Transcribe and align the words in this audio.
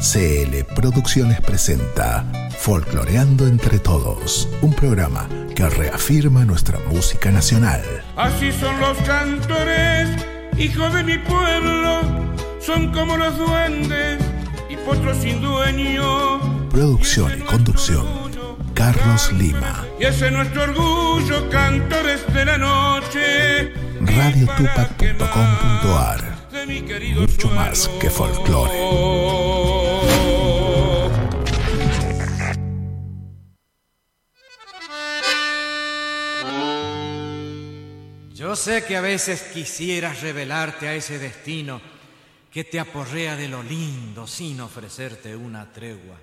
CL 0.00 0.64
Producciones 0.74 1.40
presenta 1.42 2.24
Folcloreando 2.58 3.46
entre 3.46 3.78
Todos, 3.78 4.48
un 4.62 4.72
programa 4.72 5.28
que 5.54 5.68
reafirma 5.68 6.46
nuestra 6.46 6.78
música 6.90 7.30
nacional. 7.30 7.82
Así 8.16 8.50
son 8.50 8.80
los 8.80 8.96
cantores, 9.02 10.08
hijos 10.56 10.94
de 10.94 11.04
mi 11.04 11.18
pueblo, 11.18 12.00
son 12.60 12.90
como 12.92 13.18
los 13.18 13.36
duendes 13.36 14.22
y 14.70 14.76
potros 14.76 15.18
sin 15.18 15.42
dueño. 15.42 16.40
Producción 16.70 17.38
y 17.38 17.42
conducción, 17.42 18.06
Carlos 18.72 19.30
Lima. 19.34 19.84
Y 20.00 20.04
ese 20.04 20.28
es 20.28 20.32
nuestro 20.32 20.62
orgullo, 20.62 21.50
cantores 21.50 22.22
de 22.32 22.44
la 22.46 22.56
noche. 22.56 23.74
radiotupac.com.ar 24.00 26.30
Mucho 27.18 27.50
más 27.50 27.90
que 28.00 28.08
folclore. 28.08 29.39
Yo 38.50 38.56
sé 38.56 38.84
que 38.84 38.96
a 38.96 39.00
veces 39.00 39.42
quisieras 39.42 40.22
revelarte 40.22 40.88
a 40.88 40.94
ese 40.96 41.20
destino 41.20 41.80
que 42.50 42.64
te 42.64 42.80
aporrea 42.80 43.36
de 43.36 43.46
lo 43.46 43.62
lindo 43.62 44.26
sin 44.26 44.60
ofrecerte 44.60 45.36
una 45.36 45.72
tregua. 45.72 46.16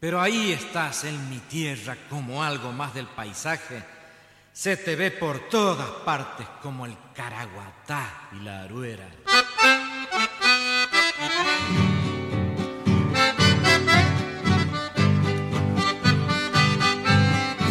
Pero 0.00 0.20
ahí 0.20 0.50
estás 0.50 1.04
en 1.04 1.30
mi 1.30 1.38
tierra 1.38 1.96
como 2.10 2.42
algo 2.42 2.72
más 2.72 2.92
del 2.92 3.06
paisaje. 3.06 3.84
Se 4.52 4.78
te 4.78 4.96
ve 4.96 5.12
por 5.12 5.48
todas 5.48 5.88
partes 6.04 6.48
como 6.60 6.86
el 6.86 6.96
caraguatá 7.14 8.30
y 8.32 8.40
la 8.40 8.62
aruera. 8.62 9.08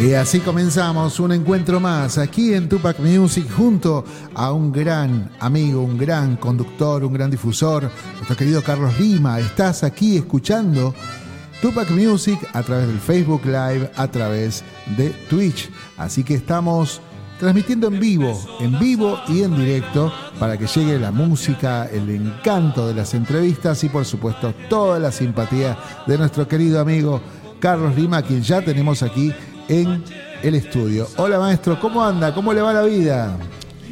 Y 0.00 0.14
así 0.14 0.38
comenzamos 0.38 1.18
un 1.18 1.32
encuentro 1.32 1.80
más 1.80 2.18
aquí 2.18 2.54
en 2.54 2.68
Tupac 2.68 3.00
Music 3.00 3.50
junto 3.50 4.04
a 4.32 4.52
un 4.52 4.70
gran 4.70 5.28
amigo, 5.40 5.82
un 5.82 5.98
gran 5.98 6.36
conductor, 6.36 7.02
un 7.04 7.12
gran 7.12 7.28
difusor, 7.28 7.90
nuestro 8.14 8.36
querido 8.36 8.62
Carlos 8.62 8.98
Lima. 9.00 9.40
Estás 9.40 9.82
aquí 9.82 10.16
escuchando 10.16 10.94
Tupac 11.60 11.90
Music 11.90 12.38
a 12.52 12.62
través 12.62 12.86
del 12.86 13.00
Facebook 13.00 13.44
Live, 13.44 13.90
a 13.96 14.06
través 14.06 14.62
de 14.96 15.10
Twitch. 15.28 15.68
Así 15.96 16.22
que 16.22 16.34
estamos 16.34 17.00
transmitiendo 17.40 17.88
en 17.88 17.98
vivo, 17.98 18.40
en 18.60 18.78
vivo 18.78 19.18
y 19.26 19.42
en 19.42 19.56
directo 19.56 20.12
para 20.38 20.56
que 20.56 20.68
llegue 20.68 21.00
la 21.00 21.10
música, 21.10 21.86
el 21.86 22.08
encanto 22.08 22.86
de 22.86 22.94
las 22.94 23.14
entrevistas 23.14 23.82
y 23.82 23.88
por 23.88 24.04
supuesto 24.04 24.54
toda 24.70 25.00
la 25.00 25.10
simpatía 25.10 25.76
de 26.06 26.18
nuestro 26.18 26.46
querido 26.46 26.80
amigo 26.80 27.20
Carlos 27.58 27.96
Lima, 27.96 28.22
quien 28.22 28.42
ya 28.42 28.62
tenemos 28.62 29.02
aquí 29.02 29.32
en 29.68 30.02
el 30.42 30.54
estudio. 30.54 31.06
Hola 31.16 31.38
maestro, 31.38 31.78
¿cómo 31.78 32.04
anda? 32.04 32.34
¿Cómo 32.34 32.52
le 32.52 32.60
va 32.60 32.72
la 32.72 32.82
vida? 32.82 33.36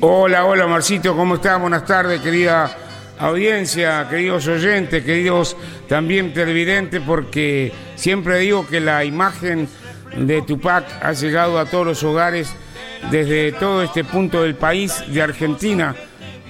Hola, 0.01 0.45
hola 0.45 0.67
Marcito, 0.67 1.17
¿cómo 1.17 1.37
estás? 1.37 1.61
Buenas 1.61 1.85
tardes, 1.85 2.21
querida 2.21 2.71
audiencia, 3.19 4.07
queridos 4.09 4.47
oyentes, 4.47 5.05
queridos 5.05 5.57
también 5.89 6.33
televidentes, 6.33 7.03
porque 7.07 7.73
siempre 7.95 8.39
digo 8.39 8.67
que 8.67 8.81
la 8.81 9.05
imagen 9.05 9.69
de 10.17 10.43
Tupac 10.43 10.85
ha 11.03 11.13
llegado 11.13 11.59
a 11.59 11.67
todos 11.67 11.87
los 11.87 12.03
hogares 12.03 12.53
desde 13.11 13.53
todo 13.53 13.83
este 13.83 14.05
punto 14.05 14.43
del 14.43 14.55
país 14.55 15.03
de 15.09 15.23
Argentina. 15.23 15.95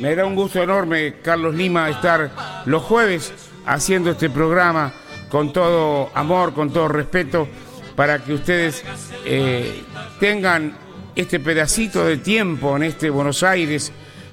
Me 0.00 0.14
da 0.14 0.26
un 0.26 0.34
gusto 0.34 0.62
enorme, 0.62 1.16
Carlos 1.22 1.54
Lima, 1.54 1.88
estar 1.88 2.30
los 2.66 2.82
jueves 2.82 3.32
haciendo 3.64 4.10
este 4.10 4.30
programa 4.30 4.92
con 5.28 5.52
todo 5.52 6.10
amor, 6.14 6.52
con 6.52 6.72
todo 6.72 6.88
respeto 6.88 7.48
para 7.96 8.22
que 8.22 8.34
ustedes 8.34 8.84
eh, 9.24 9.82
tengan 10.20 10.76
este 11.16 11.40
pedacito 11.40 12.04
de 12.04 12.18
tiempo 12.18 12.76
en 12.76 12.84
este 12.84 13.10
Buenos 13.10 13.42
Aires 13.42 13.90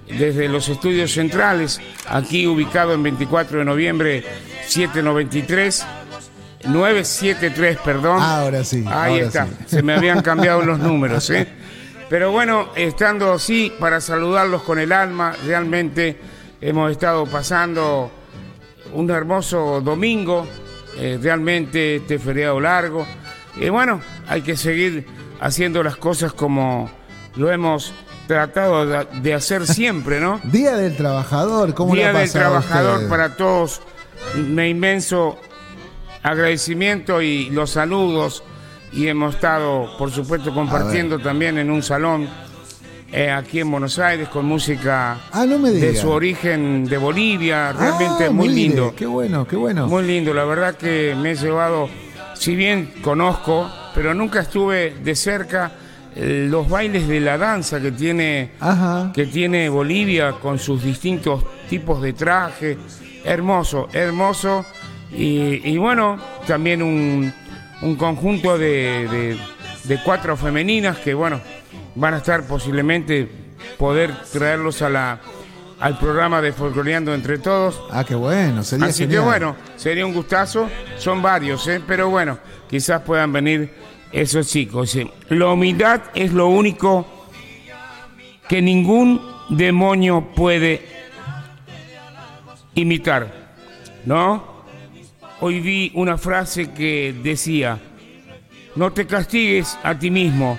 desde 0.08 0.50
los 0.50 0.68
estudios 0.68 1.14
centrales, 1.14 1.80
aquí 2.08 2.46
ubicado 2.46 2.94
en 2.94 3.04
24 3.04 3.60
de 3.60 3.66
noviembre 3.66 4.24
793. 4.68 5.86
973, 6.66 7.78
perdón. 7.84 8.22
Ahora 8.22 8.64
sí. 8.64 8.86
Ahí 8.88 9.16
ahora 9.16 9.26
está. 9.26 9.48
sí. 9.48 9.54
Se 9.68 9.84
me 9.84 9.94
habían 9.94 10.22
cambiado 10.22 10.62
los 10.62 10.80
números, 10.80 11.30
¿eh? 11.30 11.48
Pero 12.10 12.32
bueno, 12.32 12.70
estando 12.76 13.34
así, 13.34 13.74
para 13.80 14.00
saludarlos 14.00 14.64
con 14.64 14.80
el 14.80 14.92
alma, 14.92 15.36
realmente 15.46 16.18
hemos 16.62 16.92
estado 16.92 17.26
pasando 17.26 18.12
un 18.94 19.10
hermoso 19.10 19.82
domingo, 19.82 20.48
eh, 20.98 21.18
realmente 21.22 21.98
este 21.98 22.20
feriado 22.20 22.60
largo. 22.60 23.06
Y 23.56 23.70
bueno, 23.70 24.02
hay 24.28 24.42
que 24.42 24.58
seguir 24.58 25.06
haciendo 25.40 25.84
las 25.84 25.98
cosas 25.98 26.34
como 26.34 26.90
lo 27.36 27.52
hemos 27.52 27.94
tratado 28.28 28.86
de, 28.86 29.34
hacer 29.34 29.68
siempre, 29.68 30.20
¿no? 30.20 30.40
Día 30.44 30.76
del 30.76 30.96
Trabajador, 30.96 31.74
¿cómo 31.74 31.94
le 31.96 32.02
Día 32.02 32.10
ha 32.12 32.20
del 32.20 32.32
Trabajador 32.32 33.08
para 33.08 33.36
todos. 33.36 33.82
Un 34.36 34.60
inmenso 34.64 35.38
agradecimiento 36.22 37.22
y 37.22 37.50
los 37.50 37.72
saludos. 37.72 38.44
Y 38.92 39.08
hemos 39.08 39.36
estado, 39.36 39.90
por 39.98 40.12
supuesto, 40.12 40.54
compartiendo 40.54 41.18
también 41.20 41.58
en 41.58 41.72
un 41.72 41.82
salón 41.82 42.30
eh, 43.12 43.30
aquí 43.30 43.60
en 43.60 43.70
Buenos 43.70 44.00
Aires 44.00 44.28
con 44.30 44.46
música 44.46 45.18
Ah, 45.32 45.46
no 45.46 45.60
me 45.60 45.70
de 45.72 45.96
su 45.96 46.10
origen 46.10 46.86
de 46.86 46.98
Bolivia. 46.98 47.72
Realmente 47.72 48.26
Ah, 48.26 48.32
muy 48.32 48.50
mire, 48.50 48.62
lindo. 48.62 48.94
Qué 48.96 49.06
bueno, 49.06 49.48
qué 49.48 49.56
bueno. 49.56 49.88
Muy 49.88 50.04
lindo, 50.04 50.34
la 50.34 50.46
verdad 50.46 50.76
que 50.76 51.16
me 51.20 51.32
he 51.32 51.36
llevado, 51.36 51.90
si 52.44 52.56
bien 52.58 52.94
conozco, 53.02 53.72
pero 53.96 54.14
nunca 54.14 54.42
estuve 54.42 54.96
de 55.02 55.16
cerca 55.16 55.72
eh, 56.14 56.46
los 56.50 56.68
bailes 56.68 57.08
de 57.08 57.22
la 57.22 57.38
danza 57.38 57.80
que 57.80 57.94
tiene, 57.94 58.52
Ajá. 58.60 59.12
que 59.16 59.28
tiene 59.28 59.70
Bolivia 59.70 60.34
con 60.34 60.60
sus 60.60 60.84
distintos 60.84 61.46
tipos 61.70 62.02
de 62.02 62.12
traje. 62.12 62.78
Hermoso, 63.24 63.88
hermoso. 63.94 64.66
Y, 65.16 65.62
y 65.70 65.78
bueno, 65.78 66.18
también 66.46 66.82
un, 66.84 67.32
un 67.82 67.96
conjunto 67.96 68.58
de, 68.58 69.08
de- 69.10 69.38
de 69.86 70.00
cuatro 70.04 70.36
femeninas 70.36 70.98
que, 70.98 71.14
bueno, 71.14 71.40
van 71.96 72.14
a 72.16 72.18
estar 72.18 72.44
posiblemente 72.46 73.30
poder 73.78 74.12
traerlos 74.34 74.82
a 74.82 74.90
la, 74.90 75.20
al 75.84 75.98
programa 75.98 76.42
de 76.42 76.54
Folcloreando 76.54 77.14
entre 77.14 77.40
todos. 77.40 77.82
Ah, 77.92 78.06
qué 78.06 78.16
bueno, 78.16 78.64
sería 78.64 78.86
Así 78.86 79.06
que 79.06 79.20
bueno, 79.20 79.58
sería 79.76 80.06
un 80.06 80.14
gustazo. 80.14 80.70
Son 80.98 81.22
varios, 81.22 81.68
¿eh? 81.68 81.82
pero 81.86 82.10
bueno, 82.10 82.40
quizás 82.70 83.02
puedan 83.02 83.34
venir 83.34 83.70
esos 84.10 84.48
chicos. 84.48 84.92
¿sí? 84.92 85.12
La 85.28 85.50
humildad 85.50 86.04
es 86.16 86.32
lo 86.32 86.48
único 86.48 87.28
que 88.48 88.62
ningún 88.62 89.22
demonio 89.50 90.30
puede 90.34 90.88
imitar, 92.76 93.52
¿no? 94.06 94.64
Hoy 95.42 95.60
vi 95.60 95.92
una 95.96 96.18
frase 96.18 96.72
que 96.72 97.14
decía, 97.22 97.78
no 98.78 98.94
te 98.94 99.06
castigues 99.06 99.78
a 99.84 100.00
ti 100.00 100.10
mismo, 100.10 100.58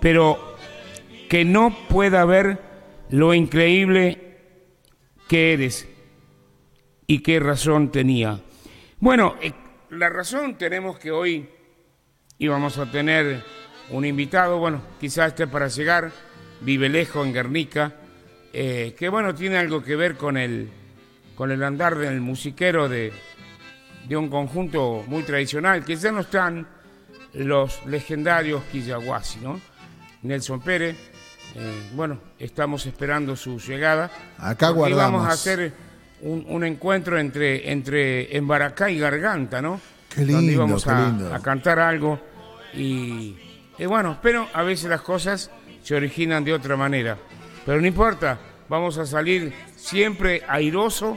pero 0.00 0.47
que 1.28 1.44
no 1.44 1.76
pueda 1.88 2.24
ver 2.24 2.58
lo 3.10 3.34
increíble 3.34 4.38
que 5.28 5.52
eres 5.52 5.86
y 7.06 7.20
qué 7.20 7.40
razón 7.40 7.90
tenía. 7.90 8.40
Bueno, 9.00 9.36
eh, 9.40 9.52
la 9.90 10.08
razón 10.08 10.56
tenemos 10.56 10.98
que 10.98 11.10
hoy 11.10 11.48
íbamos 12.38 12.78
a 12.78 12.90
tener 12.90 13.42
un 13.90 14.04
invitado, 14.04 14.58
bueno, 14.58 14.82
quizás 15.00 15.28
esté 15.28 15.46
para 15.46 15.68
llegar, 15.68 16.12
vive 16.60 16.88
lejos 16.88 17.26
en 17.26 17.32
Guernica, 17.32 17.94
eh, 18.52 18.94
que 18.98 19.08
bueno, 19.08 19.34
tiene 19.34 19.58
algo 19.58 19.82
que 19.82 19.96
ver 19.96 20.16
con 20.16 20.36
el, 20.36 20.68
con 21.34 21.50
el 21.50 21.62
andar 21.62 21.96
del 21.96 22.20
musiquero 22.20 22.88
de, 22.88 23.12
de 24.06 24.16
un 24.16 24.28
conjunto 24.28 25.04
muy 25.06 25.22
tradicional, 25.22 25.84
que 25.84 25.96
ya 25.96 26.12
no 26.12 26.20
están 26.20 26.66
los 27.34 27.84
legendarios 27.86 28.62
Quillahuasi, 28.72 29.40
¿no? 29.40 29.60
Nelson 30.22 30.60
Pérez, 30.60 30.96
eh, 31.54 31.90
bueno, 31.94 32.18
estamos 32.38 32.86
esperando 32.86 33.34
su 33.36 33.58
llegada. 33.58 34.10
Acá 34.38 34.70
guardamos. 34.70 35.12
Vamos 35.20 35.28
a 35.28 35.32
hacer 35.32 35.72
un, 36.22 36.44
un 36.48 36.64
encuentro 36.64 37.18
entre, 37.18 37.70
entre 37.70 38.36
Embaracá 38.36 38.90
y 38.90 38.98
Garganta, 38.98 39.60
¿no? 39.62 39.80
Qué 40.08 40.20
Donde 40.22 40.32
lindo, 40.34 40.52
íbamos 40.52 40.84
qué 40.84 40.90
a, 40.90 41.00
lindo. 41.06 41.34
a 41.34 41.40
cantar 41.40 41.78
algo. 41.78 42.20
Y, 42.74 43.36
y 43.78 43.86
bueno, 43.86 44.18
pero 44.22 44.46
a 44.52 44.62
veces 44.62 44.88
las 44.90 45.00
cosas 45.02 45.50
se 45.82 45.94
originan 45.94 46.44
de 46.44 46.54
otra 46.54 46.76
manera. 46.76 47.16
Pero 47.64 47.80
no 47.80 47.86
importa, 47.86 48.38
vamos 48.68 48.98
a 48.98 49.06
salir 49.06 49.52
siempre 49.76 50.42
airoso 50.48 51.16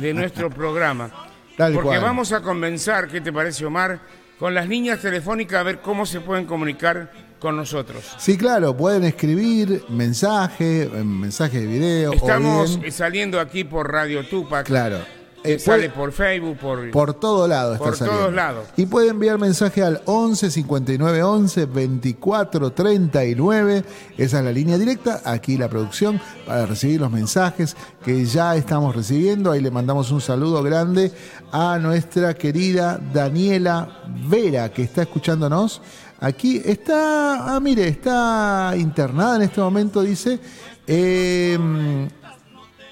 de 0.00 0.14
nuestro 0.14 0.50
programa. 0.50 1.10
Tal 1.56 1.72
porque 1.74 1.88
cual. 1.88 2.00
vamos 2.02 2.32
a 2.32 2.40
comenzar, 2.40 3.08
¿qué 3.08 3.20
te 3.20 3.32
parece 3.32 3.64
Omar? 3.66 4.00
Con 4.38 4.54
las 4.54 4.66
líneas 4.66 5.00
telefónicas 5.00 5.60
a 5.60 5.62
ver 5.62 5.80
cómo 5.80 6.04
se 6.06 6.20
pueden 6.20 6.46
comunicar 6.46 7.12
con 7.42 7.56
nosotros. 7.56 8.04
Sí, 8.18 8.38
claro, 8.38 8.74
pueden 8.76 9.04
escribir 9.04 9.84
mensaje, 9.90 10.84
eh, 10.84 10.88
mensaje 11.04 11.60
de 11.60 11.66
video. 11.66 12.12
Estamos 12.12 12.78
bien, 12.80 12.92
saliendo 12.92 13.40
aquí 13.40 13.64
por 13.64 13.90
Radio 13.92 14.24
Tupac. 14.26 14.64
claro. 14.66 14.98
eh, 15.44 15.58
sale 15.58 15.90
puede- 15.90 15.90
por 15.90 16.12
Facebook, 16.12 16.56
por... 16.58 16.90
por 16.92 17.14
todo 17.14 17.48
lado 17.48 17.72
está 17.72 17.84
Por 17.84 17.96
saliendo. 17.96 18.20
todos 18.20 18.34
lados. 18.34 18.68
Y 18.76 18.86
puede 18.86 19.08
enviar 19.08 19.38
mensaje 19.40 19.82
al 19.82 20.00
11 20.04 20.52
59 20.52 21.20
11 21.24 21.66
24 21.66 22.70
39. 22.72 23.84
Esa 24.16 24.38
es 24.38 24.44
la 24.44 24.52
línea 24.52 24.78
directa. 24.78 25.20
Aquí 25.24 25.56
la 25.58 25.68
producción 25.68 26.20
para 26.46 26.64
recibir 26.66 27.00
los 27.00 27.10
mensajes 27.10 27.76
que 28.04 28.24
ya 28.24 28.54
estamos 28.54 28.94
recibiendo. 28.94 29.50
Ahí 29.50 29.60
le 29.60 29.72
mandamos 29.72 30.12
un 30.12 30.20
saludo 30.20 30.62
grande 30.62 31.10
a 31.50 31.76
nuestra 31.80 32.34
querida 32.34 33.00
Daniela 33.12 34.00
Vera, 34.28 34.68
que 34.72 34.82
está 34.84 35.02
escuchándonos. 35.02 35.82
Aquí 36.22 36.62
está, 36.64 37.54
ah, 37.54 37.60
mire, 37.60 37.88
está 37.88 38.72
internada 38.76 39.36
en 39.36 39.42
este 39.42 39.60
momento, 39.60 40.02
dice. 40.02 40.38
Eh, 40.86 41.58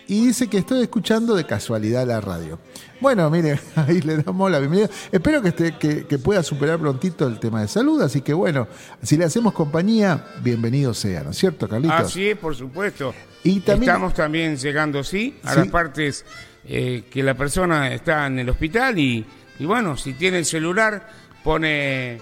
y 0.08 0.26
dice 0.26 0.48
que 0.48 0.58
estoy 0.58 0.82
escuchando 0.82 1.36
de 1.36 1.44
casualidad 1.46 2.04
la 2.06 2.20
radio. 2.20 2.58
Bueno, 3.00 3.30
mire, 3.30 3.60
ahí 3.76 4.00
le 4.00 4.16
damos 4.16 4.50
la 4.50 4.58
bienvenida. 4.58 4.90
Espero 5.12 5.40
que, 5.40 5.50
esté, 5.50 5.76
que, 5.78 6.06
que 6.06 6.18
pueda 6.18 6.42
superar 6.42 6.80
prontito 6.80 7.26
el 7.28 7.38
tema 7.38 7.60
de 7.60 7.68
salud, 7.68 8.02
así 8.02 8.20
que 8.20 8.32
bueno, 8.34 8.66
si 9.02 9.16
le 9.16 9.24
hacemos 9.26 9.52
compañía, 9.52 10.24
bienvenido 10.42 10.92
sea, 10.92 11.22
¿no 11.22 11.30
es 11.30 11.38
cierto, 11.38 11.68
Carlitos? 11.68 12.00
Así 12.00 12.30
es, 12.30 12.36
por 12.36 12.56
supuesto. 12.56 13.14
Y 13.44 13.60
también- 13.60 13.90
Estamos 13.92 14.12
también 14.14 14.56
llegando, 14.56 15.04
sí, 15.04 15.38
a 15.44 15.52
Sí. 15.52 15.58
las 15.60 15.68
partes 15.68 16.24
eh, 16.64 17.04
que 17.08 17.22
la 17.22 17.34
persona 17.34 17.94
está 17.94 18.26
en 18.26 18.40
el 18.40 18.48
hospital 18.50 18.98
y, 18.98 19.24
y 19.60 19.64
bueno, 19.64 19.96
si 19.96 20.14
tiene 20.14 20.38
el 20.38 20.44
celular, 20.44 21.08
pone... 21.44 22.20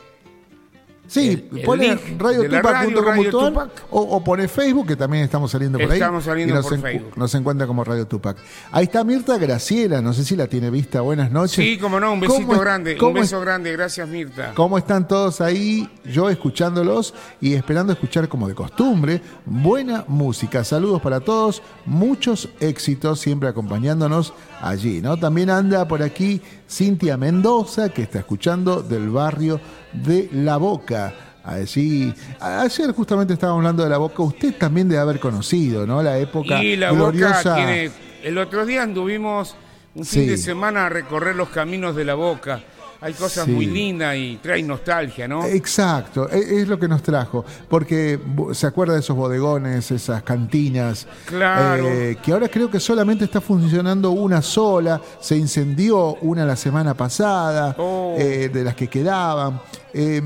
Sí, 1.08 1.30
el- 1.50 1.58
el 1.58 1.64
pone 1.64 1.88
link 1.88 2.00
Radio 2.20 2.42
de 2.42 2.48
la 2.50 2.60
Tupac 2.60 2.72
radio, 2.74 2.86
punto 2.88 3.00
com 3.04 3.08
Radio 3.14 3.22
punto 3.30 3.46
ar, 3.46 3.52
Tupac. 3.68 3.70
o, 3.90 4.00
o 4.00 4.22
pone 4.24 4.46
Facebook, 4.46 4.86
que 4.88 4.96
también 4.96 5.24
estamos 5.24 5.50
saliendo 5.50 5.78
por 5.78 5.90
ahí. 5.90 5.98
Estamos 5.98 6.22
saliendo 6.24 6.52
y 6.52 6.56
nos, 6.56 6.66
por 6.66 6.78
Facebook. 6.80 7.12
nos 7.16 7.34
encuentra 7.34 7.66
como 7.66 7.82
Radio 7.82 8.06
Tupac. 8.06 8.36
Ahí 8.70 8.84
está 8.84 9.02
Mirta 9.04 9.38
Graciela, 9.38 10.00
no 10.02 10.12
sé 10.12 10.22
si 10.24 10.36
la 10.36 10.46
tiene 10.46 10.70
vista. 10.70 11.00
Buenas 11.00 11.30
noches. 11.32 11.56
Sí, 11.56 11.78
como 11.78 11.98
no, 11.98 12.12
un 12.12 12.20
¿Cómo 12.20 12.34
besito 12.34 12.52
es- 12.54 12.60
grande, 12.60 12.98
un 13.00 13.08
es- 13.16 13.22
beso 13.22 13.40
grande, 13.40 13.72
gracias 13.72 14.06
Mirta. 14.08 14.52
¿Cómo 14.54 14.76
están 14.78 15.08
todos 15.08 15.40
ahí? 15.40 15.88
Yo 16.04 16.28
escuchándolos 16.28 17.14
y 17.40 17.54
esperando 17.54 17.92
escuchar 17.92 18.28
como 18.28 18.46
de 18.46 18.54
costumbre 18.54 19.22
buena 19.46 20.04
música. 20.08 20.62
Saludos 20.62 21.00
para 21.00 21.20
todos, 21.20 21.62
muchos 21.86 22.48
éxitos 22.60 23.20
siempre 23.20 23.48
acompañándonos 23.48 24.34
allí, 24.60 25.00
¿no? 25.00 25.16
También 25.16 25.48
anda 25.50 25.88
por 25.88 26.02
aquí 26.02 26.42
Cintia 26.68 27.16
Mendoza 27.16 27.88
que 27.90 28.02
está 28.02 28.18
escuchando 28.20 28.82
del 28.82 29.08
barrio 29.10 29.60
de 29.92 30.28
La 30.32 30.56
Boca. 30.58 31.14
Allí, 31.44 32.12
ayer 32.40 32.92
justamente 32.92 33.32
estábamos 33.32 33.60
hablando 33.60 33.82
de 33.84 33.88
La 33.88 33.96
Boca, 33.98 34.22
usted 34.22 34.54
también 34.56 34.88
debe 34.88 35.00
haber 35.00 35.18
conocido, 35.18 35.86
¿no? 35.86 36.02
La 36.02 36.18
época 36.18 36.62
Y 36.62 36.76
la 36.76 36.90
gloriosa. 36.92 37.38
boca 37.50 37.54
tiene. 37.56 37.90
El 38.22 38.36
otro 38.36 38.66
día 38.66 38.82
anduvimos 38.82 39.56
un 39.94 40.04
Sí. 40.04 40.20
fin 40.20 40.28
de 40.28 40.36
semana 40.36 40.86
a 40.86 40.88
recorrer 40.90 41.34
los 41.36 41.48
caminos 41.48 41.96
de 41.96 42.04
la 42.04 42.14
boca. 42.14 42.60
Hay 43.00 43.12
cosas 43.14 43.44
Sí. 43.44 43.52
muy 43.52 43.66
lindas 43.66 44.16
y 44.16 44.40
trae 44.42 44.60
nostalgia, 44.62 45.28
¿no? 45.28 45.44
Exacto, 45.46 46.28
e- 46.28 46.62
es 46.62 46.66
lo 46.68 46.78
que 46.80 46.88
nos 46.88 47.00
trajo, 47.00 47.44
porque 47.68 48.18
se 48.52 48.66
acuerda 48.66 48.94
de 48.94 49.00
esos 49.00 49.16
bodegones, 49.16 49.88
esas 49.92 50.24
cantinas, 50.24 51.06
Claro. 51.26 51.86
eh, 51.86 52.16
que 52.20 52.32
ahora 52.32 52.48
creo 52.48 52.68
que 52.68 52.80
solamente 52.80 53.24
está 53.24 53.40
funcionando 53.40 54.10
una 54.10 54.42
sola, 54.42 55.00
se 55.20 55.36
incendió 55.36 56.16
una 56.22 56.44
la 56.44 56.56
semana 56.56 56.94
pasada, 56.94 57.76
Oh. 57.78 58.16
eh, 58.18 58.48
de 58.52 58.64
las 58.64 58.74
que 58.74 58.88
quedaban. 58.88 59.60
Eh, 59.94 60.20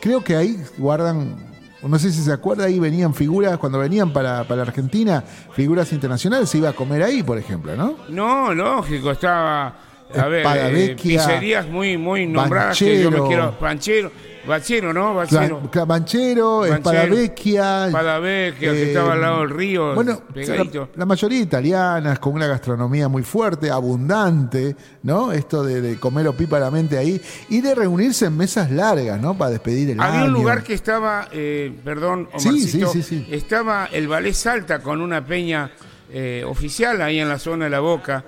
creo 0.00 0.22
que 0.22 0.36
ahí 0.36 0.62
guardan, 0.76 1.36
no 1.82 1.98
sé 1.98 2.12
si 2.12 2.20
se 2.22 2.32
acuerda, 2.32 2.64
ahí 2.66 2.78
venían 2.78 3.14
figuras, 3.14 3.56
cuando 3.56 3.78
venían 3.78 4.12
para, 4.12 4.44
para 4.44 4.60
Argentina, 4.60 5.24
figuras 5.54 5.90
internacionales, 5.94 6.50
se 6.50 6.58
iba 6.58 6.68
a 6.68 6.72
comer 6.74 7.02
ahí, 7.02 7.22
por 7.22 7.38
ejemplo, 7.38 7.74
¿no? 7.76 7.94
No, 8.10 8.52
lógico, 8.52 9.10
estaba. 9.12 9.74
A 10.18 10.26
ver, 10.28 10.46
eh, 10.76 10.96
pizzerías 11.00 11.66
muy, 11.68 11.96
muy 11.96 12.26
nombradas 12.26 12.78
que 12.78 13.02
yo 13.02 13.10
me 13.10 13.18
Banchero. 13.20 13.28
quiero. 13.28 13.56
Banchero, 13.60 14.12
Bachero, 14.46 14.92
¿no? 14.94 15.14
Banchero, 15.14 15.60
Banchero, 15.86 16.64
Espadavecchia. 16.64 17.86
Espadavecchia, 17.86 18.72
que 18.72 18.82
estaba 18.88 19.12
al 19.12 19.20
lado 19.20 19.40
del 19.40 19.50
río, 19.50 19.94
Bueno, 19.94 20.22
la, 20.34 20.88
la 20.96 21.06
mayoría 21.06 21.40
italianas, 21.40 22.18
con 22.18 22.32
una 22.34 22.46
gastronomía 22.46 23.06
muy 23.08 23.22
fuerte, 23.22 23.70
abundante, 23.70 24.74
¿no? 25.02 25.30
Esto 25.32 25.62
de, 25.62 25.80
de 25.82 25.98
comer 26.00 26.26
opíparamente 26.26 26.96
ahí 26.98 27.20
y 27.50 27.60
de 27.60 27.74
reunirse 27.74 28.26
en 28.26 28.36
mesas 28.36 28.70
largas, 28.70 29.20
¿no? 29.20 29.36
Para 29.36 29.50
despedir 29.52 29.90
el 29.90 30.00
Había 30.00 30.20
año. 30.20 30.28
un 30.28 30.32
lugar 30.32 30.62
que 30.62 30.74
estaba, 30.74 31.28
eh, 31.32 31.72
perdón, 31.84 32.28
Sí, 32.38 32.48
Omarcito, 32.48 32.88
sí, 32.92 33.02
sí, 33.02 33.24
sí. 33.24 33.28
estaba 33.30 33.88
el 33.92 34.08
Ballet 34.08 34.32
Salta 34.34 34.80
con 34.80 35.00
una 35.02 35.24
peña 35.24 35.70
eh, 36.10 36.42
oficial 36.46 37.00
ahí 37.02 37.20
en 37.20 37.28
la 37.28 37.38
zona 37.38 37.66
de 37.66 37.70
la 37.70 37.80
Boca. 37.80 38.24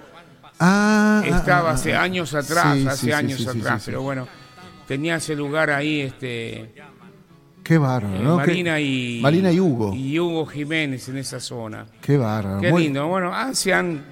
Ah, 0.65 1.23
Estaba 1.27 1.71
ah, 1.71 1.75
hace 1.75 1.95
años 1.97 2.33
atrás, 2.35 2.77
Sí, 2.79 2.87
hace 2.87 3.07
sí, 3.07 3.13
años 3.13 3.41
sí, 3.41 3.49
atrás, 3.49 3.83
pero 3.85 4.01
bueno, 4.03 4.29
tenía 4.87 5.17
ese 5.17 5.35
lugar 5.35 5.71
ahí, 5.71 6.03
este, 6.03 6.73
Qué 7.65 7.79
bárbaro, 7.79 8.15
eh, 8.17 8.21
¿no? 8.23 8.37
Marina 8.37 8.77
Qué- 8.77 8.83
y 8.83 9.21
Marina 9.21 9.51
y 9.51 9.59
Hugo. 9.59 9.93
y 9.93 10.19
Hugo 10.21 10.47
Jiménez 10.47 11.09
en 11.09 11.17
esa 11.19 11.41
zona. 11.41 11.87
Qué 12.01 12.17
bárbaro. 12.17 12.61
Qué 12.61 12.71
Muy- 12.71 12.85
lindo. 12.85 13.07
Bueno, 13.09 13.33
ah, 13.35 13.53
se 13.55 13.73
han, 13.75 14.05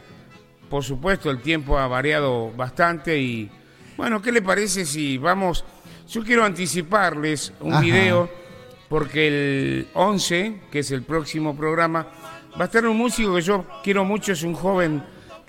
por 0.68 0.82
supuesto, 0.82 1.30
el 1.30 1.40
tiempo 1.40 1.78
ha 1.78 1.86
variado 1.86 2.50
bastante 2.56 3.16
y, 3.16 3.48
bueno, 3.96 4.20
¿qué 4.20 4.32
le 4.32 4.42
parece 4.42 4.84
si 4.84 5.18
vamos? 5.18 5.64
Yo 6.08 6.24
quiero 6.24 6.44
anticiparles 6.44 7.52
un 7.60 7.74
Ajá. 7.74 7.80
video 7.82 8.28
porque 8.88 9.28
el 9.28 9.88
11, 9.94 10.62
que 10.72 10.80
es 10.80 10.90
el 10.90 11.02
próximo 11.04 11.54
programa, 11.56 12.08
va 12.58 12.62
a 12.62 12.64
estar 12.64 12.84
un 12.86 12.96
músico 12.96 13.36
que 13.36 13.42
yo 13.42 13.64
quiero 13.84 14.04
mucho, 14.04 14.32
es 14.32 14.42
un 14.42 14.54
joven 14.54 15.00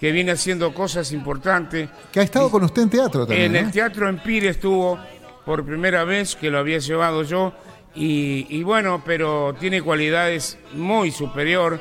que 0.01 0.11
viene 0.11 0.31
haciendo 0.31 0.73
cosas 0.73 1.11
importantes. 1.11 1.87
Que 2.11 2.21
ha 2.21 2.23
estado 2.23 2.49
con 2.49 2.63
usted 2.63 2.81
en 2.81 2.89
teatro 2.89 3.27
también. 3.27 3.55
En 3.55 3.61
¿no? 3.61 3.67
el 3.67 3.71
Teatro 3.71 4.09
Empire 4.09 4.49
estuvo 4.49 4.99
por 5.45 5.63
primera 5.63 6.03
vez, 6.05 6.35
que 6.35 6.49
lo 6.49 6.57
había 6.57 6.79
llevado 6.79 7.21
yo, 7.21 7.53
y, 7.93 8.47
y 8.49 8.63
bueno, 8.63 9.03
pero 9.05 9.55
tiene 9.59 9.83
cualidades 9.83 10.57
muy 10.73 11.11
superior. 11.11 11.79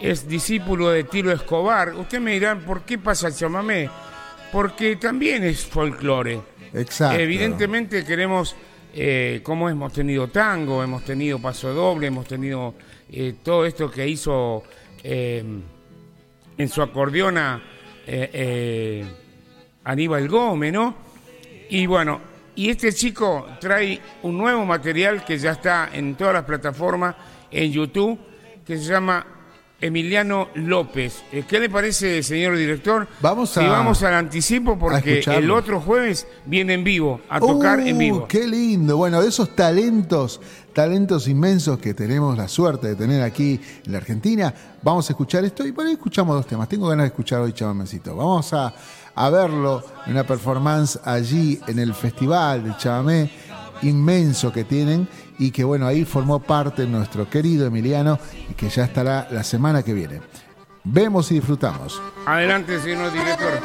Es 0.00 0.28
discípulo 0.28 0.90
de 0.90 1.02
Tiro 1.02 1.32
Escobar. 1.32 1.92
Usted 1.96 2.20
me 2.20 2.34
dirá, 2.34 2.56
¿por 2.56 2.82
qué 2.82 2.98
pasa 2.98 3.26
el 3.26 3.34
chamamé? 3.34 3.90
Porque 4.52 4.94
también 4.94 5.42
es 5.42 5.66
folclore. 5.66 6.40
Exacto. 6.72 7.18
Evidentemente 7.18 8.04
queremos, 8.04 8.54
eh, 8.94 9.40
como 9.42 9.68
hemos 9.68 9.92
tenido 9.92 10.28
tango, 10.28 10.84
hemos 10.84 11.04
tenido 11.04 11.40
paso 11.40 11.74
doble, 11.74 12.06
hemos 12.06 12.28
tenido 12.28 12.74
eh, 13.10 13.34
todo 13.42 13.66
esto 13.66 13.90
que 13.90 14.06
hizo 14.06 14.62
eh, 15.02 15.42
en 16.60 16.68
su 16.68 16.82
acordeona 16.82 17.62
eh, 18.06 18.30
eh, 18.32 19.04
Aníbal 19.84 20.28
Gómez, 20.28 20.72
¿no? 20.72 20.94
Y 21.70 21.86
bueno, 21.86 22.20
y 22.54 22.68
este 22.68 22.92
chico 22.92 23.46
trae 23.60 23.98
un 24.22 24.36
nuevo 24.36 24.64
material 24.66 25.24
que 25.24 25.38
ya 25.38 25.52
está 25.52 25.88
en 25.92 26.14
todas 26.16 26.34
las 26.34 26.44
plataformas, 26.44 27.14
en 27.50 27.72
YouTube, 27.72 28.18
que 28.66 28.76
se 28.76 28.84
llama 28.84 29.26
Emiliano 29.80 30.48
López. 30.56 31.22
Eh, 31.32 31.44
¿Qué 31.48 31.58
le 31.58 31.70
parece, 31.70 32.22
señor 32.22 32.56
director? 32.56 33.08
Vamos 33.20 33.56
a- 33.56 33.66
vamos 33.66 34.02
al 34.02 34.12
anticipo, 34.14 34.78
porque 34.78 35.20
el 35.20 35.50
otro 35.50 35.80
jueves 35.80 36.26
viene 36.44 36.74
en 36.74 36.84
vivo, 36.84 37.22
a 37.30 37.40
tocar 37.40 37.80
en 37.80 37.96
Uh, 37.96 37.98
vivo. 37.98 38.28
Qué 38.28 38.46
lindo. 38.46 38.98
Bueno, 38.98 39.22
de 39.22 39.28
esos 39.28 39.56
talentos, 39.56 40.40
talentos 40.80 41.28
inmensos 41.28 41.78
que 41.78 41.92
tenemos 41.92 42.38
la 42.38 42.48
suerte 42.48 42.88
de 42.88 42.96
tener 42.96 43.22
aquí 43.22 43.60
en 43.84 43.92
la 43.92 43.98
Argentina, 43.98 44.54
vamos 44.82 45.10
a 45.10 45.12
escuchar 45.12 45.44
esto 45.44 45.66
y 45.66 45.72
por 45.72 45.84
ahí 45.84 45.92
escuchamos 45.92 46.34
dos 46.34 46.46
temas. 46.46 46.70
Tengo 46.70 46.88
ganas 46.88 47.04
de 47.04 47.08
escuchar 47.08 47.42
hoy 47.42 47.52
Chamamecito. 47.52 48.16
Vamos 48.16 48.50
a, 48.54 48.72
a 49.14 49.28
verlo 49.28 49.84
en 50.06 50.12
una 50.12 50.24
performance 50.24 50.98
allí 51.04 51.60
en 51.66 51.80
el 51.80 51.92
festival 51.92 52.64
de 52.64 52.74
Chamamé 52.78 53.30
inmenso 53.82 54.50
que 54.50 54.64
tienen 54.64 55.06
y 55.38 55.50
que 55.50 55.64
bueno, 55.64 55.86
ahí 55.86 56.06
formó 56.06 56.40
parte 56.40 56.86
nuestro 56.86 57.28
querido 57.28 57.66
Emiliano 57.66 58.18
y 58.48 58.54
que 58.54 58.70
ya 58.70 58.84
estará 58.84 59.28
la 59.30 59.44
semana 59.44 59.82
que 59.82 59.92
viene. 59.92 60.22
Vemos 60.82 61.30
y 61.30 61.34
disfrutamos. 61.34 62.00
Adelante, 62.24 62.80
señor 62.80 63.12
director. 63.12 63.60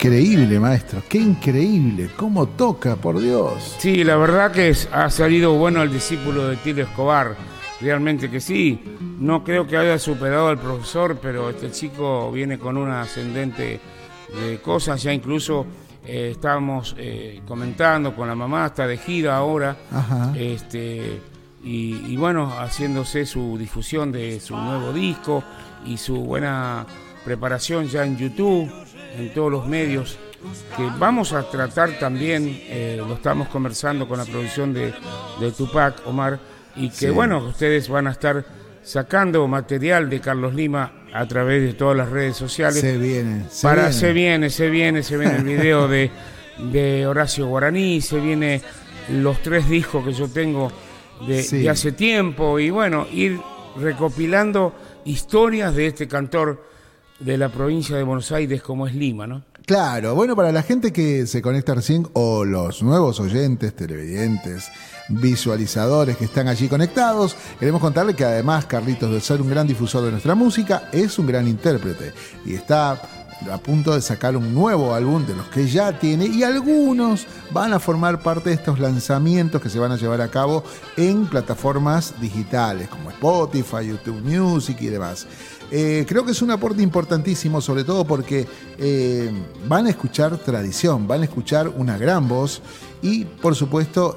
Increíble, 0.00 0.58
maestro, 0.58 1.02
qué 1.10 1.18
increíble, 1.18 2.08
cómo 2.16 2.46
toca, 2.48 2.96
por 2.96 3.20
Dios. 3.20 3.76
Sí, 3.78 4.02
la 4.02 4.16
verdad 4.16 4.50
que 4.50 4.74
ha 4.92 5.10
salido 5.10 5.52
bueno 5.52 5.82
el 5.82 5.92
discípulo 5.92 6.48
de 6.48 6.56
Tilo 6.56 6.84
Escobar, 6.84 7.36
realmente 7.82 8.30
que 8.30 8.40
sí. 8.40 8.82
No 9.18 9.44
creo 9.44 9.66
que 9.66 9.76
haya 9.76 9.98
superado 9.98 10.48
al 10.48 10.58
profesor, 10.58 11.18
pero 11.20 11.50
este 11.50 11.70
chico 11.70 12.32
viene 12.32 12.58
con 12.58 12.78
una 12.78 13.02
ascendente 13.02 13.78
de 14.40 14.58
cosas, 14.62 15.02
ya 15.02 15.12
incluso 15.12 15.66
eh, 16.06 16.30
estábamos 16.32 16.96
eh, 16.96 17.42
comentando 17.46 18.16
con 18.16 18.26
la 18.26 18.34
mamá, 18.34 18.66
está 18.66 18.86
de 18.86 18.96
gira 18.96 19.36
ahora, 19.36 19.76
este 20.34 21.20
y, 21.62 22.16
bueno, 22.16 22.50
haciéndose 22.58 23.26
su 23.26 23.58
difusión 23.58 24.10
de 24.12 24.40
su 24.40 24.56
nuevo 24.56 24.94
disco 24.94 25.44
y 25.84 25.98
su 25.98 26.16
buena 26.16 26.86
preparación 27.22 27.86
ya 27.86 28.02
en 28.02 28.16
YouTube, 28.16 28.72
en 29.20 29.32
todos 29.34 29.50
los 29.50 29.66
medios, 29.66 30.18
que 30.76 30.88
vamos 30.98 31.32
a 31.32 31.48
tratar 31.48 31.98
también, 31.98 32.62
eh, 32.64 32.96
lo 32.98 33.14
estamos 33.14 33.48
conversando 33.48 34.08
con 34.08 34.18
la 34.18 34.24
producción 34.24 34.72
de, 34.72 34.92
Tupac, 35.56 36.06
Omar, 36.06 36.38
y 36.76 36.88
que 36.88 37.10
bueno, 37.10 37.38
ustedes 37.38 37.88
van 37.88 38.06
a 38.06 38.12
estar 38.12 38.44
sacando 38.82 39.46
material 39.46 40.08
de 40.08 40.20
Carlos 40.20 40.54
Lima 40.54 40.92
a 41.12 41.26
través 41.26 41.62
de 41.62 41.74
todas 41.74 41.96
las 41.96 42.08
redes 42.08 42.36
sociales. 42.36 42.80
Se 42.80 42.96
viene, 42.96 43.44
se 43.50 43.62
para, 43.62 43.82
viene. 43.82 43.92
Se 43.92 44.12
viene, 44.12 44.50
se 44.50 44.70
viene, 44.70 45.02
se 45.02 45.16
viene 45.16 45.36
el 45.36 45.44
video 45.44 45.88
de, 45.88 46.10
de 46.72 47.06
Horacio 47.06 47.46
Guaraní, 47.46 48.00
se 48.00 48.18
viene 48.20 48.62
los 49.10 49.42
tres 49.42 49.68
discos 49.68 50.04
que 50.04 50.12
yo 50.12 50.28
tengo 50.28 50.70
de, 51.26 51.68
hace 51.68 51.92
tiempo 51.92 52.58
y 52.58 52.70
bueno, 52.70 53.06
ir 53.12 53.38
recopilando 53.76 54.74
historias 55.04 55.74
de 55.74 55.86
este 55.86 56.08
cantor 56.08 56.69
de 57.20 57.38
la 57.38 57.50
provincia 57.50 57.96
de 57.96 58.02
Buenos 58.02 58.32
Aires 58.32 58.62
como 58.62 58.86
es 58.86 58.94
Lima, 58.94 59.26
¿no? 59.26 59.44
Claro, 59.66 60.14
bueno, 60.14 60.34
para 60.34 60.50
la 60.50 60.62
gente 60.62 60.92
que 60.92 61.26
se 61.26 61.42
conecta 61.42 61.74
recién 61.74 62.08
o 62.14 62.44
los 62.44 62.82
nuevos 62.82 63.20
oyentes, 63.20 63.76
televidentes, 63.76 64.68
visualizadores 65.08 66.16
que 66.16 66.24
están 66.24 66.48
allí 66.48 66.66
conectados, 66.68 67.36
queremos 67.58 67.80
contarle 67.80 68.14
que 68.14 68.24
además 68.24 68.64
Carlitos 68.66 69.12
de 69.12 69.20
ser 69.20 69.40
un 69.40 69.50
gran 69.50 69.66
difusor 69.66 70.04
de 70.04 70.10
nuestra 70.10 70.34
música, 70.34 70.88
es 70.92 71.18
un 71.18 71.26
gran 71.26 71.46
intérprete 71.46 72.12
y 72.44 72.54
está 72.54 73.00
a 73.50 73.58
punto 73.58 73.94
de 73.94 74.02
sacar 74.02 74.36
un 74.36 74.52
nuevo 74.52 74.94
álbum 74.94 75.24
de 75.26 75.34
los 75.34 75.46
que 75.48 75.66
ya 75.66 75.98
tiene 75.98 76.26
y 76.26 76.42
algunos 76.42 77.26
van 77.52 77.72
a 77.72 77.80
formar 77.80 78.20
parte 78.22 78.50
de 78.50 78.56
estos 78.56 78.78
lanzamientos 78.78 79.62
que 79.62 79.70
se 79.70 79.78
van 79.78 79.92
a 79.92 79.96
llevar 79.96 80.20
a 80.20 80.28
cabo 80.28 80.62
en 80.96 81.26
plataformas 81.26 82.20
digitales 82.20 82.88
como 82.88 83.10
Spotify, 83.10 83.86
YouTube 83.88 84.20
Music 84.22 84.76
y 84.80 84.88
demás. 84.88 85.26
Eh, 85.70 86.04
creo 86.08 86.24
que 86.24 86.32
es 86.32 86.42
un 86.42 86.50
aporte 86.50 86.82
importantísimo, 86.82 87.60
sobre 87.60 87.84
todo 87.84 88.04
porque 88.04 88.46
eh, 88.78 89.30
van 89.68 89.86
a 89.86 89.90
escuchar 89.90 90.36
tradición, 90.38 91.06
van 91.06 91.20
a 91.20 91.24
escuchar 91.24 91.68
una 91.68 91.96
gran 91.96 92.28
voz 92.28 92.60
y 93.02 93.24
por 93.24 93.54
supuesto 93.54 94.16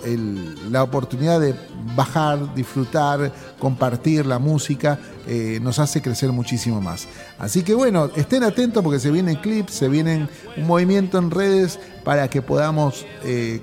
la 0.72 0.84
oportunidad 0.84 1.40
de 1.40 1.56
bajar, 1.96 2.54
disfrutar, 2.56 3.32
compartir 3.60 4.26
la 4.26 4.40
música 4.40 5.00
eh, 5.28 5.60
nos 5.62 5.80
hace 5.80 6.02
crecer 6.02 6.32
muchísimo 6.32 6.82
más. 6.82 7.08
Así 7.38 7.62
que 7.62 7.74
bueno, 7.76 8.10
estén 8.16 8.44
atentos 8.44 8.84
porque 8.84 9.00
se 9.00 9.12
vienen 9.12 9.36
clips, 9.36 9.74
se 9.74 9.88
vienen 9.88 10.28
un 10.58 10.68
movimiento 10.68 11.18
en 11.18 11.30
redes 11.32 11.80
para 12.04 12.30
que 12.30 12.42
podamos 12.42 13.06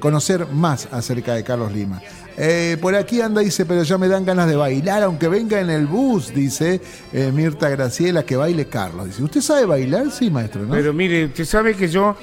conocer 0.00 0.46
más 0.46 0.88
acerca 0.90 1.34
de 1.34 1.44
Carlos 1.44 1.72
Lima. 1.72 2.00
Eh, 2.36 2.76
por 2.80 2.94
aquí 2.94 3.20
anda, 3.20 3.40
dice, 3.40 3.66
pero 3.66 3.82
ya 3.82 3.98
me 3.98 4.08
dan 4.08 4.24
ganas 4.24 4.48
de 4.48 4.56
bailar, 4.56 5.02
aunque 5.02 5.28
venga 5.28 5.60
en 5.60 5.70
el 5.70 5.86
bus, 5.86 6.32
dice 6.34 6.80
Mirta 7.32 7.68
Graciela, 7.68 8.22
que 8.22 8.36
baile 8.36 8.66
Carlos. 8.66 9.06
Dice, 9.06 9.22
¿usted 9.22 9.40
sabe 9.40 9.66
bailar? 9.66 10.10
Sí, 10.10 10.30
maestro, 10.30 10.62
¿no? 10.62 10.72
Pero 10.72 10.92
mire, 10.92 11.26
usted 11.26 11.44
sabe 11.44 11.74
que 11.74 11.88
yo 11.88 12.16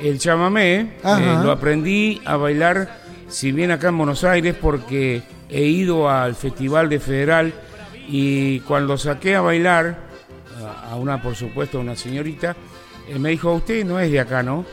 el 0.00 0.18
chamamé 0.18 0.94
lo 1.04 1.50
aprendí 1.50 2.20
a 2.24 2.36
bailar, 2.36 2.98
si 3.28 3.52
bien 3.52 3.70
acá 3.70 3.88
en 3.88 3.98
Buenos 3.98 4.24
Aires, 4.24 4.54
porque 4.60 5.22
he 5.48 5.62
ido 5.62 6.10
al 6.10 6.34
Festival 6.34 6.88
de 6.88 7.00
Federal 7.00 7.52
y 8.08 8.60
cuando 8.60 8.98
saqué 8.98 9.36
a 9.36 9.40
bailar 9.40 10.12
a 10.90 10.96
una, 10.96 11.20
por 11.20 11.34
supuesto, 11.34 11.80
una 11.80 11.96
señorita, 11.96 12.56
eh, 13.08 13.18
me 13.18 13.30
dijo, 13.30 13.52
usted 13.52 13.84
no 13.84 13.98
es 13.98 14.10
de 14.10 14.20
acá, 14.20 14.42
¿no? 14.42 14.64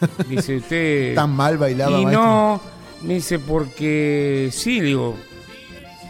Dice, 0.28 0.56
usted... 0.56 1.14
Tan 1.14 1.30
mal 1.30 1.56
bailaba. 1.58 1.98
Y 1.98 2.04
no, 2.04 2.60
me 3.02 3.14
dice, 3.14 3.38
porque 3.38 4.48
sí, 4.52 4.80
digo, 4.80 5.16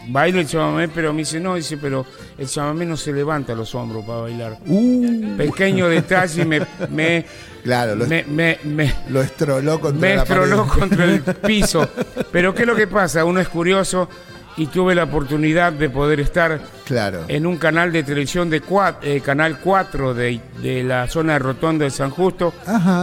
bailo 0.09 0.39
el 0.39 0.47
chamamé, 0.47 0.87
pero 0.87 1.13
me 1.13 1.19
dice, 1.19 1.39
no, 1.39 1.55
dice, 1.55 1.77
pero 1.77 2.05
el 2.37 2.47
chamamé 2.47 2.85
no 2.85 2.97
se 2.97 3.13
levanta 3.13 3.53
los 3.53 3.73
hombros 3.75 4.05
para 4.05 4.19
bailar. 4.21 4.57
Uh. 4.65 5.35
Pequeño 5.37 5.89
detalle, 5.89 6.45
me, 6.45 6.61
me, 6.89 7.25
claro, 7.63 7.95
lo, 7.95 8.07
me, 8.07 8.23
me, 8.63 8.93
lo 9.09 9.21
estroló 9.21 9.79
contra 9.79 10.01
me 10.01 10.15
estroló 10.15 10.67
contra 10.67 11.05
el 11.05 11.21
piso. 11.45 11.87
Pero 12.31 12.53
¿qué 12.53 12.61
es 12.61 12.67
lo 12.67 12.75
que 12.75 12.87
pasa? 12.87 13.25
Uno 13.25 13.39
es 13.39 13.49
curioso 13.49 14.09
y 14.57 14.65
tuve 14.67 14.95
la 14.95 15.03
oportunidad 15.03 15.71
de 15.71 15.89
poder 15.89 16.19
estar 16.19 16.59
claro. 16.83 17.25
en 17.27 17.45
un 17.45 17.57
canal 17.57 17.91
de 17.91 18.03
televisión 18.03 18.49
de 18.49 18.61
eh, 19.03 19.21
Canal 19.23 19.59
4 19.59 20.13
de, 20.15 20.41
de, 20.61 20.83
la 20.83 21.07
zona 21.07 21.33
de 21.33 21.39
Rotonda 21.39 21.85
de 21.85 21.91
San 21.91 22.09
Justo, 22.09 22.53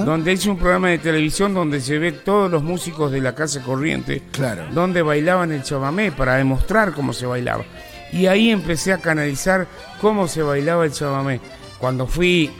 donde 0.05 0.33
hice 0.33 0.51
un 0.51 0.59
programa 0.59 0.89
de 0.89 0.99
televisión 0.99 1.55
donde 1.55 1.81
se 1.81 1.99
ve 1.99 2.11
todos 2.11 2.51
los 2.51 2.63
músicos 2.63 3.13
de 3.13 3.21
la 3.21 3.35
Casa 3.35 3.63
Corriente, 3.63 4.25
claro. 4.33 4.65
donde 4.73 5.01
bailaban 5.03 5.53
el 5.53 5.63
chamamé 5.63 6.11
para 6.11 6.35
demostrar 6.35 6.93
cómo 6.93 7.13
se 7.13 7.27
bailaba. 7.27 7.65
Y 8.13 8.27
ahí 8.27 8.51
empecé 8.51 8.93
a 8.93 8.99
canalizar 8.99 9.67
cómo 10.01 10.27
se 10.27 10.43
bailaba 10.43 10.85
el 10.85 10.93
chamamé. 10.93 11.41
Cuando 11.79 12.07
fui 12.07 12.51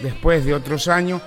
después 0.00 0.44
de 0.44 0.54
otros 0.54 0.88
años, 0.88 1.22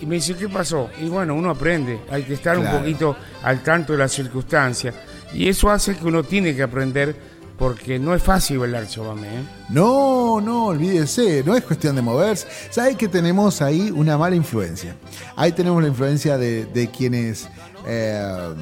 y 0.00 0.06
me 0.06 0.16
dice, 0.16 0.34
¿qué 0.34 0.48
pasó? 0.48 0.88
Y 0.98 1.08
bueno, 1.08 1.34
uno 1.34 1.50
aprende, 1.50 2.00
hay 2.10 2.22
que 2.22 2.34
estar 2.34 2.58
un 2.58 2.66
poquito 2.66 3.16
al 3.42 3.62
tanto 3.62 3.92
de 3.92 3.98
las 3.98 4.12
circunstancias. 4.12 4.94
Y 5.32 5.48
eso 5.48 5.70
hace 5.70 5.96
que 5.96 6.04
uno 6.04 6.22
tiene 6.22 6.54
que 6.54 6.62
aprender 6.62 7.14
porque 7.58 7.98
no 7.98 8.14
es 8.14 8.22
fácil 8.22 8.58
bailar 8.58 8.88
chamamé. 8.88 9.28
¿eh? 9.28 9.42
No, 9.68 10.40
no, 10.40 10.66
olvídese, 10.66 11.42
no 11.44 11.54
es 11.54 11.62
cuestión 11.62 11.94
de 11.94 12.02
moverse. 12.02 12.46
¿Sabe 12.70 12.94
que 12.96 13.06
tenemos 13.06 13.60
ahí 13.60 13.92
una 13.94 14.16
mala 14.16 14.34
influencia? 14.34 14.96
Ahí 15.36 15.52
tenemos 15.52 15.82
la 15.82 15.88
influencia 15.88 16.38
de, 16.38 16.64
de 16.64 16.90
quienes... 16.90 17.48
Eh, 17.86 18.54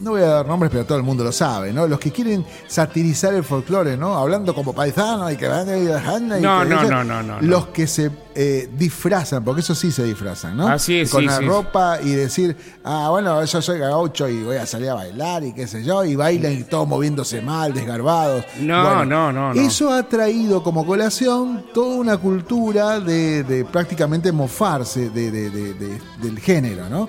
no 0.00 0.12
voy 0.12 0.22
a 0.22 0.26
dar 0.26 0.46
nombres, 0.46 0.70
pero 0.70 0.84
todo 0.84 0.98
el 0.98 1.04
mundo 1.04 1.22
lo 1.22 1.32
sabe, 1.32 1.72
¿no? 1.72 1.86
Los 1.86 2.00
que 2.00 2.10
quieren 2.10 2.44
satirizar 2.66 3.32
el 3.34 3.44
folclore, 3.44 3.96
¿no? 3.96 4.14
Hablando 4.16 4.54
como 4.54 4.72
paisano 4.72 5.30
y 5.30 5.36
que 5.36 5.46
van 5.46 5.68
y 5.68 6.42
no, 6.42 6.64
no, 6.64 6.82
no, 6.82 7.04
no, 7.04 7.22
no, 7.22 7.40
Los 7.40 7.68
que 7.68 7.86
se 7.86 8.10
eh, 8.34 8.68
disfrazan, 8.76 9.44
porque 9.44 9.60
eso 9.60 9.74
sí 9.74 9.92
se 9.92 10.02
disfrazan, 10.04 10.56
¿no? 10.56 10.66
Así 10.66 11.00
es, 11.00 11.10
Con 11.10 11.26
la 11.26 11.40
ropa 11.40 12.00
y 12.02 12.10
decir, 12.10 12.56
ah, 12.82 13.08
bueno, 13.10 13.44
yo 13.44 13.62
soy 13.62 13.78
gaucho 13.78 14.28
y 14.28 14.42
voy 14.42 14.56
a 14.56 14.66
salir 14.66 14.90
a 14.90 14.94
bailar 14.94 15.44
y 15.44 15.52
qué 15.52 15.66
sé 15.66 15.84
yo, 15.84 16.04
y 16.04 16.16
bailan 16.16 16.52
y 16.52 16.64
todos 16.64 16.88
moviéndose 16.88 17.40
mal, 17.40 17.72
desgarbados. 17.72 18.44
No, 18.60 19.04
no, 19.04 19.32
no, 19.32 19.54
no. 19.54 19.60
Eso 19.60 19.92
ha 19.92 20.02
traído 20.02 20.62
como 20.62 20.84
colación 20.84 21.66
toda 21.72 21.96
una 21.96 22.16
cultura 22.16 22.98
de, 22.98 23.66
prácticamente 23.70 24.32
mofarse 24.32 25.10
del 25.10 26.40
género, 26.40 26.88
¿no? 26.88 27.08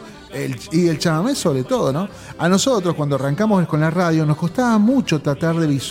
Y 0.72 0.88
el 0.88 1.00
chamamé 1.00 1.36
sobre 1.36 1.64
todo, 1.64 1.92
¿no? 1.94 2.08
A 2.38 2.50
nosotros 2.50 2.96
cuando 2.96 3.16
arrancamos 3.16 3.66
con 3.68 3.82
la 3.82 3.92
radio 3.92 4.26
nos 4.26 4.38
costaba 4.38 4.78
mucho 4.78 5.22
tratar 5.22 5.56
de, 5.56 5.82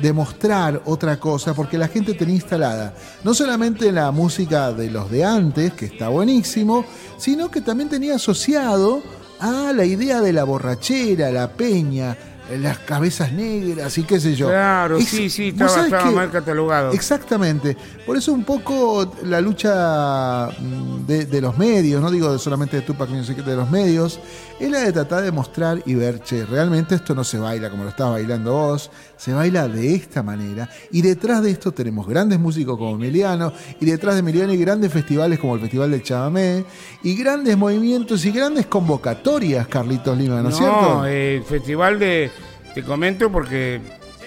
de 0.00 0.12
mostrar 0.12 0.82
otra 0.84 1.18
cosa 1.18 1.54
porque 1.54 1.78
la 1.78 1.88
gente 1.88 2.14
tenía 2.14 2.36
instalada 2.36 2.94
no 3.24 3.34
solamente 3.34 3.90
la 3.92 4.10
música 4.10 4.72
de 4.72 4.90
los 4.90 5.10
de 5.10 5.24
antes, 5.24 5.72
que 5.72 5.86
está 5.86 6.08
buenísimo, 6.08 6.84
sino 7.16 7.50
que 7.50 7.60
también 7.60 7.88
tenía 7.88 8.14
asociado 8.14 9.02
a 9.40 9.72
la 9.72 9.84
idea 9.84 10.20
de 10.20 10.32
la 10.32 10.44
borrachera, 10.44 11.30
la 11.30 11.52
peña, 11.52 12.16
las 12.56 12.78
cabezas 12.78 13.32
negras 13.32 13.96
y 13.98 14.04
qué 14.04 14.18
sé 14.20 14.34
yo. 14.34 14.48
Claro, 14.48 15.00
sí, 15.00 15.28
sí, 15.28 15.48
estaba, 15.48 16.10
mal 16.10 16.30
catalogado. 16.30 16.92
Exactamente. 16.92 17.76
Por 18.06 18.16
eso 18.16 18.32
un 18.32 18.44
poco 18.44 19.14
la 19.24 19.40
lucha 19.40 20.48
mm, 20.58 21.06
de, 21.06 21.40
los 21.40 21.58
medios, 21.58 22.00
no 22.00 22.10
digo 22.10 22.38
solamente 22.38 22.76
de 22.76 22.82
Tupac 22.82 23.10
Music, 23.10 23.38
de 23.38 23.56
los 23.56 23.70
medios, 23.70 24.20
es 24.60 24.70
la 24.70 24.80
de 24.80 24.92
tratar 24.92 25.22
de 25.22 25.30
mostrar 25.32 25.82
y 25.86 25.94
ver, 25.94 26.20
che, 26.22 26.44
realmente 26.44 26.94
esto 26.94 27.14
no 27.14 27.22
se 27.24 27.38
baila 27.38 27.70
como 27.70 27.84
lo 27.84 27.90
estás 27.90 28.10
bailando 28.10 28.52
vos, 28.52 28.90
se 29.16 29.32
baila 29.32 29.68
de 29.68 29.94
esta 29.94 30.22
manera. 30.22 30.68
Y 30.90 31.02
detrás 31.02 31.42
de 31.42 31.50
esto 31.50 31.72
tenemos 31.72 32.06
grandes 32.06 32.38
músicos 32.38 32.76
como 32.76 32.96
Emiliano, 32.96 33.52
y 33.80 33.86
detrás 33.86 34.14
de 34.14 34.20
Emiliano 34.20 34.52
hay 34.52 34.58
grandes 34.58 34.92
festivales 34.92 35.38
como 35.38 35.54
el 35.54 35.60
Festival 35.60 35.90
del 35.90 36.02
Chamamé, 36.02 36.64
y 37.02 37.16
grandes 37.16 37.56
movimientos 37.56 38.24
y 38.24 38.32
grandes 38.32 38.66
convocatorias, 38.66 39.68
Carlitos 39.68 40.18
Lima, 40.18 40.42
¿no 40.42 40.48
es 40.48 40.56
cierto? 40.56 40.94
No, 40.94 41.06
el 41.06 41.42
Festival 41.44 41.98
de 41.98 42.30
te 42.74 42.82
comento 42.82 43.30
porque 43.30 43.80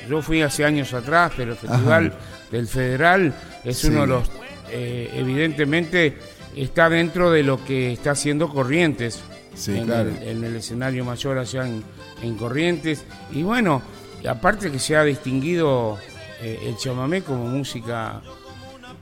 yo 0.10 0.22
fui 0.22 0.42
hace 0.42 0.66
años 0.66 0.94
atrás, 0.94 1.32
pero 1.36 1.52
el 1.52 1.58
Festival 1.58 2.14
del 2.52 2.68
Federal 2.68 3.34
es 3.64 3.84
uno 3.86 4.02
de 4.02 4.08
los, 4.08 4.32
eh, 4.70 5.10
evidentemente, 5.14 6.18
está 6.56 6.90
dentro 6.90 7.32
de 7.32 7.44
lo 7.44 7.64
que 7.64 7.94
está 7.94 8.12
haciendo 8.12 8.50
Corrientes. 8.50 9.20
En, 9.68 10.44
el, 10.44 10.56
escenario 10.56 11.06
mayor 11.06 11.38
allá 11.38 11.68
en, 11.68 12.38
Corrientes. 12.38 13.04
Y 13.32 13.44
bueno, 13.44 13.82
aparte 14.28 14.72
que 14.72 14.80
se 14.80 14.96
ha 14.96 15.04
distinguido 15.04 15.98
eh, 16.42 16.60
el 16.64 16.78
chamamé 16.78 17.22
como 17.24 17.46
música 17.46 18.22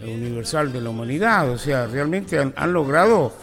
universal 0.01 0.71
de 0.71 0.81
la 0.81 0.89
humanidad. 0.89 1.49
O 1.49 1.57
sea, 1.57 1.87
realmente 1.87 2.39
han, 2.39 2.73
logrado 2.73 3.33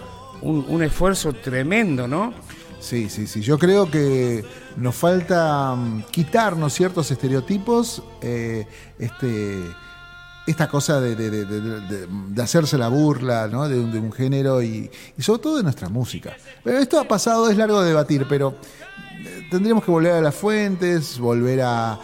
un, 0.42 0.82
esfuerzo 0.82 1.32
tremendo, 1.32 2.08
¿no? 2.08 2.34
Sí, 2.80 3.08
sí, 3.08 3.26
sí. 3.26 3.40
Yo 3.40 3.58
creo 3.58 3.90
que 3.90 4.44
nos 4.76 4.94
falta 4.94 5.75
mm, 5.75 6.04
quitarnos 6.10 6.72
ciertos 6.72 7.10
estereotipos, 7.10 8.02
eh, 8.20 8.66
este, 8.98 9.62
esta 10.46 10.68
cosa 10.68 11.00
de, 11.00 12.06
hacerse 12.40 12.78
la 12.78 12.88
burla 12.88 13.48
¿no? 13.48 13.68
de, 13.68 13.78
un 13.78 14.12
género 14.12 14.62
y, 14.62 14.90
y, 15.16 15.22
sobre 15.22 15.42
todo 15.42 15.56
de 15.56 15.62
nuestra 15.62 15.88
música. 15.88 16.36
Pero 16.62 16.78
esto 16.78 17.00
ha 17.00 17.04
pasado, 17.04 17.50
es 17.50 17.56
largo 17.56 17.80
de 17.82 17.88
debatir, 17.88 18.26
pero 18.28 18.54
tendríamos 19.50 19.84
que 19.84 19.90
volver 19.90 20.12
a 20.12 20.21
las 20.21 20.34
fuentes, 20.34 21.18
volver 21.18 21.60
a, 21.62 21.99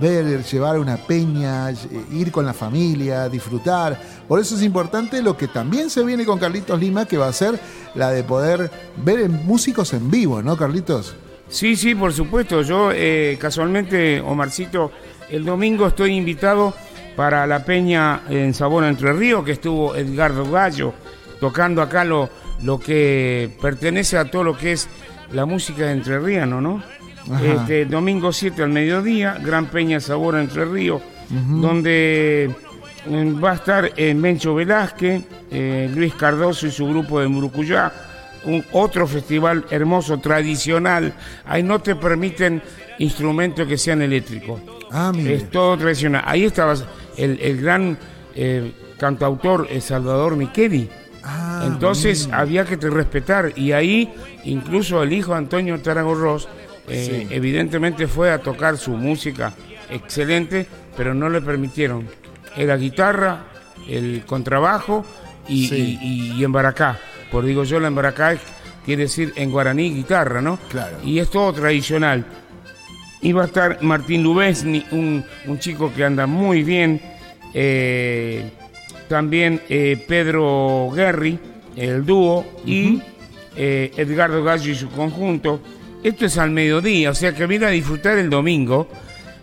ver, 0.00 0.42
llevar 0.44 0.78
una 0.78 0.96
peña, 0.96 1.70
ir 2.12 2.30
con 2.30 2.46
la 2.46 2.54
familia, 2.54 3.28
disfrutar. 3.28 4.00
Por 4.28 4.40
eso 4.40 4.56
es 4.56 4.62
importante 4.62 5.22
lo 5.22 5.36
que 5.36 5.48
también 5.48 5.90
se 5.90 6.04
viene 6.04 6.24
con 6.24 6.38
Carlitos 6.38 6.78
Lima, 6.78 7.06
que 7.06 7.16
va 7.16 7.28
a 7.28 7.32
ser 7.32 7.58
la 7.94 8.10
de 8.10 8.22
poder 8.24 8.70
ver 8.96 9.28
músicos 9.28 9.92
en 9.92 10.10
vivo, 10.10 10.42
¿no, 10.42 10.56
Carlitos? 10.56 11.14
Sí, 11.48 11.76
sí, 11.76 11.94
por 11.94 12.12
supuesto. 12.12 12.62
Yo 12.62 12.90
eh, 12.92 13.38
casualmente, 13.40 14.20
Omarcito, 14.20 14.90
el 15.30 15.44
domingo 15.44 15.86
estoy 15.86 16.12
invitado 16.12 16.74
para 17.16 17.46
la 17.46 17.64
peña 17.64 18.22
en 18.28 18.52
Sabor 18.54 18.84
Entre 18.84 19.12
Ríos, 19.12 19.44
que 19.44 19.52
estuvo 19.52 19.96
Edgardo 19.96 20.48
Gallo 20.50 20.92
tocando 21.40 21.82
acá 21.82 22.04
lo, 22.04 22.30
lo 22.62 22.78
que 22.78 23.50
pertenece 23.60 24.16
a 24.16 24.30
todo 24.30 24.44
lo 24.44 24.56
que 24.56 24.72
es 24.72 24.88
la 25.32 25.46
música 25.46 25.86
de 25.86 25.92
Entre 25.92 26.18
Ríos, 26.18 26.46
¿no? 26.46 26.82
Este, 27.42 27.86
domingo 27.86 28.32
7 28.32 28.62
al 28.62 28.68
mediodía, 28.68 29.36
Gran 29.42 29.66
Peña 29.66 29.98
Sabor 29.98 30.36
Entre 30.36 30.64
Ríos, 30.64 31.02
donde 31.28 32.54
mm, 33.06 33.42
va 33.42 33.50
a 33.50 33.54
estar 33.54 33.92
eh, 33.96 34.14
Mencho 34.14 34.54
Velázquez, 34.54 35.24
eh, 35.50 35.90
Luis 35.92 36.14
Cardoso 36.14 36.68
y 36.68 36.70
su 36.70 36.86
grupo 36.86 37.20
de 37.20 37.26
Murucuyá, 37.26 37.92
un 38.44 38.64
otro 38.70 39.08
festival 39.08 39.64
hermoso, 39.70 40.18
tradicional. 40.18 41.14
Ahí 41.46 41.64
no 41.64 41.80
te 41.80 41.96
permiten 41.96 42.62
instrumentos 43.00 43.66
que 43.66 43.76
sean 43.76 44.02
eléctricos. 44.02 44.60
Ah, 44.90 45.12
es 45.16 45.50
todo 45.50 45.76
tradicional. 45.76 46.22
Ahí 46.24 46.44
estaba 46.44 46.74
el, 47.16 47.60
gran 47.60 47.98
eh, 48.34 48.72
cantautor 48.98 49.68
Salvador 49.80 50.36
Micheli 50.36 50.88
Ah, 51.28 51.64
Entonces 51.66 52.28
había 52.32 52.64
que 52.64 52.76
respetar 52.76 53.52
y 53.56 53.72
ahí 53.72 54.14
incluso 54.44 55.02
el 55.02 55.12
hijo 55.12 55.34
Antonio 55.34 55.80
Taragorros 55.80 56.48
eh, 56.86 57.26
evidentemente 57.30 58.06
fue 58.06 58.30
a 58.30 58.38
tocar 58.38 58.76
su 58.76 58.92
música 58.92 59.52
excelente, 59.90 60.68
pero 60.96 61.14
no 61.14 61.28
le 61.28 61.40
permitieron. 61.40 62.06
Era 62.56 62.76
guitarra, 62.76 63.46
el 63.88 64.22
contrabajo 64.24 65.04
y, 65.48 65.66
y, 66.36 66.44
en 66.44 66.52
baracá. 66.52 66.96
Por 67.32 67.44
digo 67.44 67.64
yo, 67.64 67.80
la 67.80 67.88
embaracá 67.88 68.38
quiere 68.84 69.02
decir 69.02 69.32
en 69.34 69.50
guaraní 69.50 69.94
guitarra, 69.94 70.40
¿no? 70.40 70.60
Claro. 70.70 70.98
Y 71.02 71.18
es 71.18 71.28
todo 71.28 71.52
tradicional. 71.52 72.24
Iba 73.22 73.42
a 73.42 73.46
estar 73.46 73.82
Martín 73.82 74.22
Lubesni, 74.22 74.84
un, 74.90 75.24
un 75.46 75.58
chico 75.58 75.92
que 75.94 76.04
anda 76.04 76.26
muy 76.26 76.62
bien. 76.62 77.00
Eh, 77.54 78.50
también 79.08 79.62
eh, 79.68 80.04
Pedro 80.06 80.90
Guerri, 80.94 81.38
el 81.76 82.04
dúo, 82.04 82.44
y 82.64 83.00
eh, 83.56 83.92
Edgardo 83.96 84.42
Gallo 84.44 84.70
y 84.70 84.74
su 84.74 84.88
conjunto. 84.90 85.60
Esto 86.02 86.26
es 86.26 86.38
al 86.38 86.50
mediodía, 86.50 87.10
o 87.10 87.14
sea 87.14 87.34
que 87.34 87.46
viene 87.46 87.66
a 87.66 87.70
disfrutar 87.70 88.18
el 88.18 88.30
domingo 88.30 88.88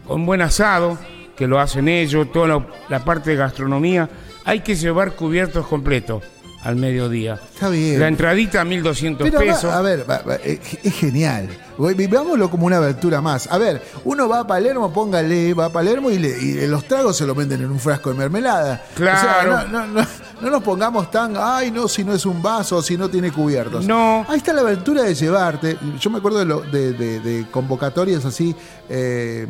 con 0.08 0.26
buen 0.26 0.42
asado, 0.42 0.98
que 1.36 1.48
lo 1.48 1.60
hacen 1.60 1.88
ellos, 1.88 2.32
toda 2.32 2.66
la, 2.90 3.04
parte 3.04 3.32
de 3.32 3.38
gastronomía. 3.38 4.10
Hay 4.46 4.60
que 4.60 4.76
llevar 4.76 5.14
cubiertos 5.14 5.66
completos 5.68 6.24
al 6.64 6.76
mediodía. 6.78 7.40
Está 7.54 7.70
bien. 7.70 8.00
La 8.00 8.08
entradita 8.08 8.64
1200 8.64 9.30
pesos. 9.32 9.66
a 9.66 9.82
ver, 9.82 10.06
es 10.44 10.94
genial. 10.96 11.50
Veámoslo 11.78 12.50
como 12.50 12.68
una 12.68 12.78
abertura 12.78 13.22
más. 13.22 13.48
A 13.52 13.58
ver, 13.58 13.82
uno 14.06 14.30
va 14.30 14.40
a 14.40 14.48
Palermo, 14.48 14.94
póngale, 14.94 15.54
va 15.54 15.66
a 15.66 15.70
Palermo 15.70 16.10
y, 16.10 16.68
los 16.68 16.86
tragos 16.86 17.18
se 17.18 17.26
lo 17.26 17.36
venden 17.36 17.62
en 17.62 17.72
un 17.72 17.80
frasco 17.80 18.12
de 18.12 18.16
mermelada. 18.16 18.82
Claro. 18.96 19.68
no, 19.68 20.50
nos 20.50 20.64
pongamos 20.64 21.12
tan, 21.12 21.36
ay, 21.38 21.72
no, 21.72 21.88
si 21.88 22.04
no 22.04 22.14
es 22.14 22.26
un 22.26 22.42
vaso, 22.42 22.82
si 22.82 22.98
no 22.98 23.10
tiene 23.10 23.32
cubiertos. 23.32 23.86
No. 23.86 24.26
Ahí 24.30 24.38
está 24.38 24.54
la 24.54 24.62
abertura 24.62 25.04
de 25.04 25.16
llevarte. 25.16 25.78
Yo 26.00 26.10
me 26.10 26.20
acuerdo 26.20 26.62
de, 26.62 26.94
de 26.94 27.46
convocatorias 27.52 28.24
así. 28.26 28.56
Eh, 28.90 29.48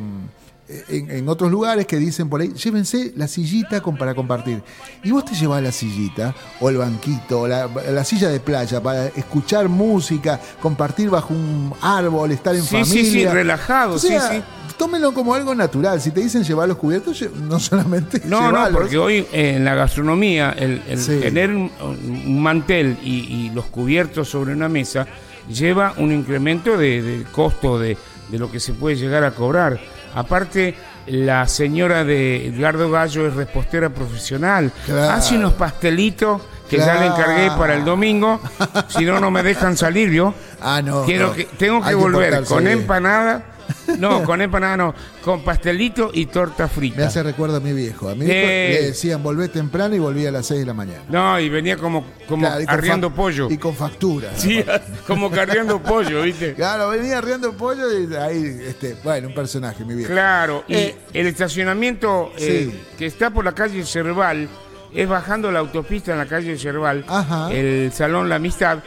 en, 0.68 1.28
otros 1.28 1.52
lugares 1.52 1.86
que 1.86 1.98
dicen 1.98 2.30
por 2.30 2.42
ahí, 2.42 2.54
llévense 2.54 3.12
la 3.16 3.28
sillita 3.28 3.82
con, 3.82 3.98
para 3.98 4.16
compartir. 4.16 4.62
Y 5.04 5.12
vos 5.12 5.26
te 5.26 5.36
llevas 5.36 5.62
la 5.62 5.72
sillita, 5.72 6.34
o 6.60 6.70
el 6.70 6.78
banquito, 6.78 7.42
o 7.42 7.48
la, 7.48 8.04
silla 8.06 8.30
de 8.30 8.40
playa 8.40 8.82
para 8.82 9.08
escuchar 9.08 9.68
música, 9.68 10.40
compartir 10.62 11.10
bajo 11.10 11.34
un 11.34 11.74
árbol, 11.82 12.32
estar 12.32 12.56
en 12.56 12.64
familia. 12.64 12.86
Sí, 12.86 13.12
sí, 13.12 13.26
relajado, 13.26 14.00
sí, 14.00 14.16
sí. 14.30 14.42
Tómenlo 14.78 15.14
como 15.14 15.36
algo 15.36 15.54
natural. 15.54 16.02
Si 16.02 16.12
te 16.12 16.22
dicen 16.22 16.44
llevar 16.44 16.68
los 16.68 16.78
cubiertos, 16.78 17.24
no 17.48 17.60
solamente. 17.60 18.22
No, 18.26 18.52
no, 18.52 18.72
porque 18.72 18.98
hoy 18.98 19.26
en 19.32 19.64
la 19.64 19.76
gastronomía, 19.76 20.52
el, 20.52 20.82
tener 21.22 21.52
un, 21.52 22.42
mantel 22.42 22.98
y, 23.04 23.52
los 23.54 23.66
cubiertos 23.66 24.30
sobre 24.30 24.54
una 24.54 24.70
mesa 24.70 25.06
lleva 25.50 25.94
un 25.98 26.12
incremento 26.12 26.78
del 26.78 27.26
costo 27.32 27.78
de, 27.78 27.98
de 28.30 28.40
lo 28.40 28.50
que 28.50 28.60
se 28.60 28.74
puede 28.74 28.96
llegar 28.96 29.24
a 29.24 29.32
cobrar. 29.32 29.80
Aparte, 30.16 30.76
la 31.08 31.48
señora 31.48 32.04
de 32.04 32.48
Edgardo 32.48 32.90
Gallo 32.90 33.28
es 33.28 33.34
repostera 33.34 33.90
profesional. 33.90 34.72
Hace 35.10 35.38
unos 35.38 35.54
pastelitos 35.54 36.42
que 36.70 36.78
ya 36.78 36.96
le 36.96 37.08
encargué 37.08 37.50
para 37.58 37.76
el 37.76 37.86
domingo. 37.86 38.40
si 38.88 39.06
no, 39.06 39.20
no 39.20 39.32
me 39.32 39.44
dejan 39.44 39.78
salir, 39.78 40.10
¿vio? 40.10 40.34
Ah, 40.62 40.82
no. 40.84 41.04
Quiero 41.04 41.34
Que, 41.34 41.46
tengo 41.46 41.82
que 41.84 41.94
volver 41.94 42.44
con 42.46 42.68
empanada 42.68 43.53
no, 44.00 44.24
con 44.24 44.42
empanada 44.42 44.78
no, 44.78 44.96
con 45.24 45.44
pastelito 45.44 46.12
y 46.14 46.26
torta 46.28 46.68
frita. 46.68 46.98
Me 46.98 47.04
hace 47.04 47.24
recuerdo 47.24 47.58
a 47.58 47.60
mi 47.60 47.74
viejo. 47.74 48.10
A 48.10 48.16
mi 48.16 48.26
viejo 48.26 48.48
le 48.48 48.82
decían 48.88 49.22
volvé 49.24 49.50
temprano 49.50 49.96
y 49.96 50.00
volvía 50.00 50.30
a 50.30 50.32
las 50.32 50.48
6 50.48 50.62
de 50.62 50.66
la 50.66 50.74
mañana. 50.74 51.04
No, 51.10 51.40
y 51.40 51.50
venía 51.50 51.78
como, 51.78 52.06
como 52.28 52.48
arriando 52.48 53.14
pollo. 53.14 53.50
Y 53.50 53.58
con 53.58 53.76
factura. 53.76 54.32
Sí, 54.36 54.64
como 55.08 55.30
carriando 55.32 55.82
pollo, 55.82 56.22
¿viste? 56.22 56.54
Claro, 56.54 56.90
venía 56.90 57.18
arriando 57.18 57.54
pollo 57.54 57.86
y 57.92 58.14
ahí, 58.16 58.62
este, 58.68 58.96
bueno, 59.04 59.28
un 59.28 59.34
personaje, 59.34 59.84
mi 59.86 59.96
viejo. 59.96 60.12
Claro, 60.12 60.64
y 60.68 60.76
eh, 60.76 60.98
el 61.14 61.28
estacionamiento 61.28 62.32
eh, 62.38 62.72
que 62.98 63.06
está 63.06 63.30
por 63.30 63.46
la 63.46 63.54
calle 63.54 63.84
Cerval 63.86 64.50
es 64.94 65.10
bajando 65.10 65.52
la 65.52 65.60
autopista 65.60 66.12
en 66.12 66.20
la 66.20 66.26
calle 66.26 66.58
Cerval, 66.58 67.06
el 67.52 67.92
Salón 67.92 68.30
La 68.30 68.36
Amistad. 68.36 68.80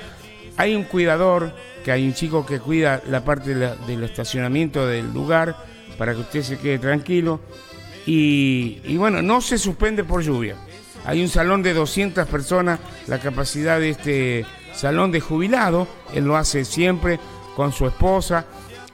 Hay 0.57 0.75
un 0.75 0.85
cuidador 0.85 1.53
que 1.87 1.93
hay 1.93 2.05
un 2.05 2.15
chico 2.15 2.45
que 2.45 2.59
cuida 2.59 3.01
la 3.09 3.25
parte 3.25 3.55
del 3.55 4.03
estacionamiento 4.03 4.89
del 4.89 5.15
lugar 5.15 5.57
para 5.97 6.15
que 6.15 6.23
usted 6.23 6.43
se 6.43 6.59
quede 6.59 6.81
tranquilo. 6.81 7.39
Y, 8.07 8.97
bueno, 8.97 9.23
no 9.23 9.41
se 9.41 9.57
suspende 9.57 10.03
por 10.03 10.21
lluvia. 10.21 10.57
Hay 11.05 11.23
un 11.23 11.29
salón 11.29 11.63
de 11.63 11.75
200 11.75 12.27
personas, 12.27 12.81
la 13.07 13.21
capacidad 13.21 13.79
de 13.79 13.91
este 13.91 14.45
salón 14.75 15.13
de 15.13 15.21
jubilado, 15.21 15.87
él 16.13 16.25
lo 16.25 16.37
hace 16.37 16.65
siempre 16.65 17.21
con 17.55 17.71
su 17.71 17.87
esposa. 17.87 18.47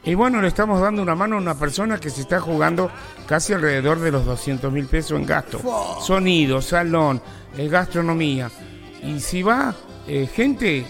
Y 0.04 0.12
bueno, 0.12 0.42
le 0.42 0.48
estamos 0.48 0.78
dando 0.78 1.00
una 1.00 1.14
mano 1.14 1.36
a 1.36 1.38
una 1.38 1.54
persona 1.54 1.98
que 1.98 2.10
se 2.10 2.20
está 2.20 2.40
jugando 2.40 2.90
casi 3.26 3.54
alrededor 3.54 4.00
de 4.00 4.10
los 4.10 4.26
200 4.26 4.70
mil 4.70 4.84
pesos 4.84 5.18
en 5.18 5.24
gasto. 5.24 5.62
Sonido, 6.02 6.60
salón, 6.60 7.22
eh, 7.56 7.68
gastronomía. 7.68 8.50
Y 9.02 9.18
si 9.20 9.42
va 9.42 9.74
eh, 10.06 10.28
gente 10.30 10.84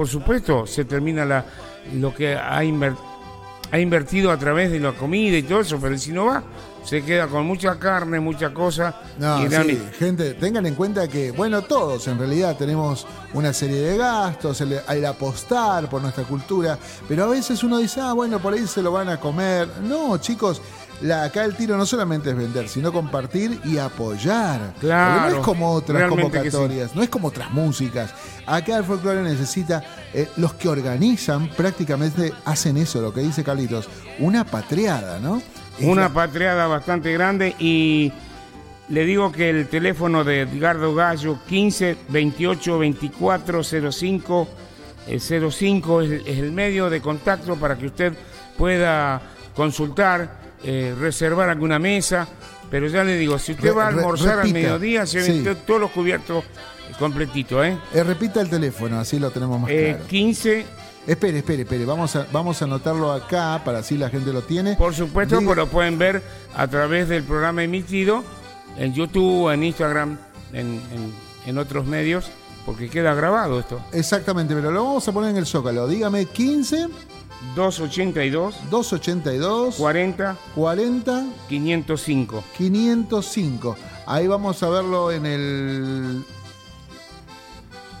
por 0.00 0.08
supuesto, 0.08 0.66
se 0.66 0.86
termina 0.86 1.26
la, 1.26 1.44
lo 1.92 2.14
que 2.14 2.34
ha, 2.34 2.56
ha 2.56 2.64
invertido 3.78 4.30
a 4.30 4.38
través 4.38 4.70
de 4.70 4.80
la 4.80 4.92
comida 4.92 5.36
y 5.36 5.42
todo 5.42 5.60
eso, 5.60 5.78
pero 5.78 5.98
si 5.98 6.10
no 6.10 6.24
va, 6.24 6.42
se 6.82 7.02
queda 7.04 7.26
con 7.26 7.44
mucha 7.44 7.78
carne, 7.78 8.18
mucha 8.18 8.54
cosa. 8.54 8.94
No, 9.18 9.42
sí, 9.42 9.78
gente, 9.98 10.32
tengan 10.32 10.64
en 10.64 10.74
cuenta 10.74 11.06
que, 11.06 11.32
bueno, 11.32 11.60
todos 11.60 12.08
en 12.08 12.18
realidad 12.18 12.56
tenemos 12.56 13.06
una 13.34 13.52
serie 13.52 13.76
de 13.76 13.98
gastos, 13.98 14.62
el, 14.62 14.80
el, 14.88 15.04
apostar 15.04 15.90
por 15.90 16.00
nuestra 16.00 16.24
cultura, 16.24 16.78
pero 17.06 17.24
a 17.24 17.26
veces 17.26 17.62
uno 17.62 17.76
dice, 17.76 18.00
ah, 18.00 18.14
bueno, 18.14 18.38
por 18.38 18.54
ahí 18.54 18.66
se 18.66 18.80
lo 18.80 18.92
van 18.92 19.10
a 19.10 19.20
comer. 19.20 19.68
No, 19.82 20.16
chicos, 20.16 20.62
la, 21.02 21.24
acá 21.24 21.44
el 21.44 21.54
tiro 21.54 21.76
no 21.76 21.86
solamente 21.86 22.30
es 22.30 22.36
vender, 22.36 22.68
sino 22.68 22.92
compartir 22.92 23.58
y 23.64 23.78
apoyar. 23.78 24.74
Claro. 24.80 25.30
no 25.30 25.36
es 25.36 25.44
como 25.44 25.72
otras 25.72 26.08
convocatorias, 26.08 26.94
no 26.94 27.02
es 27.02 27.08
como 27.08 27.28
otras 27.28 27.50
músicas. 27.50 28.12
Acá 28.46 28.76
el 28.76 28.84
folclore 28.84 29.22
necesita, 29.22 29.82
eh, 30.12 30.28
los 30.36 30.54
que 30.54 30.68
organizan 30.68 31.48
prácticamente 31.48 32.32
hacen 32.44 32.76
eso, 32.76 33.00
lo 33.00 33.14
que 33.14 33.20
dice 33.20 33.42
Carlitos, 33.42 33.88
una 34.18 34.44
patriada, 34.44 35.18
¿no? 35.18 35.42
una 35.82 36.12
patriada 36.12 36.66
bastante 36.66 37.10
grande 37.12 37.54
y 37.58 38.12
le 38.90 39.04
digo 39.06 39.32
que 39.32 39.48
el 39.48 39.68
teléfono 39.68 40.24
de 40.24 40.42
Edgardo 40.42 40.94
Gallo 40.94 41.38
15 41.48 41.96
28 42.08 42.78
24 42.78 43.62
05 43.92 44.48
05 45.18 46.02
es, 46.02 46.10
es 46.26 46.38
el 46.38 46.52
medio 46.52 46.90
de 46.90 47.00
contacto 47.00 47.56
para 47.56 47.78
que 47.78 47.86
usted 47.86 48.12
pueda 48.58 49.22
consultar 49.54 50.39
eh, 50.64 50.94
reservar 50.98 51.48
alguna 51.48 51.78
mesa, 51.78 52.26
pero 52.70 52.86
ya 52.88 53.02
le 53.04 53.16
digo, 53.16 53.38
si 53.38 53.52
usted 53.52 53.68
Re- 53.70 53.74
va 53.74 53.84
a 53.84 53.88
almorzar 53.88 54.40
al 54.40 54.52
mediodía, 54.52 55.06
se 55.06 55.22
Sí. 55.22 55.44
todos 55.66 55.80
los 55.80 55.90
cubiertos 55.90 56.44
completitos, 56.98 57.64
¿eh? 57.66 57.78
Eh, 57.94 58.04
repita 58.04 58.40
el 58.40 58.50
teléfono, 58.50 58.98
así 58.98 59.18
lo 59.18 59.30
tenemos 59.30 59.60
más 59.60 59.70
Eh, 59.70 59.92
claro. 59.94 60.06
15, 60.08 60.66
Espere, 61.06 61.38
espere, 61.38 61.62
espere. 61.62 61.86
Vamos 61.86 62.14
a, 62.14 62.26
vamos 62.30 62.60
a 62.60 62.66
anotarlo 62.66 63.10
acá 63.10 63.62
para 63.64 63.78
así 63.78 63.96
la 63.96 64.10
gente 64.10 64.32
lo 64.34 64.42
tiene. 64.42 64.76
por 64.76 64.94
supuesto, 64.94 65.40
Diga- 65.40 65.54
lo 65.56 65.66
pueden 65.66 65.98
ver 65.98 66.22
a 66.54 66.68
través 66.68 67.08
del 67.08 67.22
programa 67.24 67.62
emitido 67.64 68.22
en 68.76 68.92
YouTube, 68.92 69.50
en 69.50 69.64
Instagram, 69.64 70.18
en, 70.52 70.66
en- 70.92 71.14
en 71.46 71.58
otros 71.58 71.86
medios, 71.86 72.30
porque 72.66 72.90
queda 72.90 73.14
grabado 73.14 73.58
esto. 73.58 73.80
Exactamente, 73.92 74.54
pero 74.54 74.70
lo 74.70 74.84
vamos 74.84 75.08
a 75.08 75.12
poner 75.12 75.30
en 75.30 75.38
el 75.38 75.46
zócalo. 75.46 75.88
Dígame 75.88 76.26
15 76.26 76.86
282 77.54 78.54
282 78.70 79.74
40 79.76 80.36
40 80.54 81.24
505. 81.48 82.44
505. 82.56 83.76
Ahí 84.06 84.26
vamos 84.26 84.62
a 84.62 84.68
verlo 84.68 85.10
en 85.10 85.26
el. 85.26 86.24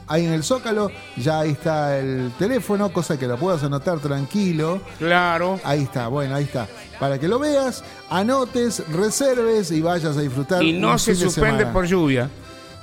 Ahí 0.06 0.26
en 0.26 0.32
el 0.32 0.42
Zócalo, 0.42 0.90
ya 1.16 1.38
ahí 1.38 1.50
está 1.52 1.96
el 1.96 2.32
teléfono, 2.36 2.92
cosa 2.92 3.16
que 3.16 3.28
lo 3.28 3.36
puedas 3.38 3.62
anotar 3.62 4.00
tranquilo. 4.00 4.80
Claro. 4.98 5.60
Ahí 5.62 5.84
está, 5.84 6.08
bueno, 6.08 6.34
ahí 6.34 6.42
está. 6.44 6.66
Para 6.98 7.20
que 7.20 7.28
lo 7.28 7.38
veas, 7.38 7.84
anotes, 8.10 8.82
reserves 8.88 9.70
y 9.70 9.80
vayas 9.80 10.16
a 10.16 10.20
disfrutar. 10.20 10.64
Y 10.64 10.72
no 10.72 10.92
un 10.92 10.98
se 10.98 11.12
fin 11.12 11.20
de 11.20 11.26
suspende 11.26 11.58
semana. 11.58 11.72
por 11.72 11.86
lluvia. 11.86 12.28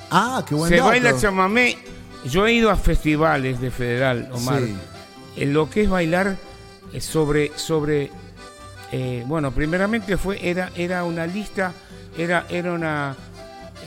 Ah, 0.10 0.42
qué 0.48 0.56
buen 0.56 0.70
Se 0.70 0.78
dato. 0.78 0.88
baila 0.88 1.20
chamamé. 1.20 1.78
Yo 2.24 2.48
he 2.48 2.54
ido 2.54 2.72
a 2.72 2.78
festivales 2.78 3.60
de 3.60 3.72
Federal, 3.72 4.30
Omar. 4.32 4.62
Sí. 4.62 4.76
En 5.36 5.52
lo 5.54 5.70
que 5.70 5.82
es 5.84 5.90
bailar 5.90 6.38
sobre, 7.00 7.52
sobre 7.58 8.12
eh, 8.92 9.24
bueno, 9.28 9.52
primeramente 9.52 10.18
fue, 10.18 10.40
era, 10.50 10.72
era 10.76 11.04
una 11.04 11.26
lista, 11.28 11.74
era, 12.18 12.46
era 12.50 12.72
una 12.74 13.16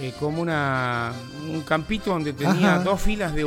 eh, 0.01 0.13
como 0.21 0.41
una 0.43 1.13
un 1.49 1.63
campito 1.63 2.11
donde 2.11 2.33
tenía 2.33 2.75
Ajá. 2.77 2.85
dos 2.85 3.01
filas 3.01 3.35
de. 3.35 3.43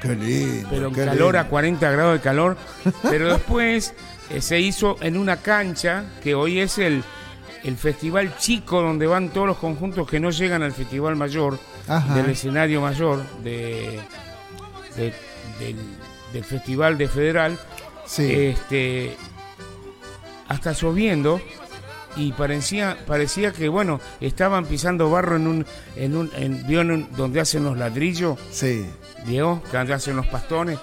Qué 0.00 0.16
lindo. 0.16 0.68
pero 0.70 0.88
en 0.88 0.94
qué 0.94 1.04
calor 1.04 1.36
a 1.36 1.40
lindo. 1.42 1.50
40 1.50 1.90
grados 1.92 2.14
de 2.14 2.20
calor. 2.20 2.56
Pero 3.02 3.28
después 3.34 3.94
eh, 4.30 4.40
se 4.40 4.58
hizo 4.58 4.96
en 5.00 5.16
una 5.16 5.36
cancha 5.36 6.04
que 6.24 6.34
hoy 6.34 6.58
es 6.58 6.78
el, 6.78 7.04
el 7.62 7.76
festival 7.76 8.36
chico 8.36 8.82
donde 8.82 9.06
van 9.06 9.28
todos 9.28 9.46
los 9.46 9.58
conjuntos 9.58 10.08
que 10.08 10.18
no 10.18 10.30
llegan 10.30 10.64
al 10.64 10.72
festival 10.72 11.14
mayor, 11.14 11.56
Ajá. 11.86 12.14
del 12.16 12.30
escenario 12.30 12.80
mayor 12.80 13.22
de, 13.44 14.00
de- 14.96 15.14
del, 15.60 15.76
del 16.32 16.44
festival 16.44 16.98
de 16.98 17.06
Federal. 17.06 17.56
Sí. 18.06 18.30
Este, 18.32 19.16
hasta 20.48 20.72
lloviendo 20.72 21.40
y 22.16 22.32
parecía 22.32 22.98
parecía 23.06 23.52
que 23.52 23.68
bueno 23.68 23.98
estaban 24.20 24.66
pisando 24.66 25.10
barro 25.10 25.36
en 25.36 25.46
un 25.46 25.66
en 25.96 26.16
un 26.16 26.30
en, 26.36 26.66
¿vio 26.66 26.82
en 26.82 26.90
un- 26.90 27.08
donde 27.16 27.40
hacen 27.40 27.64
los 27.64 27.78
ladrillos 27.78 28.38
sí. 28.50 28.84
Diego, 29.26 29.62
que 29.70 29.76
hacen 29.78 30.16
los 30.16 30.26
pastones. 30.26 30.78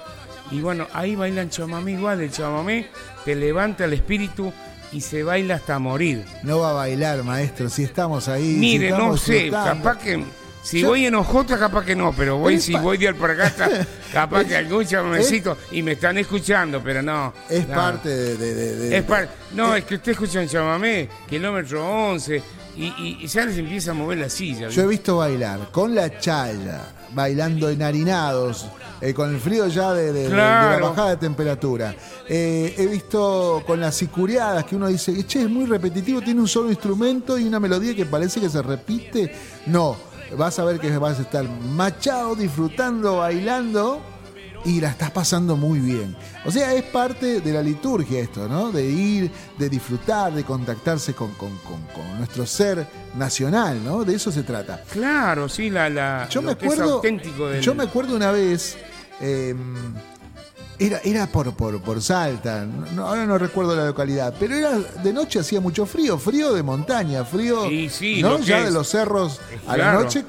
Y 0.49 0.61
bueno, 0.61 0.87
ahí 0.93 1.15
bailan 1.15 1.49
chamamé 1.49 1.91
igual. 1.91 2.21
El 2.21 2.31
chamamé 2.31 2.87
te 3.25 3.35
levanta 3.35 3.83
el 3.85 3.93
espíritu 3.93 4.51
y 4.93 5.01
se 5.01 5.21
baila 5.23 5.55
hasta 5.55 5.77
morir. 5.77 6.25
No 6.41 6.59
va 6.59 6.71
a 6.71 6.73
bailar, 6.73 7.21
maestro, 7.23 7.69
si 7.69 7.83
estamos 7.83 8.27
ahí. 8.29 8.53
si 8.53 8.57
Mire, 8.57 8.89
no 8.91 9.15
sé, 9.17 9.49
capaz 9.51 9.97
que. 9.99 10.23
Si 10.61 10.81
Yo- 10.81 10.89
voy 10.89 11.05
en 11.05 11.15
Ojota, 11.15 11.57
capaz 11.57 11.85
que 11.85 11.95
no, 11.95 12.13
pero 12.15 12.37
voy, 12.37 12.53
Pero 12.55 12.63
si 12.63 12.73
pa- 12.73 12.81
voy 12.81 12.97
de 12.97 13.07
Alpargata, 13.07 13.69
capaz 14.13 14.43
que 14.43 14.55
algún 14.57 14.85
chamamecito 14.85 15.57
y 15.71 15.81
me 15.81 15.93
están 15.93 16.17
escuchando, 16.17 16.81
pero 16.83 17.01
no. 17.01 17.33
Es 17.49 17.67
no. 17.67 17.73
parte 17.75 18.09
de. 18.09 18.37
de- 18.37 18.55
de- 18.55 18.75
de- 18.75 18.97
Es 18.97 19.03
par- 19.03 19.29
no, 19.53 19.73
es 19.75 19.85
que 19.85 19.95
usted 19.95 20.11
escucha 20.11 20.41
en 20.41 20.49
chamamé, 20.49 21.07
kilómetro 21.29 21.87
11, 22.11 22.43
y, 22.75 22.83
y- 22.85 23.17
y 23.21 23.27
ya 23.27 23.45
les 23.45 23.57
empieza 23.57 23.91
a 23.91 23.93
mover 23.93 24.17
la 24.19 24.29
silla. 24.29 24.67
Yo 24.69 24.83
he 24.83 24.87
visto 24.87 25.17
bailar 25.17 25.69
con 25.71 25.95
la 25.95 26.19
chaya, 26.19 26.81
bailando 27.13 27.69
enharinados, 27.69 28.67
eh, 29.01 29.13
con 29.13 29.33
el 29.33 29.39
frío 29.39 29.65
ya 29.67 29.93
de, 29.93 30.07
de- 30.07 30.13
de- 30.13 30.23
de 30.23 30.29
Claro. 30.29 30.79
la 30.81 30.89
bajada 30.89 31.09
de 31.11 31.17
temperatura. 31.17 31.95
Eh, 32.27 32.75
he 32.77 32.85
visto 32.85 33.63
con 33.65 33.79
las 33.79 33.95
sicuriadas 33.95 34.65
que 34.65 34.75
uno 34.75 34.87
dice, 34.87 35.25
che, 35.25 35.43
es 35.43 35.49
muy 35.49 35.65
repetitivo, 35.65 36.21
tiene 36.21 36.41
un 36.41 36.47
solo 36.49 36.69
instrumento 36.69 37.37
y 37.39 37.45
una 37.45 37.59
melodía 37.61 37.95
que 37.95 38.05
parece 38.05 38.39
que 38.41 38.49
se 38.49 38.61
repite. 38.61 39.33
No, 39.67 39.97
vas 40.37 40.59
a 40.59 40.65
ver 40.65 40.79
que 40.79 40.95
vas 40.97 41.19
a 41.19 41.21
estar 41.23 41.43
machado, 41.49 42.35
disfrutando, 42.35 43.17
bailando. 43.17 44.01
Y 44.65 44.81
la 44.81 44.89
estás 44.89 45.09
pasando 45.11 45.55
muy 45.55 45.79
bien. 45.79 46.17
O 46.43 46.51
sea, 46.51 46.73
es 46.73 46.83
parte 46.83 47.39
de 47.39 47.53
la 47.53 47.61
liturgia 47.61 48.19
esto, 48.19 48.45
¿no? 48.49 48.73
De 48.73 48.83
ir, 48.85 49.31
de 49.57 49.69
disfrutar, 49.69 50.33
de 50.33 50.43
contactarse 50.43 51.13
con, 51.13 51.31
con- 51.35 51.57
con- 51.59 51.81
con 51.95 52.17
nuestro 52.17 52.45
ser 52.45 52.85
nacional, 53.15 53.81
¿no? 53.85 54.03
De 54.03 54.15
eso 54.15 54.33
se 54.33 54.43
trata. 54.43 54.83
Claro, 54.91 55.47
sí, 55.47 55.69
la, 55.69 55.89
la, 55.89 56.27
Yo 56.29 56.41
me 56.41 56.51
lo 56.51 56.57
que 56.57 56.65
es 56.67 56.73
acuerdo. 56.73 56.93
auténtico 56.95 57.47
del... 57.47 57.61
Yo 57.61 57.73
me 57.73 57.83
acuerdo 57.83 58.17
una 58.17 58.31
vez. 58.31 58.75
eh, 59.21 59.55
era, 60.79 60.99
era 61.03 61.27
por, 61.27 61.53
por, 61.53 61.81
por 61.81 62.01
Salta, 62.01 62.65
no- 62.65 63.05
ahora 63.07 63.25
no 63.25 63.37
recuerdo 63.37 63.75
la 63.75 63.85
localidad, 63.85 64.33
pero 64.39 64.55
era 64.55 64.77
de 64.79 65.13
noche 65.13 65.39
hacía 65.39 65.59
mucho 65.59 65.85
frío, 65.85 66.17
frío 66.17 66.53
de 66.53 66.63
montaña, 66.63 67.25
frío 67.25 67.67
Sí, 67.67 67.89
sí, 67.89 68.21
¿no? 68.21 68.39
ya 68.39 68.59
es. 68.59 68.65
de 68.65 68.71
los 68.71 68.87
cerros 68.89 69.39
a 69.67 69.75
la 69.77 69.93
noche 69.93 70.23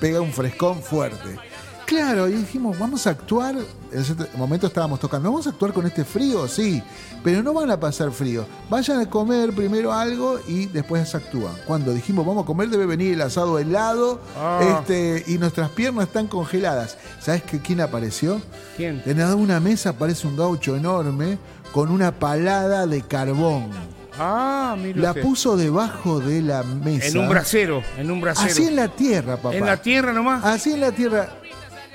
pega 0.00 0.20
un 0.20 0.32
frescón 0.32 0.82
fuerte. 0.82 1.38
Claro, 1.86 2.28
y 2.28 2.32
dijimos, 2.32 2.78
vamos 2.78 3.06
a 3.06 3.10
actuar, 3.10 3.54
en 3.92 4.00
ese 4.00 4.14
momento 4.36 4.66
estábamos 4.66 4.98
tocando, 4.98 5.30
vamos 5.30 5.46
a 5.46 5.50
actuar 5.50 5.72
con 5.72 5.86
este 5.86 6.04
frío, 6.04 6.48
sí, 6.48 6.82
pero 7.22 7.42
no 7.42 7.52
van 7.52 7.70
a 7.70 7.78
pasar 7.78 8.10
frío, 8.12 8.46
vayan 8.70 9.00
a 9.00 9.10
comer 9.10 9.52
primero 9.52 9.92
algo 9.92 10.38
y 10.48 10.66
después 10.66 11.14
actúan. 11.14 11.54
Cuando 11.66 11.92
dijimos, 11.92 12.24
vamos 12.24 12.44
a 12.44 12.46
comer, 12.46 12.68
debe 12.70 12.86
venir 12.86 13.12
el 13.14 13.20
asado 13.20 13.58
helado 13.58 14.20
Ah. 14.38 14.78
este, 14.80 15.24
y 15.26 15.36
nuestras 15.38 15.68
piernas 15.70 16.06
están 16.06 16.28
congeladas. 16.28 16.96
¿Sabes 17.20 17.42
que 17.42 17.60
quién 17.60 17.80
apareció? 17.82 18.40
¿Quién? 18.76 19.02
De 19.04 19.14
nada 19.14 19.34
una 19.36 19.60
mesa 19.60 19.90
aparece 19.90 20.26
un 20.26 20.36
gaucho 20.36 20.76
enorme 20.76 21.36
con 21.72 21.90
una 21.90 22.12
palada 22.12 22.86
de 22.86 23.02
carbón. 23.02 23.70
Ah, 24.18 24.76
La 24.94 25.10
usted. 25.10 25.22
puso 25.22 25.56
debajo 25.56 26.20
de 26.20 26.42
la 26.42 26.62
mesa. 26.62 27.06
En 27.08 27.16
un 27.18 27.28
brasero, 27.30 27.82
en 27.96 28.10
un 28.10 28.20
brasero. 28.20 28.50
Así 28.50 28.64
en 28.66 28.76
la 28.76 28.88
tierra, 28.88 29.36
papá. 29.38 29.56
En 29.56 29.64
la 29.64 29.78
tierra 29.78 30.12
nomás. 30.12 30.44
Así 30.44 30.72
en 30.74 30.80
la 30.82 30.92
tierra. 30.92 31.30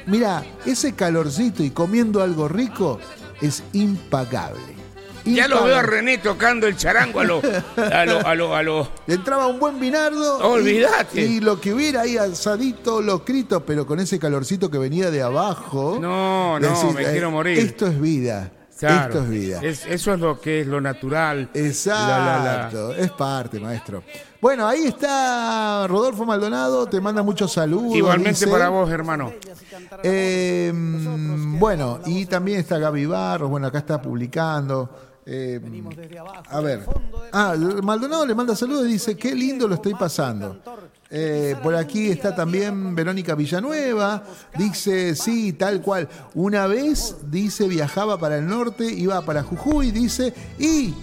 Mira, 0.07 0.43
ese 0.65 0.93
calorcito 0.95 1.63
y 1.63 1.69
comiendo 1.71 2.21
algo 2.23 2.47
rico 2.47 2.99
es 3.41 3.61
impagable. 3.73 4.75
ya 5.25 5.47
lo 5.47 5.63
veo 5.65 5.75
a. 5.75 5.81
René 5.81 6.17
tocando 6.17 6.65
el 6.67 6.77
charango 6.77 7.19
a 7.19 7.23
lo, 7.25 7.41
a 7.75 8.05
lo, 8.05 8.25
a 8.25 8.33
lo, 8.35 8.55
a 8.55 8.63
lo- 8.63 8.89
Entraba 9.07 9.47
un 9.47 9.59
buen 9.59 9.79
vinardo. 9.79 10.37
Olvídate. 10.39 11.21
Y, 11.21 11.39
lo 11.41 11.59
que 11.59 11.73
hubiera 11.73 12.01
ahí 12.01 12.17
asadito, 12.17 13.01
locrito, 13.01 13.65
pero 13.65 13.85
con 13.85 13.99
ese 13.99 14.17
calorcito 14.17 14.71
que 14.71 14.77
venía 14.77 15.11
de 15.11 15.21
abajo. 15.21 15.97
No, 16.01 16.57
no, 16.59 16.67
decís, 16.69 16.93
me 16.95 17.03
eh, 17.03 17.11
quiero 17.11 17.29
morir. 17.31 17.59
Esto 17.59 17.87
es 17.87 17.99
vida. 17.99 18.51
Claro. 18.79 19.05
Esto 19.07 19.23
es 19.23 19.29
vida. 19.29 19.59
Es- 19.61 19.85
eso 19.87 20.13
es 20.13 20.19
lo 20.19 20.39
que 20.39 20.61
es 20.61 20.67
lo 20.67 20.79
natural. 20.79 21.49
Exacto, 21.53 22.07
La, 22.07 22.17
la, 22.19 22.91
la. 22.93 22.97
es 22.97 23.11
parte, 23.11 23.59
maestro. 23.59 24.03
Bueno, 24.39 24.67
ahí 24.67 24.85
está 24.85 25.87
Rodolfo 25.87 26.25
Maldonado, 26.25 26.85
te 26.85 27.01
manda 27.01 27.23
muchos 27.23 27.51
saludos. 27.51 27.95
Igualmente 27.95 28.45
dice. 28.45 28.47
para 28.47 28.69
vos, 28.69 28.89
hermano. 28.91 29.33
Eh, 30.03 30.71
mm, 30.73 31.59
bueno, 31.59 31.99
y 32.05 32.25
también 32.25 32.59
está 32.59 32.77
Gaby 32.77 33.05
Barros, 33.07 33.49
bueno, 33.49 33.67
acá 33.67 33.79
está 33.79 34.01
publicando. 34.01 34.89
Eh, 35.25 35.59
a 36.49 36.61
ver. 36.61 36.85
Ah, 37.33 37.55
Maldonado 37.83 38.25
le 38.25 38.33
manda 38.33 38.55
saludos 38.55 38.85
y 38.85 38.93
dice, 38.93 39.17
qué 39.17 39.35
lindo 39.35 39.67
lo 39.67 39.75
estoy 39.75 39.93
pasando. 39.93 40.57
Eh, 41.09 41.55
por 41.63 41.75
aquí 41.75 42.09
está 42.09 42.35
también 42.35 42.95
Verónica 42.95 43.33
Villanueva, 43.33 44.23
dice, 44.57 45.15
sí, 45.15 45.53
tal 45.53 45.81
cual. 45.81 46.07
Una 46.33 46.67
vez, 46.67 47.15
dice, 47.29 47.67
viajaba 47.67 48.17
para 48.17 48.37
el 48.37 48.47
norte, 48.47 48.85
iba 48.85 49.21
para 49.21 49.43
Jujuy, 49.43 49.91
dice, 49.91 50.33
y 50.59 50.93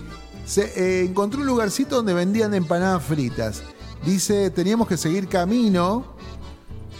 se 0.45 0.73
eh, 0.77 1.05
encontró 1.05 1.41
un 1.41 1.47
lugarcito 1.47 1.97
donde 1.97 2.15
vendían 2.15 2.55
empanadas 2.55 3.03
fritas. 3.05 3.63
Dice, 4.05 4.51
teníamos 4.51 4.87
que 4.87 4.97
seguir 4.97 5.29
camino 5.29 6.05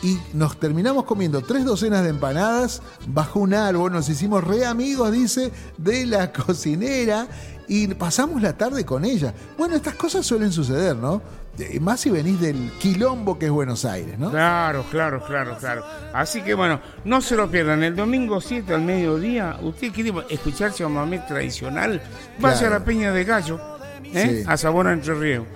y 0.03 0.19
nos 0.33 0.59
terminamos 0.59 1.05
comiendo 1.05 1.43
tres 1.43 1.65
docenas 1.65 2.03
de 2.03 2.11
empanadas 2.11 2.83
bajo 3.07 3.41
un 3.41 3.55
árbol. 3.55 3.93
Nos 3.93 4.09
hicimos 4.09 4.45
re 4.45 4.65
amigos, 4.65 5.13
dice, 5.13 5.53
de 5.79 6.07
la 6.07 6.33
cocinera 6.33 7.29
y 7.69 7.89
pasamos 7.89 8.43
la 8.43 8.57
tarde 8.57 8.85
con 8.85 9.05
ella. 9.05 9.35
Bueno, 9.59 9.77
estas 9.77 9.95
cosas 9.95 10.27
suelen 10.27 10.53
suceder, 10.53 10.97
¿no? 10.97 11.23
Eh, 11.59 11.79
Más 11.81 12.01
si 12.01 12.11
venís 12.11 12.41
del 12.41 12.73
quilombo 12.81 13.39
que 13.39 13.47
es 13.47 13.53
Buenos 13.53 13.85
Aires, 13.85 14.19
¿no? 14.19 14.31
Claro, 14.31 14.85
claro, 14.91 15.25
claro, 15.25 15.57
claro. 15.59 15.85
Así 16.13 16.43
que 16.43 16.55
bueno, 16.55 16.81
no 17.05 17.21
se 17.21 17.37
lo 17.37 17.49
pierdan. 17.51 17.83
El 17.85 17.95
domingo 17.95 18.41
7 18.41 18.75
al 18.75 18.83
mediodía, 18.83 19.59
usted 19.63 19.93
quiere 19.93 20.13
escuchar 20.31 20.73
chamamé 20.73 21.21
tradicional, 21.21 22.03
vaya 22.39 22.59
Claro. 22.59 22.75
a 22.75 22.79
la 22.81 22.85
Peña 22.85 23.13
de 23.13 23.25
Gallo, 23.25 23.61
¿eh? 24.05 24.43
Sí. 24.43 24.45
a 24.51 24.57
Sabor 24.57 24.89
a 24.89 24.93
Entre 24.93 25.15
Ríos. 25.15 25.47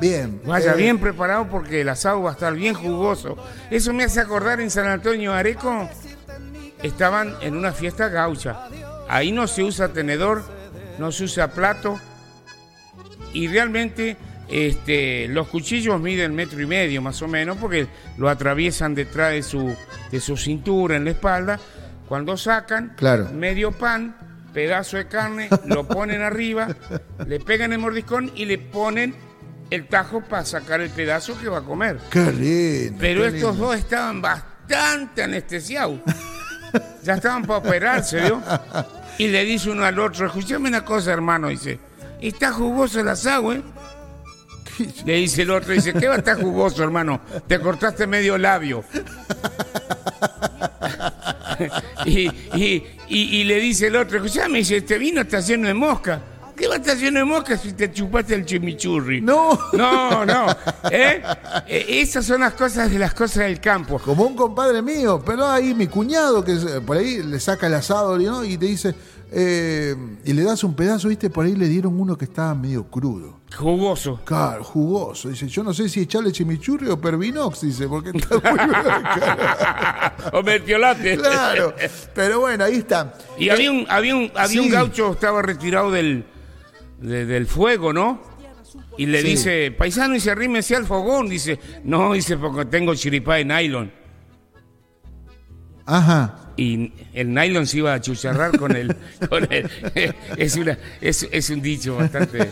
Bien. 0.00 0.40
Vaya 0.44 0.72
eh, 0.72 0.76
bien 0.76 0.98
preparado 0.98 1.46
porque 1.48 1.82
el 1.82 1.88
asado 1.88 2.22
va 2.22 2.30
a 2.30 2.32
estar 2.32 2.52
bien 2.54 2.74
jugoso. 2.74 3.36
Eso 3.70 3.92
me 3.92 4.02
hace 4.02 4.18
acordar 4.20 4.60
en 4.60 4.70
San 4.70 4.88
Antonio 4.88 5.32
Areco, 5.32 5.88
estaban 6.82 7.34
en 7.42 7.56
una 7.56 7.70
fiesta 7.72 8.08
gaucha. 8.08 8.66
Ahí 9.08 9.30
no 9.30 9.46
se 9.46 9.62
usa 9.62 9.92
tenedor, 9.92 10.42
no 10.98 11.12
se 11.12 11.24
usa 11.24 11.52
plato 11.52 12.00
y 13.32 13.46
realmente 13.46 14.16
este, 14.48 15.28
los 15.28 15.48
cuchillos 15.48 16.00
miden 16.00 16.34
metro 16.34 16.60
y 16.60 16.66
medio 16.66 17.00
más 17.02 17.20
o 17.22 17.28
menos 17.28 17.56
porque 17.58 17.86
lo 18.18 18.28
atraviesan 18.28 18.94
detrás 18.94 19.32
de 19.32 19.42
su, 19.42 19.74
de 20.10 20.20
su 20.20 20.36
cintura 20.36 20.96
en 20.96 21.04
la 21.04 21.10
espalda. 21.12 21.58
Cuando 22.08 22.36
sacan 22.36 22.92
Claro. 22.96 23.30
medio 23.32 23.72
pan, 23.72 24.16
pedazo 24.52 24.98
de 24.98 25.06
carne, 25.06 25.48
lo 25.66 25.84
ponen 25.88 26.20
arriba, 26.22 26.68
le 27.26 27.40
pegan 27.40 27.72
el 27.72 27.78
mordiscón 27.78 28.30
y 28.34 28.44
le 28.44 28.58
ponen 28.58 29.14
el 29.70 29.86
tajo 29.88 30.20
para 30.20 30.44
sacar 30.44 30.82
el 30.82 30.90
pedazo 30.90 31.38
que 31.40 31.48
va 31.48 31.58
a 31.58 31.62
comer. 31.62 31.98
Qué 32.10 32.30
lindo. 32.32 32.98
Pero 33.00 33.22
qué 33.22 33.28
estos 33.28 33.52
lindo. 33.52 33.66
dos 33.68 33.76
estaban 33.76 34.20
bastante 34.20 35.22
anestesiados. 35.22 35.98
Ya 37.02 37.14
estaban 37.14 37.42
para 37.44 37.58
operarse, 37.60 38.20
¿vio? 38.20 38.42
Y 39.18 39.28
le 39.28 39.44
dice 39.44 39.70
uno 39.70 39.84
al 39.84 39.98
otro, 39.98 40.26
escúchame 40.26 40.68
una 40.68 40.84
cosa, 40.84 41.12
hermano, 41.12 41.48
dice, 41.48 41.78
está 42.20 42.52
jugoso 42.52 43.00
el 43.00 43.08
asado, 43.08 43.52
¿eh? 43.52 43.62
Le 45.04 45.14
dice 45.14 45.42
el 45.42 45.50
otro, 45.50 45.72
dice, 45.72 45.92
¿qué 45.92 46.08
va 46.08 46.14
a 46.14 46.18
estar 46.18 46.40
jugoso, 46.40 46.82
hermano? 46.82 47.20
Te 47.46 47.58
cortaste 47.60 48.06
medio 48.06 48.38
labio. 48.38 48.84
y, 52.06 52.28
y- 52.54 52.86
y- 53.08 53.40
y 53.40 53.44
le 53.44 53.56
dice 53.60 53.86
el 53.88 53.96
otro, 53.96 54.16
escúchame, 54.18 54.58
dice, 54.58 54.78
este 54.78 54.98
vino 54.98 55.20
está 55.22 55.40
lleno 55.40 55.68
de 55.68 55.74
mosca. 55.74 56.20
¿Qué 56.56 56.68
va 56.68 56.74
a 56.74 56.78
estar 56.78 56.96
lleno 56.96 57.18
de 57.18 57.24
mosca 57.24 57.56
si 57.56 57.72
te 57.72 57.90
chupaste 57.92 58.34
el 58.34 58.44
chimichurri? 58.44 59.20
No. 59.20 59.58
No, 59.72 60.24
no. 60.24 60.46
¿eh? 60.90 61.22
Eh, 61.66 61.86
Esas 62.00 62.24
son 62.26 62.40
las 62.42 62.52
cosas 62.54 62.90
de 62.90 62.98
las 62.98 63.14
cosas 63.14 63.44
del 63.44 63.58
campo. 63.60 63.98
Como 63.98 64.24
un 64.24 64.36
compadre 64.36 64.80
mío, 64.82 65.22
pero 65.24 65.46
ahí 65.46 65.74
mi 65.74 65.86
cuñado 65.88 66.44
que 66.44 66.52
eh, 66.52 66.80
por 66.84 66.98
ahí 66.98 67.22
le 67.22 67.40
saca 67.40 67.66
el 67.66 67.74
asado 67.74 68.18
¿no? 68.18 68.44
y 68.44 68.56
te 68.58 68.66
dice, 68.66 68.94
eh, 69.34 69.96
y 70.24 70.32
le 70.34 70.42
das 70.42 70.62
un 70.62 70.74
pedazo, 70.74 71.08
viste, 71.08 71.30
por 71.30 71.46
ahí 71.46 71.54
le 71.56 71.66
dieron 71.68 71.98
uno 71.98 72.16
que 72.18 72.26
estaba 72.26 72.54
medio 72.54 72.84
crudo. 72.88 73.40
Jugoso. 73.56 74.20
Claro, 74.24 74.62
jugoso. 74.64 75.28
Dice, 75.30 75.46
yo 75.48 75.62
no 75.62 75.72
sé 75.74 75.88
si 75.88 76.00
echarle 76.00 76.32
chimichurri 76.32 76.88
o 76.88 77.00
pervinox, 77.00 77.62
dice, 77.62 77.88
porque 77.88 78.10
está 78.14 78.36
muy. 78.36 80.32
O 80.38 80.42
mertiolate. 80.42 81.16
Claro, 81.18 81.74
pero 82.14 82.40
bueno, 82.40 82.64
ahí 82.64 82.76
está. 82.76 83.14
Y 83.38 83.48
había 83.48 83.70
un, 83.70 83.86
había 83.88 84.14
un, 84.16 84.30
había 84.36 84.62
un 84.62 84.68
gaucho, 84.70 85.12
estaba 85.12 85.42
retirado 85.42 85.90
del, 85.90 86.24
de- 87.00 87.26
del 87.26 87.46
fuego, 87.46 87.92
¿no? 87.92 88.20
Y 88.98 89.06
le 89.06 89.22
Sí. 89.22 89.28
dice, 89.28 89.74
paisano, 89.76 90.14
y 90.14 90.20
se 90.20 90.30
arrímese 90.30 90.76
al 90.76 90.84
fogón. 90.86 91.28
Dice, 91.28 91.58
no, 91.84 92.12
dice, 92.12 92.36
porque 92.36 92.66
tengo 92.66 92.94
chiripá 92.94 93.36
de 93.36 93.44
nylon. 93.46 93.92
Ajá. 95.86 96.41
Y 96.56 96.92
el 97.14 97.32
nylon 97.32 97.66
se 97.66 97.78
iba 97.78 97.94
a 97.94 98.00
chucharrar 98.00 98.58
con 98.58 98.76
el... 98.76 98.94
con 99.28 99.46
el- 99.52 99.70
es, 100.36 100.56
una, 100.56 100.78
es, 101.00 101.26
es 101.30 101.50
un 101.50 101.62
dicho 101.62 101.96
bastante... 101.96 102.50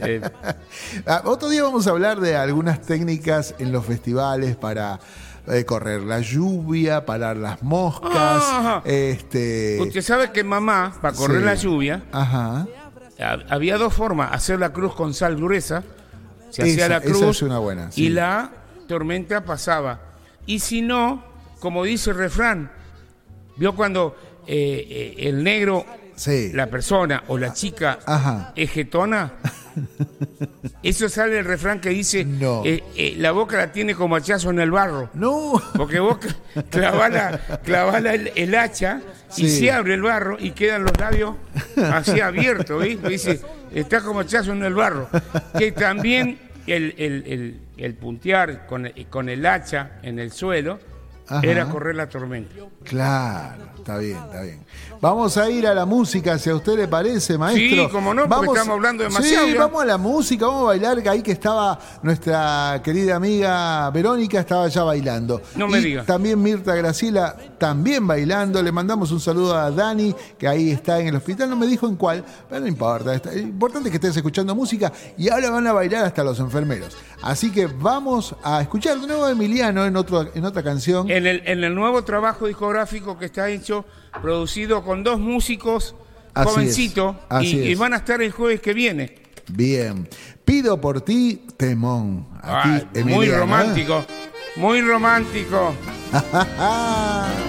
eh, 0.00 0.20
Ah, 1.06 1.22
otro 1.24 1.48
día 1.48 1.62
vamos 1.62 1.86
a 1.86 1.90
hablar 1.90 2.20
de 2.20 2.36
algunas 2.36 2.80
técnicas 2.82 3.54
en 3.58 3.72
los 3.72 3.84
festivales 3.84 4.56
para 4.56 4.98
eh, 5.48 5.64
correr 5.64 6.02
la 6.02 6.20
lluvia, 6.20 7.04
parar 7.06 7.36
las 7.36 7.62
moscas. 7.62 8.42
Este. 8.84 9.78
usted 9.80 10.02
sabe 10.02 10.32
que 10.32 10.42
mamá, 10.44 10.94
para 11.00 11.16
correr 11.16 11.40
Sí. 11.40 11.44
la 11.44 11.54
lluvia, 11.54 12.02
Ajá. 12.12 12.66
había 13.48 13.76
dos 13.78 13.92
formas. 13.94 14.32
Hacer 14.32 14.58
la 14.58 14.72
cruz 14.72 14.94
con 14.94 15.14
sal 15.14 15.36
gruesa. 15.36 15.82
Se 16.50 16.62
hacía 16.62 16.88
la 16.88 16.96
esa 16.98 17.06
cruz 17.06 17.22
es 17.36 17.42
una 17.42 17.58
buena, 17.58 17.90
sí. 17.92 18.04
y 18.04 18.08
la 18.10 18.50
tormenta 18.88 19.44
pasaba. 19.44 20.00
Y 20.46 20.60
si 20.60 20.80
no, 20.82 21.22
como 21.60 21.84
dice 21.84 22.10
el 22.10 22.16
refrán, 22.16 22.70
vio 23.56 23.74
cuando 23.74 24.16
eh, 24.46 24.86
eh, 24.88 25.28
el 25.28 25.42
negro, 25.42 25.84
Sí. 26.14 26.50
la 26.54 26.68
persona 26.68 27.24
o 27.28 27.36
la 27.36 27.52
chica 27.52 27.98
Ajá. 28.06 28.52
es 28.56 28.70
jetona, 28.70 29.32
eso 30.82 31.08
sale 31.08 31.38
el 31.38 31.44
refrán 31.44 31.80
que 31.80 31.90
dice, 31.90 32.24
No. 32.24 32.62
eh, 32.64 32.82
eh, 32.96 33.14
la 33.18 33.32
boca 33.32 33.56
la 33.58 33.72
tiene 33.72 33.94
como 33.94 34.16
hachazo 34.16 34.50
en 34.50 34.60
el 34.60 34.70
barro. 34.70 35.10
No. 35.14 35.60
Porque 35.76 35.98
vos 36.00 36.16
cl- 36.18 36.64
clavás, 36.70 37.12
la- 37.12 37.40
clavás 37.64 38.02
la- 38.02 38.14
el, 38.14 38.32
el 38.34 38.54
hacha 38.54 39.00
y 39.36 39.48
Sí. 39.48 39.58
se 39.58 39.70
abre 39.72 39.94
el 39.94 40.02
barro 40.02 40.36
y 40.40 40.52
quedan 40.52 40.84
los 40.84 40.98
labios 40.98 41.34
así 41.76 42.20
abiertos, 42.20 42.82
¿viste? 42.82 43.08
Dice, 43.08 43.40
está 43.74 44.00
como 44.00 44.20
hachazo 44.20 44.52
en 44.52 44.64
el 44.64 44.74
barro. 44.74 45.08
Que 45.58 45.72
también 45.72 46.38
el, 46.66 46.94
el- 46.96 47.24
el- 47.26 47.60
el 47.76 47.94
puntear 47.94 48.66
con 48.66 48.90
con 49.10 49.28
el 49.28 49.44
hacha 49.44 49.98
en 50.02 50.18
el 50.18 50.32
suelo 50.32 50.78
Ajá. 51.28 51.46
era 51.46 51.68
correr 51.68 51.94
la 51.96 52.08
tormenta. 52.08 52.54
Claro, 52.84 53.64
está 53.76 53.98
bien, 53.98 54.16
está 54.16 54.42
bien. 54.42 54.64
Vamos 55.00 55.36
a 55.36 55.50
ir 55.50 55.66
a 55.66 55.74
la 55.74 55.84
música, 55.84 56.38
si 56.38 56.48
a 56.50 56.54
usted 56.54 56.76
le 56.76 56.88
parece, 56.88 57.36
maestro. 57.36 57.84
Sí, 57.84 57.88
cómo 57.92 58.14
no, 58.14 58.28
porque 58.28 58.46
estamos 58.46 58.74
hablando 58.76 59.02
demasiado 59.02 59.46
Sí, 59.46 59.52
ya. 59.52 59.58
vamos 59.58 59.82
a 59.82 59.84
la 59.86 59.98
música, 59.98 60.46
vamos 60.46 60.62
a 60.62 60.66
bailar, 60.66 61.02
que 61.02 61.08
ahí 61.08 61.22
que 61.22 61.32
estaba 61.32 61.78
nuestra 62.02 62.80
querida 62.82 63.16
amiga 63.16 63.90
Verónica, 63.90 64.40
estaba 64.40 64.68
ya 64.68 64.84
bailando. 64.84 65.42
No 65.56 65.68
me 65.68 65.78
Y 65.78 65.82
diga. 65.84 66.04
También 66.04 66.40
Mirta 66.42 66.74
Graciela, 66.74 67.36
también 67.58 68.06
bailando. 68.06 68.62
Le 68.62 68.72
mandamos 68.72 69.10
un 69.12 69.20
saludo 69.20 69.56
a 69.56 69.70
Dani, 69.70 70.14
que 70.38 70.46
ahí 70.48 70.70
está 70.70 70.98
en 71.00 71.08
el 71.08 71.16
hospital, 71.16 71.50
no 71.50 71.56
me 71.56 71.66
dijo 71.66 71.86
en 71.88 71.96
cuál, 71.96 72.24
pero 72.48 72.60
no 72.60 72.66
importa. 72.68 73.14
Está- 73.14 73.32
Lo 73.32 73.38
importante 73.40 73.88
es 73.88 73.90
que 73.90 73.96
estés 73.96 74.16
escuchando 74.16 74.54
música 74.54 74.92
y 75.18 75.28
ahora 75.28 75.50
van 75.50 75.66
a 75.66 75.72
bailar 75.72 76.04
hasta 76.06 76.22
los 76.24 76.38
enfermeros. 76.40 76.96
Así 77.22 77.50
que 77.50 77.66
vamos 77.66 78.34
a 78.44 78.60
escuchar 78.62 78.98
de 79.00 79.06
nuevo 79.06 79.24
a 79.24 79.30
Emiliano 79.32 79.84
en, 79.84 79.96
otro, 79.96 80.28
en 80.34 80.44
otra 80.44 80.62
canción. 80.62 81.10
En 81.16 81.26
el, 81.26 81.42
en 81.46 81.64
el 81.64 81.74
nuevo 81.74 82.04
trabajo 82.04 82.46
discográfico 82.46 83.18
que 83.18 83.26
está 83.26 83.48
hecho, 83.48 83.86
producido 84.20 84.84
con 84.84 85.02
dos 85.02 85.18
músicos 85.18 85.94
Así 86.36 86.60
es, 86.60 87.02
así 87.30 87.58
y, 87.60 87.74
van 87.76 87.94
a 87.94 87.96
estar 87.96 88.20
el 88.20 88.30
jueves 88.30 88.60
que 88.60 88.74
viene. 88.74 89.14
Bien. 89.48 90.06
Pido 90.44 90.78
por 90.78 91.00
ti, 91.00 91.46
temón. 91.56 92.28
Aquí, 92.42 93.00
muy 93.04 93.26
¿eh? 93.26 93.38
romántico, 93.38 94.04
muy 94.56 94.82
romántico. 94.82 95.74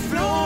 flor 0.00 0.37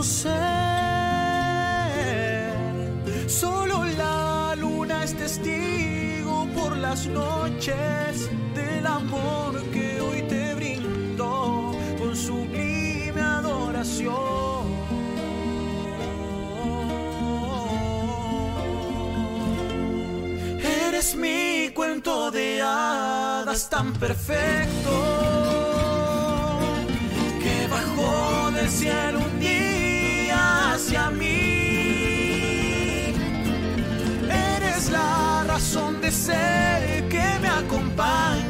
tu. 0.00 0.30
Solo 3.28 3.84
la 3.84 4.54
luna 4.56 5.04
es 5.04 5.14
testigo 5.14 6.46
por 6.54 6.76
las 6.76 7.06
noches 7.06 8.28
del 8.54 8.86
amor 8.86 9.62
que 9.72 10.00
hoy 10.00 10.22
te 10.22 10.54
brindo 10.54 11.72
con 11.98 12.16
sublime 12.16 13.20
adoración. 13.20 14.10
Eres 20.88 21.14
mi 21.14 21.70
cuento 21.74 22.30
de 22.30 22.62
hadas 22.62 23.68
tan 23.68 23.92
perfecto 23.92 24.90
que 27.42 27.68
bajó 27.68 28.50
del 28.52 28.68
cielo 28.68 29.29
que 37.08 37.38
me 37.40 37.48
acompaña 37.48 38.49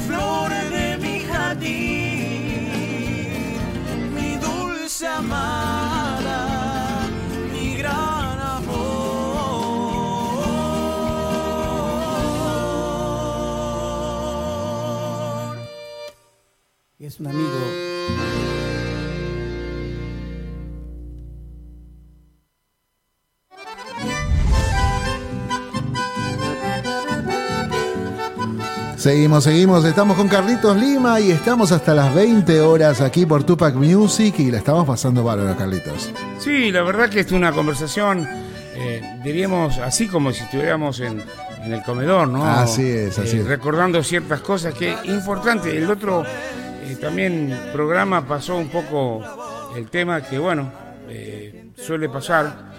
flor 0.00 0.50
de 0.70 0.98
mi 0.98 1.20
jardín, 1.20 2.70
mi 4.14 4.36
dulce 4.36 5.06
amada, 5.06 6.38
mi 7.52 7.76
gran 7.76 8.40
amor. 8.40 8.80
Y 16.98 17.06
es 17.06 17.20
un 17.20 17.26
amigo. 17.28 17.79
Seguimos, 29.00 29.44
seguimos. 29.44 29.82
Estamos 29.86 30.14
con 30.14 30.28
Carlitos 30.28 30.76
Lima 30.76 31.18
y 31.20 31.30
estamos 31.30 31.72
hasta 31.72 31.94
las 31.94 32.14
20 32.14 32.60
horas 32.60 33.00
aquí 33.00 33.24
por 33.24 33.44
Tupac 33.44 33.74
Music 33.74 34.34
y 34.40 34.50
la 34.50 34.58
estamos 34.58 34.86
pasando 34.86 35.24
bárbaro, 35.24 35.56
Carlitos. 35.56 36.10
Sí, 36.38 36.70
la 36.70 36.82
verdad 36.82 37.08
que 37.08 37.20
es 37.20 37.32
una 37.32 37.50
conversación, 37.50 38.28
eh, 38.74 39.00
diríamos, 39.24 39.78
así 39.78 40.06
como 40.06 40.32
si 40.32 40.42
estuviéramos 40.42 41.00
en, 41.00 41.22
en 41.64 41.72
el 41.72 41.82
comedor, 41.82 42.28
¿no? 42.28 42.44
Así 42.44 42.86
es, 42.86 43.18
así 43.18 43.38
Eh, 43.38 43.40
es. 43.40 43.46
Recordando 43.46 44.02
ciertas 44.02 44.42
cosas 44.42 44.74
que 44.74 44.92
es 44.92 45.04
importante. 45.06 45.74
El 45.74 45.90
otro 45.90 46.22
eh, 46.26 46.98
también 47.00 47.58
programa 47.72 48.26
pasó 48.26 48.56
un 48.58 48.68
poco 48.68 49.22
el 49.74 49.88
tema 49.88 50.20
que, 50.20 50.38
bueno, 50.38 50.70
eh, 51.08 51.70
suele 51.74 52.10
pasar, 52.10 52.69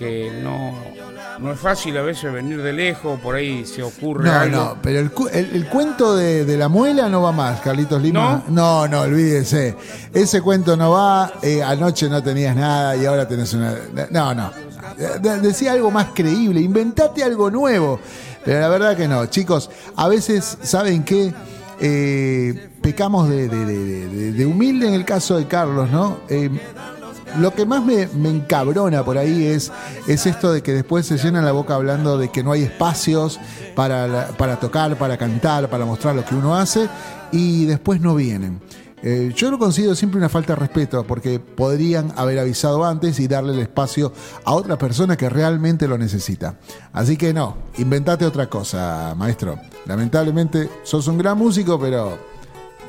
que 0.00 0.32
no, 0.42 0.72
no 1.40 1.52
es 1.52 1.60
fácil 1.60 1.94
a 1.98 2.00
veces 2.02 2.32
venir 2.32 2.62
de 2.62 2.72
lejos, 2.72 3.20
por 3.20 3.34
ahí 3.34 3.66
se 3.66 3.82
ocurre 3.82 4.24
No, 4.30 4.32
algo. 4.32 4.56
no, 4.56 4.76
pero 4.82 4.98
el, 5.00 5.10
el- 5.32 5.54
el 5.56 5.68
cuento 5.68 6.16
de, 6.16 6.46
de 6.46 6.56
la 6.56 6.68
muela 6.68 7.10
no 7.10 7.20
va 7.20 7.32
más, 7.32 7.60
Carlitos 7.60 8.00
Lima. 8.00 8.42
No, 8.48 8.88
no, 8.88 9.02
olvídese. 9.02 9.76
Ese 10.14 10.40
cuento 10.40 10.74
no 10.74 10.92
va. 10.92 11.30
eh, 11.42 11.62
anoche 11.62 12.08
no 12.08 12.22
tenías 12.22 12.56
nada 12.56 12.96
y 12.96 13.04
ahora 13.04 13.28
tenés 13.28 13.52
una. 13.52 13.74
No, 14.10 14.34
no. 14.34 14.50
De- 15.20 15.38
decía 15.40 15.72
algo 15.72 15.90
más 15.90 16.06
creíble. 16.14 16.62
Inventate 16.62 17.22
algo 17.22 17.50
nuevo. 17.50 18.00
Pero 18.42 18.58
la 18.60 18.68
verdad 18.68 18.96
que 18.96 19.06
no. 19.06 19.26
Chicos, 19.26 19.70
a 19.96 20.08
veces, 20.08 20.56
¿saben 20.62 21.04
qué? 21.04 21.34
Eh, 21.78 22.70
pecamos 22.80 23.28
de, 23.28 23.48
de- 23.48 23.64
de- 23.66 24.08
de- 24.08 24.32
de 24.32 24.46
humilde 24.46 24.88
en 24.88 24.94
el 24.94 25.04
caso 25.04 25.36
de 25.36 25.46
Carlos, 25.46 25.90
¿no? 25.90 26.20
Eh, 26.30 26.48
lo 27.38 27.54
que 27.54 27.66
más 27.66 27.84
me, 27.84 28.02
encabrona 28.28 29.04
por 29.04 29.18
ahí 29.18 29.46
es, 29.46 29.72
es 30.06 30.26
esto 30.26 30.52
de 30.52 30.62
que 30.62 30.72
después 30.72 31.06
se 31.06 31.18
llena 31.18 31.42
la 31.42 31.52
boca 31.52 31.74
hablando 31.74 32.18
de 32.18 32.30
que 32.30 32.42
no 32.42 32.52
hay 32.52 32.62
espacios 32.62 33.38
para, 33.74 34.28
para 34.36 34.58
tocar, 34.58 34.96
para 34.96 35.16
cantar, 35.16 35.68
para 35.68 35.84
mostrar 35.84 36.14
lo 36.14 36.24
que 36.24 36.34
uno 36.34 36.56
hace 36.56 36.88
y 37.32 37.66
después 37.66 38.00
no 38.00 38.14
vienen. 38.14 38.60
Eh, 39.02 39.32
yo 39.34 39.50
lo 39.50 39.58
considero 39.58 39.94
siempre 39.94 40.18
una 40.18 40.28
falta 40.28 40.52
de 40.54 40.60
respeto 40.60 41.04
porque 41.06 41.40
podrían 41.40 42.12
haber 42.16 42.38
avisado 42.38 42.84
antes 42.84 43.18
y 43.18 43.28
darle 43.28 43.54
el 43.54 43.60
espacio 43.60 44.12
a 44.44 44.52
otra 44.52 44.76
persona 44.76 45.16
que 45.16 45.28
realmente 45.30 45.88
lo 45.88 45.96
necesita. 45.96 46.58
Así 46.92 47.16
que 47.16 47.32
no, 47.32 47.56
inventate 47.78 48.26
otra 48.26 48.48
cosa, 48.48 49.14
maestro. 49.16 49.58
Lamentablemente 49.86 50.68
sos 50.82 51.08
un 51.08 51.16
gran 51.16 51.38
músico, 51.38 51.80
pero 51.80 52.18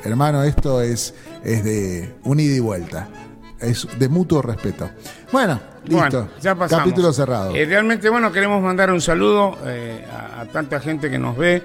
hermano, 0.04 0.42
esto 0.42 0.82
es, 0.82 1.14
es 1.44 1.64
de 1.64 2.14
un 2.24 2.40
ida 2.40 2.56
y 2.56 2.60
vuelta. 2.60 3.08
Es 3.62 3.86
de 3.98 4.08
mutuo 4.08 4.42
respeto. 4.42 4.90
Bueno, 5.30 5.60
listo. 5.84 5.96
Bueno, 5.96 6.28
ya 6.40 6.54
pasamos. 6.54 6.84
Capítulo 6.84 7.12
cerrado. 7.12 7.54
Eh, 7.54 7.64
realmente, 7.64 8.08
bueno, 8.08 8.32
queremos 8.32 8.60
mandar 8.60 8.90
un 8.90 9.00
saludo 9.00 9.56
eh, 9.64 10.04
a, 10.12 10.40
a 10.40 10.46
tanta 10.46 10.80
gente 10.80 11.08
que 11.08 11.18
nos 11.18 11.36
ve, 11.36 11.62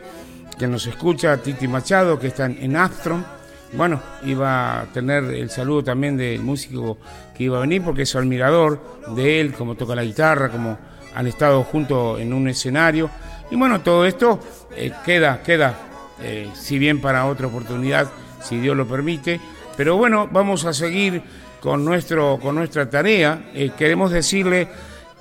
que 0.57 0.67
nos 0.67 0.85
escucha, 0.85 1.33
a 1.33 1.37
Titi 1.37 1.67
Machado, 1.67 2.19
que 2.19 2.27
está 2.27 2.45
en, 2.45 2.57
en 2.61 2.75
Astron. 2.75 3.25
Bueno, 3.73 3.99
iba 4.23 4.81
a 4.81 4.85
tener 4.85 5.23
el 5.25 5.49
saludo 5.49 5.83
también 5.83 6.15
del 6.15 6.41
músico 6.41 6.99
que 7.35 7.43
iba 7.45 7.57
a 7.57 7.61
venir, 7.61 7.83
porque 7.83 8.03
es 8.03 8.15
admirador 8.15 8.79
de 9.15 9.41
él, 9.41 9.53
como 9.53 9.75
toca 9.75 9.93
la 9.95 10.03
guitarra, 10.03 10.49
como 10.49 10.77
han 11.15 11.27
estado 11.27 11.63
juntos 11.63 12.19
en 12.21 12.31
un 12.31 12.47
escenario. 12.47 13.09
Y 13.49 13.55
bueno, 13.55 13.81
todo 13.81 14.05
esto 14.05 14.39
eh, 14.75 14.91
queda, 15.03 15.41
queda, 15.41 15.75
eh, 16.21 16.49
si 16.53 16.77
bien 16.77 17.01
para 17.01 17.25
otra 17.25 17.47
oportunidad, 17.47 18.07
si 18.41 18.59
Dios 18.59 18.77
lo 18.77 18.87
permite. 18.87 19.41
Pero 19.75 19.97
bueno, 19.97 20.29
vamos 20.31 20.63
a 20.65 20.73
seguir 20.73 21.21
con, 21.59 21.83
nuestro, 21.83 22.39
con 22.41 22.55
nuestra 22.55 22.89
tarea. 22.89 23.49
Eh, 23.53 23.71
queremos 23.77 24.11
decirle 24.11 24.67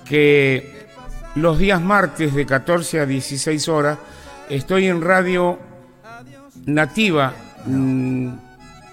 que 0.04 0.86
los 1.34 1.58
días 1.58 1.80
martes 1.80 2.34
de 2.34 2.46
14 2.46 3.00
a 3.00 3.06
16 3.06 3.68
horas 3.68 3.98
estoy 4.48 4.86
en 4.86 5.02
Radio 5.02 5.58
Nativa 6.66 7.34
mm, 7.66 8.28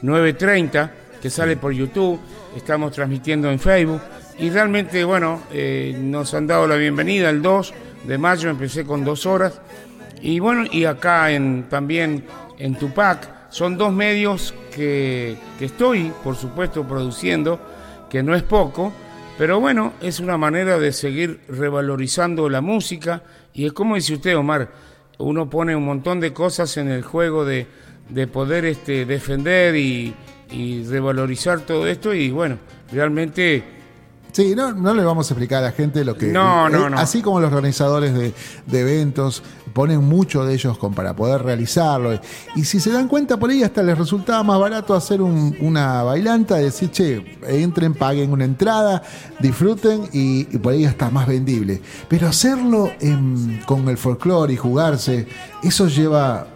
930, 0.01 0.91
que 1.21 1.29
sale 1.29 1.57
por 1.57 1.71
YouTube, 1.71 2.19
estamos 2.55 2.91
transmitiendo 2.91 3.49
en 3.49 3.59
Facebook. 3.59 4.01
Y 4.37 4.49
realmente, 4.49 5.03
bueno, 5.03 5.43
eh, 5.51 5.95
nos 5.97 6.33
han 6.33 6.47
dado 6.47 6.67
la 6.67 6.75
bienvenida 6.75 7.29
el 7.29 7.41
2 7.41 7.73
de 8.05 8.17
mayo, 8.17 8.49
empecé 8.49 8.83
con 8.83 9.05
dos 9.05 9.25
horas. 9.25 9.61
Y 10.21 10.39
bueno, 10.39 10.65
y 10.71 10.85
acá 10.85 11.31
en, 11.31 11.63
también 11.69 12.25
en 12.57 12.75
Tupac, 12.75 13.42
son 13.53 13.77
dos 13.77 13.93
medios 13.93 14.51
que, 14.73 15.37
que 15.59 15.65
estoy, 15.65 16.11
por 16.23 16.35
supuesto, 16.35 16.87
produciendo, 16.87 17.59
que 18.09 18.23
no 18.23 18.33
es 18.33 18.41
poco, 18.41 18.91
pero 19.37 19.59
bueno, 19.59 19.93
es 20.01 20.19
una 20.19 20.39
manera 20.39 20.79
de 20.79 20.91
seguir 20.91 21.39
revalorizando 21.47 22.49
la 22.49 22.61
música. 22.61 23.21
Y 23.53 23.67
es 23.67 23.73
como 23.73 23.93
dice 23.93 24.15
usted, 24.15 24.35
Omar, 24.35 24.71
uno 25.19 25.51
pone 25.51 25.75
un 25.75 25.85
montón 25.85 26.19
de 26.19 26.33
cosas 26.33 26.77
en 26.77 26.89
el 26.89 27.03
juego 27.03 27.45
de, 27.45 27.67
de 28.09 28.25
poder 28.25 28.65
este, 28.65 29.05
defender 29.05 29.75
y, 29.75 30.15
y 30.49 30.83
revalorizar 30.85 31.59
todo 31.59 31.85
esto. 31.85 32.11
Y 32.11 32.31
bueno, 32.31 32.57
realmente 32.91 33.63
Sí, 34.33 34.55
no, 34.55 34.73
no 34.73 34.95
le 34.95 35.03
vamos 35.03 35.29
a 35.29 35.35
explicar 35.35 35.59
a 35.59 35.67
la 35.67 35.71
gente 35.73 36.03
lo 36.03 36.17
que. 36.17 36.25
No, 36.25 36.67
no, 36.67 36.89
no. 36.89 36.97
Así 36.97 37.21
como 37.21 37.39
los 37.39 37.53
organizadores 37.53 38.15
de, 38.15 38.33
de 38.65 38.79
eventos 38.79 39.43
ponen 39.73 40.03
mucho 40.03 40.45
de 40.45 40.53
ellos 40.53 40.77
con, 40.77 40.93
para 40.93 41.15
poder 41.15 41.41
realizarlo. 41.43 42.19
Y 42.55 42.63
si 42.63 42.79
se 42.79 42.91
dan 42.91 43.07
cuenta, 43.07 43.37
por 43.37 43.49
ahí 43.49 43.63
hasta 43.63 43.81
les 43.83 43.97
resultaba 43.97 44.43
más 44.43 44.59
barato 44.59 44.93
hacer 44.93 45.21
un- 45.21 45.55
una 45.59 46.03
bailanta, 46.03 46.55
decir, 46.55 46.91
che, 46.91 47.37
entren, 47.47 47.93
paguen 47.93 48.31
una 48.31 48.45
entrada, 48.45 49.01
disfruten 49.39 50.07
y, 50.13 50.43
por 50.59 50.73
ahí 50.73 50.85
está 50.85 51.09
más 51.09 51.27
vendible. 51.27 51.81
Pero 52.07 52.27
hacerlo 52.27 52.91
con 53.65 53.89
el 53.89 53.97
folclore 53.97 54.53
y 54.53 54.57
jugarse, 54.57 55.27
eso 55.63 55.87
lleva 55.87 56.47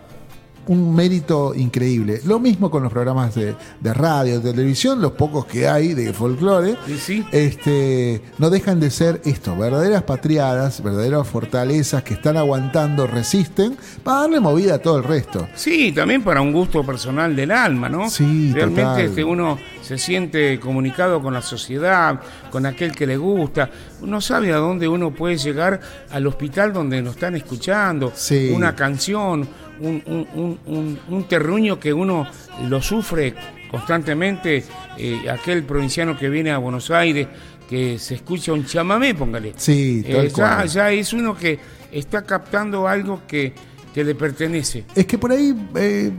un 0.68 0.94
mérito 0.96 1.54
increíble. 1.56 2.22
Lo 2.26 2.40
mismo 2.40 2.70
con 2.70 2.84
los 2.84 2.92
programas 2.92 3.36
de, 3.36 3.56
de 3.80 3.94
radio, 3.94 4.40
de 4.40 4.52
televisión, 4.52 5.02
los 5.02 5.14
pocos 5.14 5.46
que 5.46 5.68
hay 5.68 5.94
de 5.94 6.14
folclore, 6.14 6.76
Sí, 6.86 6.98
sí. 6.98 7.26
este, 7.32 8.22
no 8.38 8.50
dejan 8.50 8.80
de 8.80 8.90
ser 8.92 9.22
esto, 9.26 9.56
verdaderas 9.56 10.04
patriadas, 10.04 10.82
verdaderas 10.84 11.28
fortalezas 11.28 12.04
que 12.04 12.14
están 12.16 12.38
aguantando, 12.38 13.08
resisten, 13.08 13.78
para 14.04 14.22
darle 14.22 14.40
movida 14.40 14.76
a 14.76 14.80
todo 14.80 14.98
el 14.98 15.04
resto. 15.04 15.48
Sí, 15.56 15.92
también 15.92 16.24
para 16.24 16.42
un 16.42 16.52
gusto 16.52 16.86
personal 16.86 17.36
del 17.36 17.52
alma, 17.52 17.90
¿no? 17.90 18.10
Sí, 18.10 18.52
Realmente 18.54 18.82
total. 18.82 19.02
este, 19.06 19.24
uno 19.24 19.58
se 19.88 19.98
siente 19.98 20.60
comunicado 20.60 21.22
con 21.22 21.34
la 21.34 21.42
sociedad, 21.42 22.20
con 22.52 22.66
aquel 22.66 22.92
que 22.92 23.08
le 23.08 23.16
gusta. 23.16 23.70
Uno 24.02 24.20
sabe 24.20 24.52
a 24.52 24.58
dónde 24.58 24.88
uno 24.88 25.12
puede 25.12 25.38
llegar 25.38 25.80
al 26.12 26.28
hospital 26.28 26.74
donde 26.74 27.02
nos 27.02 27.14
están 27.16 27.36
escuchando. 27.36 28.12
Sí. 28.14 28.52
Una 28.54 28.76
canción, 28.76 29.48
un, 29.80 30.04
un- 30.06 30.60
un- 30.66 31.00
un- 31.08 31.24
terruño 31.28 31.80
que 31.80 31.94
uno 31.94 32.28
lo 32.68 32.82
sufre 32.82 33.34
constantemente. 33.72 34.64
eh, 35.00 35.30
aquel 35.30 35.64
provinciano 35.64 36.18
que 36.18 36.28
viene 36.28 36.50
a 36.52 36.58
Buenos 36.58 36.90
Aires, 36.90 37.28
que 37.70 38.00
se 38.00 38.16
escucha 38.16 38.52
un 38.52 38.66
chamamé, 38.66 39.14
póngale. 39.14 39.54
Sí, 39.56 40.04
tal 40.10 40.26
Eh, 40.26 40.32
ya, 40.36 40.66
ya 40.66 40.92
es 40.92 41.14
uno 41.14 41.38
que 41.38 41.60
está 41.92 42.24
captando 42.26 42.88
algo 42.88 43.22
que, 43.28 43.54
que 43.94 44.04
le 44.04 44.16
pertenece. 44.16 44.86
Es 44.96 45.06
que 45.06 45.18
por 45.20 45.32
ahí, 45.32 45.54
eh, 45.76 46.12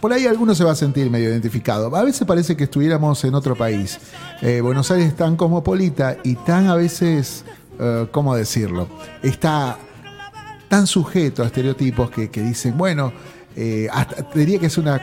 por 0.00 0.12
ahí 0.12 0.26
alguno 0.26 0.54
se 0.54 0.64
va 0.64 0.72
a 0.72 0.76
sentir 0.76 1.10
medio 1.10 1.28
identificado. 1.28 1.94
A 1.94 2.02
veces 2.02 2.26
parece 2.26 2.56
que 2.56 2.64
estuviéramos 2.64 3.22
en 3.24 3.34
otro 3.34 3.56
país. 3.56 3.98
Eh, 4.40 4.60
Buenos 4.60 4.90
Aires 4.90 5.08
es 5.08 5.16
tan 5.16 5.36
cosmopolita 5.36 6.18
y 6.22 6.36
tan 6.36 6.68
a 6.68 6.74
veces, 6.74 7.44
eh, 7.78 8.06
¿cómo 8.10 8.34
decirlo? 8.34 8.88
Está 9.22 9.78
tan 10.68 10.86
sujeto 10.86 11.42
a 11.42 11.46
estereotipos 11.46 12.10
que, 12.10 12.28
dicen, 12.28 12.76
bueno, 12.76 13.12
eh, 13.56 13.88
hasta, 13.92 14.26
diría 14.34 14.58
que 14.58 14.66
es 14.66 14.78
una... 14.78 15.02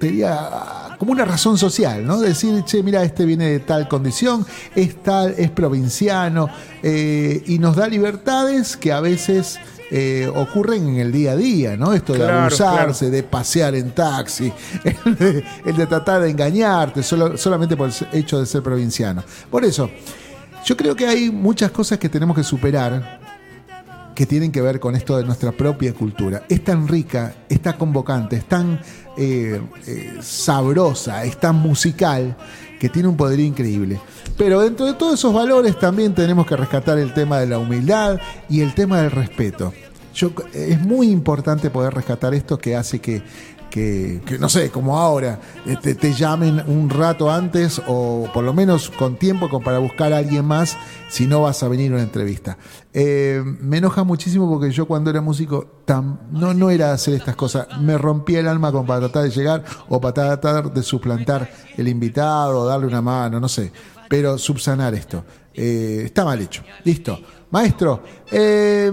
Sería 0.00 0.94
como 0.98 1.12
una 1.12 1.24
razón 1.24 1.56
social, 1.56 2.06
¿no? 2.06 2.20
Decir, 2.20 2.62
che, 2.64 2.82
mira, 2.82 3.02
este 3.02 3.24
viene 3.24 3.48
de 3.48 3.60
tal 3.60 3.88
condición, 3.88 4.44
es 4.74 5.02
tal, 5.02 5.34
es 5.38 5.50
provinciano, 5.50 6.48
eh, 6.82 7.42
y 7.46 7.58
nos 7.58 7.76
da 7.76 7.88
libertades 7.88 8.76
que 8.76 8.92
a 8.92 9.00
veces 9.00 9.58
eh, 9.90 10.30
ocurren 10.34 10.88
en 10.88 10.96
el 10.98 11.12
día 11.12 11.32
a 11.32 11.36
día, 11.36 11.76
¿no? 11.76 11.92
Esto 11.92 12.12
de 12.14 12.20
Claro, 12.20 12.40
abusarse, 12.46 13.10
de 13.10 13.22
pasear 13.22 13.74
en 13.74 13.90
taxi, 13.94 14.52
el 15.04 15.14
de, 15.16 15.44
el 15.66 15.76
de 15.76 15.86
tratar 15.86 16.22
de 16.22 16.30
engañarte 16.30 17.02
solo- 17.02 17.36
solamente 17.36 17.76
por 17.76 17.88
el 17.90 17.94
hecho 18.18 18.40
de 18.40 18.46
ser 18.46 18.62
provinciano. 18.62 19.22
Por 19.50 19.64
eso, 19.64 19.90
yo 20.64 20.76
creo 20.76 20.96
que 20.96 21.06
hay 21.06 21.30
muchas 21.30 21.70
cosas 21.70 21.98
que 21.98 22.08
tenemos 22.08 22.34
que 22.36 22.42
superar 22.44 23.20
que 24.14 24.26
tienen 24.26 24.52
que 24.52 24.60
ver 24.62 24.78
con 24.78 24.94
esto 24.94 25.16
de 25.16 25.24
nuestra 25.24 25.50
propia 25.50 25.92
cultura. 25.92 26.44
Es 26.48 26.62
tan 26.62 26.86
rica, 26.86 27.34
es 27.48 27.60
tan 27.60 27.72
convocante, 27.76 28.36
es 28.36 28.44
tan 28.46 28.80
eh, 29.16 29.60
eh, 29.88 30.18
sabrosa, 30.22 31.24
es 31.24 31.36
tan 31.40 31.56
musical, 31.56 32.36
que 32.84 32.90
tiene 32.90 33.08
un 33.08 33.16
poder 33.16 33.40
increíble. 33.40 33.98
Pero 34.36 34.60
dentro 34.60 34.84
de 34.84 34.92
todos 34.92 35.14
esos 35.14 35.32
valores 35.32 35.78
también 35.78 36.14
tenemos 36.14 36.46
que 36.46 36.54
rescatar 36.54 36.98
el 36.98 37.14
tema 37.14 37.38
de 37.40 37.46
la 37.46 37.56
humildad 37.56 38.20
y 38.50 38.60
el 38.60 38.74
tema 38.74 39.00
del 39.00 39.10
respeto. 39.10 39.72
Yo, 40.14 40.32
es 40.52 40.78
muy 40.82 41.08
importante 41.08 41.70
poder 41.70 41.94
rescatar 41.94 42.34
esto 42.34 42.58
que 42.58 42.76
hace 42.76 42.98
que, 42.98 43.22
que, 43.74 44.20
que, 44.24 44.38
no 44.38 44.48
sé, 44.48 44.70
como 44.70 45.00
ahora, 45.00 45.40
eh, 45.66 45.76
te, 45.76 46.12
llamen 46.12 46.62
un 46.68 46.88
rato 46.88 47.28
antes 47.28 47.82
o 47.88 48.28
por 48.32 48.44
lo 48.44 48.54
menos 48.54 48.88
con 48.88 49.16
tiempo 49.16 49.48
como 49.48 49.64
para 49.64 49.78
buscar 49.80 50.12
a 50.12 50.18
alguien 50.18 50.44
más 50.44 50.76
si 51.08 51.26
no 51.26 51.42
vas 51.42 51.60
a 51.64 51.66
venir 51.66 51.90
a 51.90 51.96
una 51.96 52.04
entrevista. 52.04 52.56
Eh, 52.92 53.42
me 53.44 53.78
enoja 53.78 54.04
muchísimo 54.04 54.48
porque 54.48 54.70
yo 54.70 54.86
cuando 54.86 55.10
era 55.10 55.20
músico 55.20 55.82
tam- 55.84 56.20
no, 56.30 56.54
no 56.54 56.70
era 56.70 56.92
hacer 56.92 57.14
estas 57.14 57.34
cosas. 57.34 57.66
Me 57.80 57.98
rompía 57.98 58.38
el 58.38 58.46
alma 58.46 58.70
como 58.70 58.86
para 58.86 59.00
tratar 59.00 59.24
de 59.24 59.30
llegar 59.30 59.64
o 59.88 60.00
para 60.00 60.38
tratar 60.38 60.72
de 60.72 60.82
suplantar 60.84 61.50
el 61.76 61.88
invitado 61.88 62.60
o 62.60 62.66
darle 62.66 62.86
una 62.86 63.02
mano, 63.02 63.40
no 63.40 63.48
sé. 63.48 63.72
Pero 64.08 64.38
subsanar 64.38 64.94
esto. 64.94 65.24
Eh, 65.54 66.02
está 66.06 66.24
mal 66.24 66.40
hecho. 66.40 66.62
Listo. 66.84 67.20
Maestro, 67.50 68.02
eh, 68.32 68.90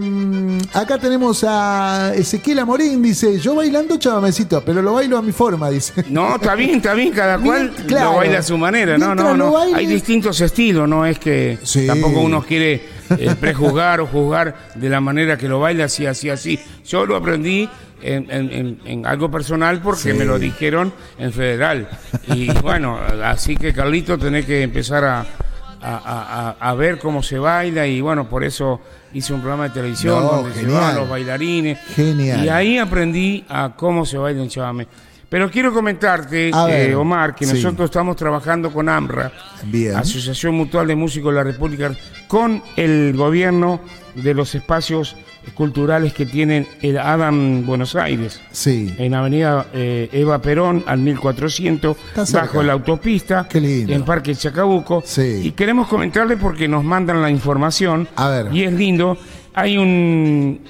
acá 0.73 0.99
tenemos 0.99 1.43
a 1.47 2.11
Ezequiel 2.15 2.59
Amorín, 2.59 3.01
dice, 3.01 3.39
yo 3.39 3.55
bailando 3.55 3.97
chavamecito, 3.97 4.63
pero 4.63 4.83
lo 4.83 4.93
bailo 4.93 5.17
a 5.17 5.23
mi 5.23 5.31
forma, 5.31 5.67
dice. 5.71 6.05
No, 6.09 6.35
está 6.35 6.53
bien, 6.53 6.75
está 6.75 6.93
bien, 6.93 7.11
cada 7.11 7.39
cual 7.43 7.71
claro. 7.87 8.11
lo 8.11 8.17
baila 8.17 8.37
a 8.37 8.43
su 8.43 8.55
manera, 8.59 8.99
no, 8.99 9.07
Mientras 9.07 9.29
no, 9.35 9.45
no. 9.45 9.53
baile- 9.53 9.75
Hay 9.77 9.87
distintos 9.87 10.39
estilos, 10.41 10.87
no 10.87 11.07
es 11.07 11.17
que 11.17 11.57
Sí. 11.63 11.87
tampoco 11.87 12.19
uno 12.21 12.43
quiere 12.43 12.83
eh, 13.17 13.35
prejuzgar 13.39 13.99
o 13.99 14.05
juzgar 14.05 14.55
de 14.75 14.89
la 14.89 15.01
manera 15.01 15.37
que 15.37 15.47
lo 15.47 15.59
baila 15.59 15.85
así, 15.85 16.05
así, 16.05 16.29
así. 16.29 16.59
Yo 16.85 17.07
lo 17.07 17.15
aprendí 17.15 17.67
en, 18.03 18.29
en- 18.29 18.51
en- 18.51 18.79
en 18.85 19.05
algo 19.07 19.31
personal 19.31 19.81
porque 19.81 20.11
Sí. 20.11 20.13
me 20.13 20.23
lo 20.25 20.37
dijeron 20.37 20.93
en 21.17 21.33
federal. 21.33 21.89
Y 22.27 22.51
bueno, 22.61 22.99
así 23.23 23.57
que 23.57 23.73
Carlito 23.73 24.19
tenés 24.19 24.45
que 24.45 24.61
empezar 24.61 25.03
a, 25.03 25.25
a- 25.81 26.55
a- 26.59 26.69
a- 26.69 26.73
ver 26.75 26.99
cómo 26.99 27.23
se 27.23 27.39
baila 27.39 27.87
y 27.87 28.01
bueno, 28.01 28.29
por 28.29 28.43
eso 28.43 28.79
hice 29.13 29.33
un 29.33 29.41
programa 29.41 29.63
de 29.65 29.69
televisión 29.71 30.19
No, 30.23 30.31
donde 30.31 30.53
se 30.53 30.61
genial. 30.61 30.79
van 30.81 30.95
los 30.95 31.09
bailarines. 31.09 31.79
Genial. 31.95 32.45
Y 32.45 32.49
ahí 32.49 32.77
aprendí 32.77 33.45
a 33.49 33.73
cómo 33.75 34.05
se 34.05 34.17
baila 34.17 34.41
un 34.41 34.49
chamamé. 34.49 34.87
Pero 35.29 35.49
quiero 35.49 35.73
comentarte, 35.73 36.51
ver, 36.67 36.89
eh, 36.89 36.95
Omar, 36.95 37.33
que 37.33 37.45
sí. 37.45 37.53
nosotros 37.53 37.85
estamos 37.89 38.17
trabajando 38.17 38.71
con 38.71 38.89
AMRA, 38.89 39.31
Bien. 39.63 39.95
Asociación 39.95 40.55
Mutual 40.55 40.87
de 40.87 40.95
Músicos 40.95 41.31
de 41.33 41.37
la 41.37 41.43
República, 41.45 41.91
con 42.27 42.61
el 42.75 43.13
gobierno 43.15 43.79
de 44.15 44.33
los 44.33 44.53
espacios 44.55 45.15
culturales 45.55 46.13
que 46.13 46.25
tienen 46.25 46.67
el 46.81 46.97
Adam 46.97 47.65
Buenos 47.65 47.95
Aires, 47.95 48.41
Sí. 48.51 48.93
en 48.97 49.13
Avenida 49.15 49.67
eh, 49.73 50.09
Eva 50.11 50.41
Perón, 50.41 50.83
al 50.87 50.99
1400, 50.99 51.97
Está 51.97 52.25
cerca. 52.25 52.45
bajo 52.45 52.63
la 52.63 52.73
autopista, 52.73 53.47
Qué 53.49 53.59
lindo. 53.59 53.93
en 53.93 54.03
Parque 54.03 54.35
Chacabuco. 54.35 55.01
Sí. 55.05 55.41
Y 55.45 55.51
queremos 55.51 55.87
comentarle 55.87 56.37
porque 56.37 56.67
nos 56.67 56.83
mandan 56.83 57.21
la 57.21 57.29
información, 57.29 58.07
A 58.15 58.29
ver. 58.29 58.47
y 58.53 58.63
es 58.63 58.73
lindo, 58.73 59.17
hay 59.53 59.77
un, 59.77 60.61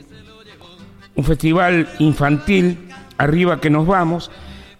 un 1.16 1.24
festival 1.24 1.88
infantil, 2.00 2.90
arriba 3.18 3.60
que 3.62 3.70
nos 3.70 3.86
vamos, 3.86 4.32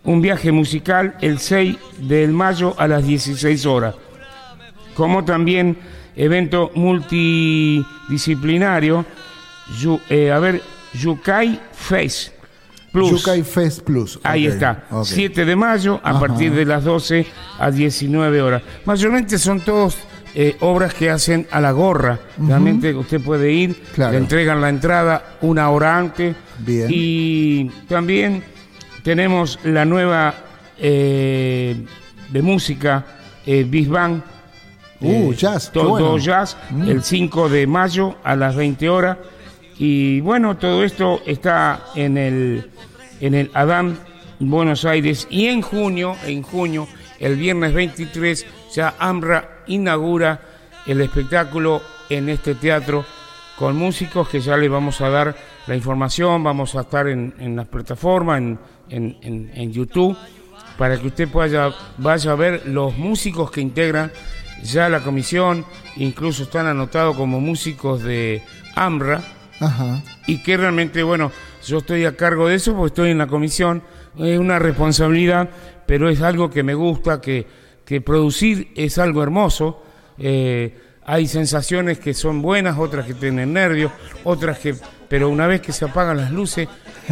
un 0.04 0.22
viaje 0.22 0.52
musical 0.52 1.16
el 1.22 1.38
6 1.40 1.78
del 2.00 2.32
mayo 2.32 2.74
a 2.80 2.88
las 2.88 3.06
16 3.06 3.66
horas, 3.68 3.94
como 4.96 5.24
también 5.26 5.78
evento 6.16 6.72
multidisciplinario, 6.76 9.06
Yu- 9.80 10.00
eh, 10.10 10.32
a 10.32 10.40
ver, 10.40 10.62
Yukai 10.94 11.60
Fest 11.74 12.34
Plus. 12.92 13.10
Yukai 13.12 13.44
Fest 13.44 13.82
Plus. 13.84 14.20
Ahí 14.24 14.46
está, 14.48 14.86
ok. 14.92 15.06
7 15.06 15.46
de 15.46 15.56
mayo 15.56 16.00
a 16.04 16.10
Ajá. 16.12 16.20
partir 16.20 16.54
de 16.54 16.66
las 16.66 16.84
12 16.84 17.26
a 17.60 17.72
19 17.72 18.42
horas. 18.42 18.62
Mayormente 18.86 19.38
son 19.38 19.62
todos 19.62 19.98
eh, 20.36 20.56
obras 20.62 20.94
que 20.94 21.10
hacen 21.10 21.48
a 21.52 21.60
la 21.62 21.72
gorra. 21.72 22.20
Realmente 22.38 22.94
usted 22.94 23.22
puede 23.22 23.52
ir, 23.52 23.76
Claro. 23.94 24.14
le 24.14 24.18
entregan 24.18 24.60
la 24.62 24.70
entrada 24.70 25.38
una 25.42 25.70
hora 25.70 25.98
antes. 25.98 26.36
Bien. 26.60 26.88
Y 26.90 27.66
también 27.88 28.44
tenemos 29.04 29.60
la 29.64 29.84
nueva 29.86 30.34
eh, 30.78 31.86
de 32.30 32.42
música, 32.42 33.06
eh, 33.46 33.66
Big 33.68 33.88
Bang. 33.90 34.22
Uh, 35.02 35.32
eh, 35.32 35.36
jazz, 35.36 35.70
qué 35.70 35.80
Todo 35.80 35.90
bueno. 35.90 36.18
jazz, 36.18 36.56
Mm. 36.72 36.84
el 36.90 37.04
5 37.04 37.50
de 37.50 37.66
mayo 37.68 38.16
a 38.24 38.36
las 38.36 38.56
20 38.56 38.88
horas. 38.90 39.18
Y 39.84 40.22
bueno, 40.22 40.58
todo 40.58 40.84
esto 40.84 41.24
está 41.26 41.86
en 41.96 42.16
el, 42.16 42.70
en 43.20 43.34
el 43.34 43.50
Adán 43.56 43.98
Buenos 44.38 44.86
Aires. 44.86 45.28
Y 45.32 45.48
en 45.48 45.64
junio, 45.64 46.16
en 46.24 46.44
junio, 46.44 46.88
el 47.20 47.36
viernes 47.36 47.74
23, 47.74 48.46
ya 48.76 48.94
AMRA 49.00 49.64
inaugura 49.66 50.40
el 50.86 51.02
espectáculo 51.02 51.82
en 52.12 52.30
este 52.30 52.54
teatro 52.54 53.04
con 53.58 53.76
músicos 53.76 54.30
que 54.30 54.40
ya 54.40 54.56
les 54.56 54.70
vamos 54.70 55.02
a 55.02 55.10
dar 55.10 55.36
la 55.66 55.76
información, 55.76 56.44
vamos 56.44 56.76
a 56.76 56.82
estar 56.82 57.08
en, 57.08 57.34
en 57.40 57.56
las 57.56 57.66
plataformas, 57.66 58.38
en, 58.38 58.60
en- 58.92 59.52
en- 59.56 59.72
YouTube, 59.74 60.16
para 60.78 60.96
que 61.00 61.08
usted 61.08 61.28
vaya, 61.34 61.72
vaya 61.98 62.32
a 62.34 62.36
ver 62.36 62.68
los 62.68 62.96
músicos 63.00 63.50
que 63.50 63.62
integran 63.62 64.12
ya 64.62 64.90
la 64.90 65.00
comisión, 65.00 65.66
incluso 65.96 66.44
están 66.44 66.68
anotados 66.68 67.16
como 67.16 67.40
músicos 67.40 68.04
de 68.04 68.44
AMRA, 68.76 69.24
Ajá. 69.62 70.02
y 70.28 70.44
que 70.44 70.58
realmente, 70.58 71.04
bueno, 71.04 71.32
yo 71.66 71.78
estoy 71.78 72.04
a 72.06 72.18
cargo 72.18 72.48
de 72.50 72.56
eso 72.56 72.74
porque 72.76 72.88
estoy 72.88 73.12
en 73.12 73.18
la 73.20 73.28
comisión, 73.28 73.84
es 74.18 74.38
una 74.38 74.60
responsabilidad, 74.60 75.50
pero 75.86 76.10
es 76.10 76.22
algo 76.22 76.50
que 76.50 76.64
me 76.64 76.74
gusta, 76.74 77.22
que, 77.22 77.48
que 77.86 78.02
producir 78.02 78.72
es 78.76 78.98
algo 78.98 79.24
hermoso. 79.24 79.82
eh, 80.18 80.78
hay 81.04 81.28
sensaciones 81.28 82.00
que 82.00 82.14
son 82.14 82.42
buenas, 82.44 82.78
otras 82.78 83.08
que 83.08 83.16
tienen 83.16 83.54
nervios, 83.54 83.92
otras 84.24 84.60
que, 84.60 84.76
pero 85.10 85.30
una 85.30 85.48
vez 85.48 85.60
que 85.60 85.74
se 85.74 85.84
apagan 85.86 86.16
las 86.18 86.32
luces, 86.32 86.70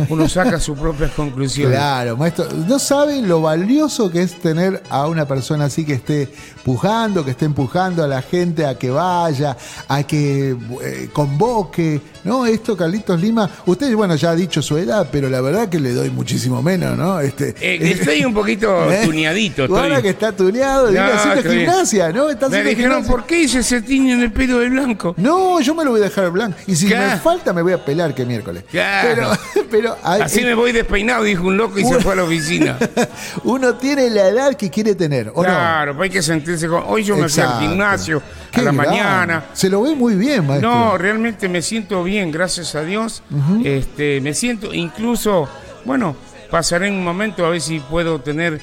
uno 0.09 0.29
saca 0.29 0.59
sus 0.59 0.77
propias 0.77 1.11
conclusiones. 1.11 1.75
Claro, 1.75 2.15
maestro. 2.15 2.45
No 2.67 2.77
sabe 2.77 3.19
lo 3.21 3.41
valioso 3.41 4.11
que 4.11 4.21
es 4.21 4.39
tener 4.39 4.81
a 4.89 5.07
una 5.07 5.27
persona 5.27 5.65
así 5.65 5.85
que 5.85 5.93
esté 5.93 6.29
pujando, 6.73 7.25
que 7.25 7.31
esté 7.31 7.45
empujando 7.45 8.03
a 8.03 8.07
la 8.07 8.21
gente 8.21 8.63
a 8.63 8.77
que 8.77 8.91
vaya, 8.91 9.57
a 9.87 10.03
que 10.03 10.55
eh, 10.83 11.09
convoque, 11.11 11.99
¿no? 12.25 12.45
Esto, 12.45 12.77
Carlitos 12.77 13.19
Lima, 13.19 13.49
usted, 13.65 13.91
bueno, 13.95 14.13
ya 14.15 14.29
ha 14.29 14.35
dicho 14.35 14.61
su 14.61 14.77
edad, 14.77 15.07
pero 15.11 15.29
la 15.31 15.41
verdad 15.41 15.67
que 15.67 15.79
le 15.79 15.93
doy 15.93 16.11
muchísimo 16.11 16.61
menos, 16.61 16.95
¿no? 16.95 17.19
Este, 17.21 17.55
Eh, 17.59 17.79
estoy 17.91 18.23
un 18.23 18.35
poquito 18.35 18.69
¿Eh? 18.91 19.01
tuneadito. 19.03 19.63
Ahora 19.63 19.87
estoy. 19.87 20.01
que 20.03 20.09
está 20.09 20.31
tuneado, 20.31 20.83
No, 20.85 20.89
diga, 20.91 21.15
haciendo 21.17 21.49
gimnasia, 21.51 22.11
¿no? 22.11 22.29
Está 22.29 22.49
Me 22.49 22.57
dijeron, 22.63 22.97
gimnasia. 22.97 23.11
¿por 23.11 23.25
qué 23.25 23.39
hice 23.39 23.59
ese 23.59 23.81
tiño 23.81 24.13
en 24.13 24.21
el 24.21 24.31
pelo 24.31 24.59
de 24.59 24.69
blanco? 24.69 25.15
No, 25.17 25.59
yo 25.61 25.73
me 25.73 25.83
lo 25.83 25.89
voy 25.89 26.01
a 26.01 26.03
dejar 26.03 26.29
blanco. 26.29 26.59
Y 26.67 26.75
si 26.75 26.85
Claro. 26.85 27.15
me 27.15 27.17
falta, 27.19 27.51
me 27.51 27.63
voy 27.63 27.73
a 27.73 27.83
pelar 27.83 28.13
que 28.13 28.25
miércoles. 28.25 28.63
Claro. 28.69 29.31
Pero, 29.71 29.97
Así 30.03 30.41
eh, 30.41 30.45
me 30.45 30.53
voy 30.53 30.71
despeinado, 30.71 31.23
dijo 31.23 31.47
un 31.47 31.57
loco 31.57 31.79
y 31.79 31.83
se 31.85 31.99
fue 31.99 32.13
a 32.13 32.17
la 32.17 32.23
oficina. 32.29 32.77
uno 33.43 33.73
tiene 33.73 34.07
la 34.11 34.27
edad 34.27 34.53
que 34.53 34.69
quiere 34.69 34.93
tener, 34.93 35.31
¿o 35.33 35.41
Claro, 35.41 35.95
pues 35.95 36.09
hay 36.09 36.13
que 36.13 36.21
sentirse 36.21 36.58
Hoy 36.67 37.03
yo 37.03 37.15
me 37.15 37.29
fui 37.29 37.41
al 37.43 37.59
gimnasio 37.61 38.21
Qué 38.51 38.59
a 38.61 38.63
la 38.63 38.71
mañana. 38.71 39.45
Se 39.53 39.69
lo 39.69 39.81
ve 39.83 39.95
muy 39.95 40.15
bien, 40.15 40.45
maestro. 40.47 40.69
No, 40.69 40.97
realmente 40.97 41.47
me 41.49 41.61
siento 41.61 42.03
bien, 42.03 42.31
gracias 42.31 42.75
a 42.75 42.83
Dios. 42.83 43.21
este, 43.63 44.19
me 44.21 44.33
siento, 44.33 44.73
incluso, 44.73 45.47
bueno, 45.85 46.15
pasaré 46.49 46.87
en 46.87 46.95
un 46.95 47.03
momento 47.03 47.45
a 47.45 47.49
ver 47.49 47.61
si 47.61 47.79
puedo 47.79 48.19
tener. 48.21 48.61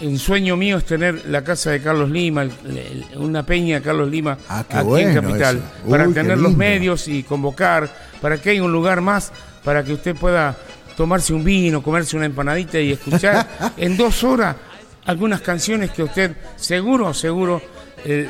El 0.00 0.16
sueño 0.20 0.56
mío 0.56 0.76
es 0.78 0.84
tener 0.84 1.24
la 1.26 1.42
casa 1.42 1.70
de 1.72 1.82
Carlos 1.82 2.08
Lima, 2.08 2.42
el- 2.42 2.52
el- 2.68 3.06
una 3.18 3.42
peña 3.44 3.76
de 3.80 3.82
Carlos 3.82 4.08
Lima 4.08 4.38
Ah, 4.48 4.60
aquí 4.60 4.76
bueno 4.84 5.08
en 5.08 5.14
Capital, 5.14 5.62
para 5.90 6.04
tener 6.14 6.38
los 6.38 6.56
medios 6.56 7.08
y 7.08 7.24
convocar, 7.24 7.90
para 8.20 8.40
que 8.40 8.50
haya 8.50 8.62
un 8.62 8.70
lugar 8.70 9.00
más, 9.00 9.32
para 9.64 9.82
que 9.82 9.92
usted 9.92 10.14
pueda 10.14 10.56
tomarse 10.96 11.32
un 11.32 11.42
vino, 11.42 11.82
comerse 11.82 12.16
una 12.16 12.26
empanadita 12.26 12.78
y 12.78 12.92
escuchar 12.92 13.44
en 13.76 13.96
dos 13.96 14.22
horas 14.22 14.54
algunas 15.08 15.40
canciones 15.40 15.90
que 15.90 16.02
usted 16.02 16.36
seguro, 16.56 17.14
seguro 17.14 17.62
eh, 18.04 18.28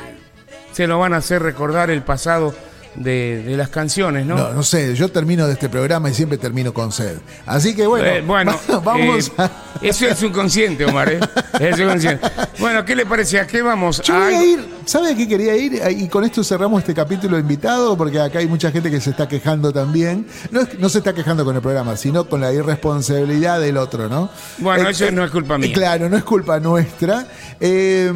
se 0.71 0.87
lo 0.87 0.97
van 0.97 1.13
a 1.13 1.17
hacer 1.17 1.43
recordar 1.43 1.89
el 1.89 2.03
pasado 2.03 2.55
de, 2.95 3.43
de 3.43 3.55
las 3.57 3.69
canciones, 3.69 4.25
¿no? 4.25 4.35
No, 4.35 4.53
no 4.53 4.63
sé, 4.63 4.95
yo 4.95 5.09
termino 5.09 5.47
de 5.47 5.53
este 5.53 5.69
programa 5.69 6.09
y 6.09 6.13
siempre 6.13 6.37
termino 6.37 6.73
con 6.73 6.91
sed. 6.91 7.17
Así 7.45 7.75
que 7.75 7.85
bueno, 7.87 8.05
Eh, 8.07 8.21
bueno, 8.21 8.55
va- 8.71 8.79
vamos 8.83 9.27
eh, 9.29 9.31
a... 9.37 9.51
eso 9.81 10.07
es 10.07 10.17
subconsciente, 10.17 10.85
Omar. 10.85 11.11
¿eh? 11.13 11.19
Es 11.59 11.75
subconsciente. 11.77 12.25
Bueno, 12.59 12.85
¿qué 12.85 12.95
le 12.95 13.05
parece? 13.05 13.39
¿A 13.39 13.45
qué 13.47 13.61
vamos? 13.61 14.01
Yo 14.01 14.15
a 14.15 14.31
ir, 14.31 14.65
¿sabe 14.85 15.11
a 15.11 15.15
qué 15.15 15.27
quería 15.27 15.55
ir? 15.57 15.81
Y 15.97 16.07
con 16.07 16.23
esto 16.23 16.43
cerramos 16.43 16.79
este 16.81 16.93
capítulo 16.93 17.37
invitado, 17.37 17.97
porque 17.97 18.19
acá 18.19 18.39
hay 18.39 18.47
mucha 18.47 18.71
gente 18.71 18.89
que 18.89 18.99
se 19.01 19.09
está 19.11 19.27
quejando 19.27 19.71
también. 19.73 20.25
No, 20.51 20.61
no 20.79 20.87
se 20.89 20.99
está 20.99 21.13
quejando 21.13 21.43
con 21.43 21.55
el 21.55 21.61
programa, 21.61 21.95
sino 21.97 22.27
con 22.29 22.39
la 22.41 22.53
irresponsabilidad 22.53 23.59
del 23.59 23.77
otro, 23.77 24.07
¿no? 24.07 24.29
Bueno, 24.59 24.87
Eh, 24.87 24.91
eso 24.91 25.11
no 25.11 25.23
es 25.25 25.31
culpa 25.31 25.57
mía. 25.57 25.73
Claro, 25.73 26.09
no 26.09 26.15
es 26.17 26.23
culpa 26.23 26.59
nuestra, 26.61 27.25
eh, 27.59 28.11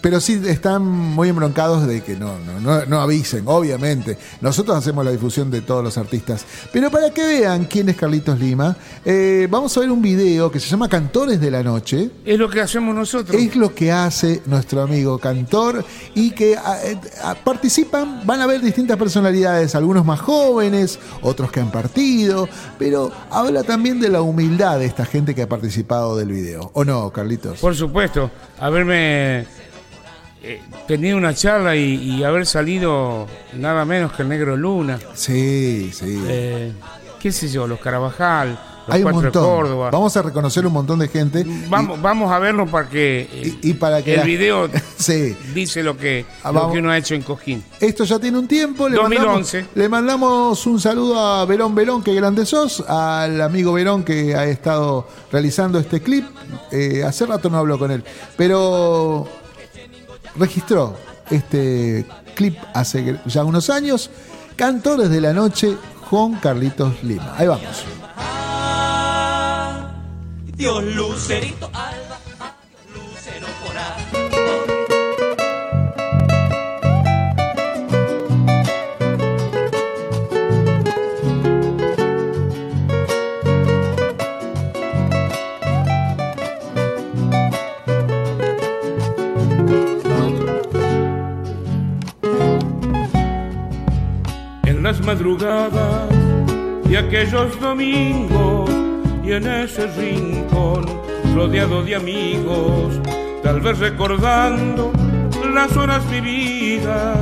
pero 0.00 0.20
sí 0.20 0.40
están 0.46 0.84
muy 0.84 1.28
embroncados 1.28 1.86
de 1.86 2.02
que 2.02 2.14
no, 2.16 2.38
no, 2.38 2.60
no, 2.60 2.86
no 2.86 3.00
avisen, 3.00 3.42
obviamente. 3.46 4.05
Nosotros 4.40 4.76
hacemos 4.76 5.04
la 5.04 5.10
difusión 5.10 5.50
de 5.50 5.60
todos 5.62 5.82
los 5.82 5.96
artistas. 5.98 6.44
Pero 6.72 6.90
para 6.90 7.10
que 7.10 7.24
vean 7.26 7.64
quién 7.64 7.88
es 7.88 7.96
Carlitos 7.96 8.38
Lima, 8.38 8.76
eh, 9.04 9.48
vamos 9.50 9.76
a 9.76 9.80
ver 9.80 9.90
un 9.90 10.02
video 10.02 10.50
que 10.50 10.60
se 10.60 10.68
llama 10.68 10.88
Cantores 10.88 11.40
de 11.40 11.50
la 11.50 11.62
Noche. 11.62 12.10
Es 12.24 12.38
lo 12.38 12.48
que 12.48 12.60
hacemos 12.60 12.94
nosotros. 12.94 13.40
Es 13.40 13.56
lo 13.56 13.74
que 13.74 13.90
hace 13.92 14.42
nuestro 14.46 14.82
amigo 14.82 15.18
cantor 15.18 15.84
y 16.14 16.30
que 16.32 16.56
a- 16.56 16.78
a- 17.30 17.34
participan, 17.34 18.22
van 18.26 18.40
a 18.40 18.46
ver 18.46 18.60
distintas 18.60 18.96
personalidades, 18.96 19.74
algunos 19.74 20.04
más 20.04 20.20
jóvenes, 20.20 20.98
otros 21.22 21.50
que 21.50 21.60
han 21.60 21.70
partido, 21.70 22.48
pero 22.78 23.10
habla 23.30 23.62
también 23.62 24.00
de 24.00 24.08
la 24.08 24.20
humildad 24.22 24.78
de 24.78 24.86
esta 24.86 25.04
gente 25.04 25.34
que 25.34 25.42
ha 25.42 25.48
participado 25.48 26.16
del 26.16 26.28
video. 26.32 26.70
¿O 26.74 26.84
no, 26.84 27.10
Carlitos? 27.10 27.58
Por 27.60 27.74
supuesto, 27.74 28.30
haberme 28.58 29.46
eh, 30.46 30.62
tenido 30.86 31.16
una 31.16 31.34
charla 31.34 31.76
y, 31.76 31.94
y 31.94 32.24
haber 32.24 32.46
salido 32.46 33.26
nada 33.54 33.84
menos 33.84 34.12
que 34.12 34.22
el 34.22 34.28
Negro 34.28 34.56
Luna. 34.56 34.98
Sí, 35.14 35.90
sí. 35.92 36.22
eh, 36.28 36.72
qué 37.20 37.32
sé 37.32 37.48
yo, 37.48 37.66
los 37.66 37.80
Carabajal, 37.80 38.58
los 38.86 38.94
Hay 38.94 39.02
un 39.02 39.10
Cuatro 39.10 39.20
de 39.20 39.24
montón. 39.38 39.44
Córdoba. 39.44 39.90
Vamos 39.90 40.16
a 40.16 40.22
reconocer 40.22 40.64
un 40.66 40.72
montón 40.72 40.98
de 41.00 41.08
gente. 41.08 41.44
Vamos, 41.68 42.00
vamos 42.00 42.30
a 42.30 42.38
verlo 42.38 42.66
para 42.66 42.88
que 42.88 43.22
eh, 43.32 43.58
Y, 43.62 43.70
y 43.70 43.74
para 43.74 44.00
que 44.02 44.12
el 44.14 44.20
la- 44.20 44.24
video 44.26 44.68
Sí. 44.96 45.36
dice 45.52 45.82
lo 45.82 45.96
que, 45.96 46.24
Ah, 46.44 46.52
lo 46.52 46.70
que 46.70 46.78
uno 46.78 46.90
ha 46.90 46.96
hecho 46.98 47.14
en 47.14 47.22
Cojín. 47.22 47.64
Esto 47.80 48.04
ya 48.04 48.18
tiene 48.20 48.38
un 48.38 48.46
tiempo. 48.46 48.88
Le 48.88 48.96
2011. 48.96 49.56
Mandamos, 49.58 49.76
le 49.76 49.88
mandamos 49.88 50.66
un 50.66 50.80
saludo 50.80 51.18
a 51.18 51.44
Verón 51.46 51.74
Verón, 51.74 52.02
que 52.02 52.14
grande 52.14 52.46
sos, 52.46 52.80
al 52.88 53.40
amigo 53.42 53.72
Verón 53.72 54.04
que 54.04 54.36
ha 54.36 54.44
estado 54.46 55.08
realizando 55.32 55.80
este 55.80 56.00
clip. 56.00 56.24
Eh, 56.70 57.02
hace 57.04 57.26
rato 57.26 57.50
no 57.50 57.58
hablo 57.58 57.78
con 57.80 57.90
él, 57.90 58.04
pero 58.36 59.26
registró 60.38 60.96
este 61.30 62.06
clip 62.34 62.56
hace 62.74 63.18
ya 63.26 63.44
unos 63.44 63.70
años. 63.70 64.10
Cantores 64.56 65.10
de 65.10 65.20
la 65.20 65.32
Noche 65.32 65.76
con 66.08 66.34
Carlitos 66.34 67.02
Lima. 67.02 67.34
Ahí 67.36 67.46
vamos. 67.46 67.84
Dios 70.56 70.84
lucerito 70.84 71.70
madrugadas 95.26 96.08
de 96.84 96.98
aquellos 96.98 97.58
domingos 97.60 98.70
y 99.24 99.32
en 99.32 99.46
ese 99.46 99.88
rincón 99.88 100.86
rodeado 101.34 101.82
de 101.82 101.96
amigos, 101.96 103.00
tal 103.42 103.60
vez 103.60 103.78
recordando 103.78 104.92
las 105.52 105.76
horas 105.76 106.08
vividas 106.10 107.18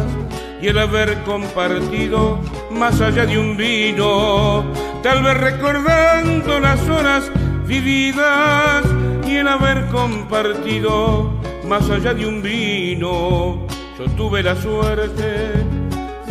y 0.60 0.68
el 0.68 0.78
haber 0.78 1.22
compartido 1.22 2.38
más 2.70 3.00
allá 3.00 3.24
de 3.24 3.38
un 3.38 3.56
vino, 3.56 4.64
tal 5.02 5.22
vez 5.22 5.38
recordando 5.38 6.60
las 6.60 6.86
horas 6.88 7.30
vividas 7.66 8.84
y 9.26 9.36
el 9.36 9.48
haber 9.48 9.86
compartido 9.86 11.32
más 11.66 11.88
allá 11.88 12.12
de 12.12 12.26
un 12.26 12.42
vino. 12.42 13.66
Yo 13.98 14.04
tuve 14.16 14.42
la 14.42 14.56
suerte 14.56 15.73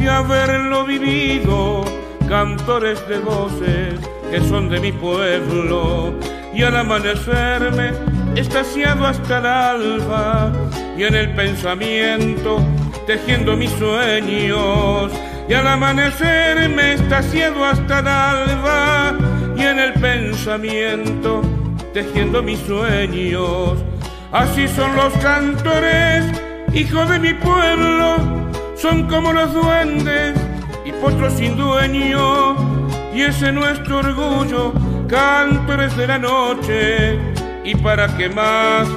de 0.04 0.10
haberlo 0.10 0.86
vivido, 0.86 1.86
cantores 2.28 3.08
de 3.08 3.20
voces 3.20 4.00
que 4.30 4.42
son 4.42 4.68
de 4.70 4.80
mi 4.80 4.92
pueblo, 4.92 6.14
y 6.54 6.64
al 6.64 6.76
amanecerme 6.76 7.92
estaciado 8.36 9.06
hasta 9.06 9.38
el 9.40 9.46
alba, 9.46 10.52
y 10.98 11.04
en 11.04 11.16
el 11.16 11.34
pensamiento 11.34 12.60
tejiendo 13.08 13.56
mis 13.56 13.72
sueños, 13.72 15.12
y 15.48 15.54
al 15.54 15.68
amanecerme 15.68 16.94
estaciado 16.94 17.64
hasta 17.64 18.00
el 18.00 18.08
alba, 18.08 19.18
y 19.56 19.62
en 19.62 19.80
el 19.80 19.94
pensamiento 19.94 21.42
tejiendo 21.94 22.44
mis 22.44 22.60
sueños. 22.60 23.78
Así 24.32 24.68
son 24.68 24.96
los 24.96 25.14
cantores, 25.20 26.26
hijos 26.74 27.08
de 27.10 27.20
mi 27.20 27.34
pueblo, 27.36 28.18
son 28.84 29.08
como 29.08 29.32
los 29.32 29.54
duendes 29.54 30.36
y 30.84 30.92
potros 30.92 31.32
sin 31.36 31.56
dueño, 31.56 32.54
y 33.16 33.22
ese 33.22 33.48
es 33.48 33.54
nuestro 33.54 34.00
orgullo, 34.00 34.74
cantores 35.08 35.96
de 35.96 36.06
la 36.06 36.20
noche, 36.20 37.18
y 37.64 37.76
para 37.76 38.18
qué 38.18 38.28
más 38.28 38.90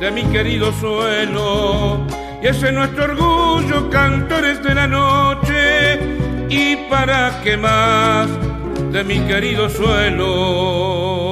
de 0.00 0.10
mi 0.10 0.24
querido 0.24 0.72
suelo, 0.72 2.04
y 2.42 2.48
ese 2.48 2.70
es 2.70 2.72
nuestro 2.72 3.04
orgullo, 3.04 3.88
cantores 3.88 4.60
de 4.64 4.74
la 4.74 4.88
noche, 4.88 6.00
y 6.50 6.74
para 6.90 7.40
qué 7.44 7.56
más 7.56 8.28
de 8.90 9.04
mi 9.04 9.20
querido 9.20 9.70
suelo. 9.70 11.23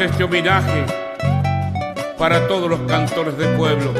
Este 0.00 0.24
homenaje 0.24 0.84
para 2.18 2.48
todos 2.48 2.68
los 2.68 2.80
cantores 2.80 3.38
del 3.38 3.56
pueblo. 3.56 3.92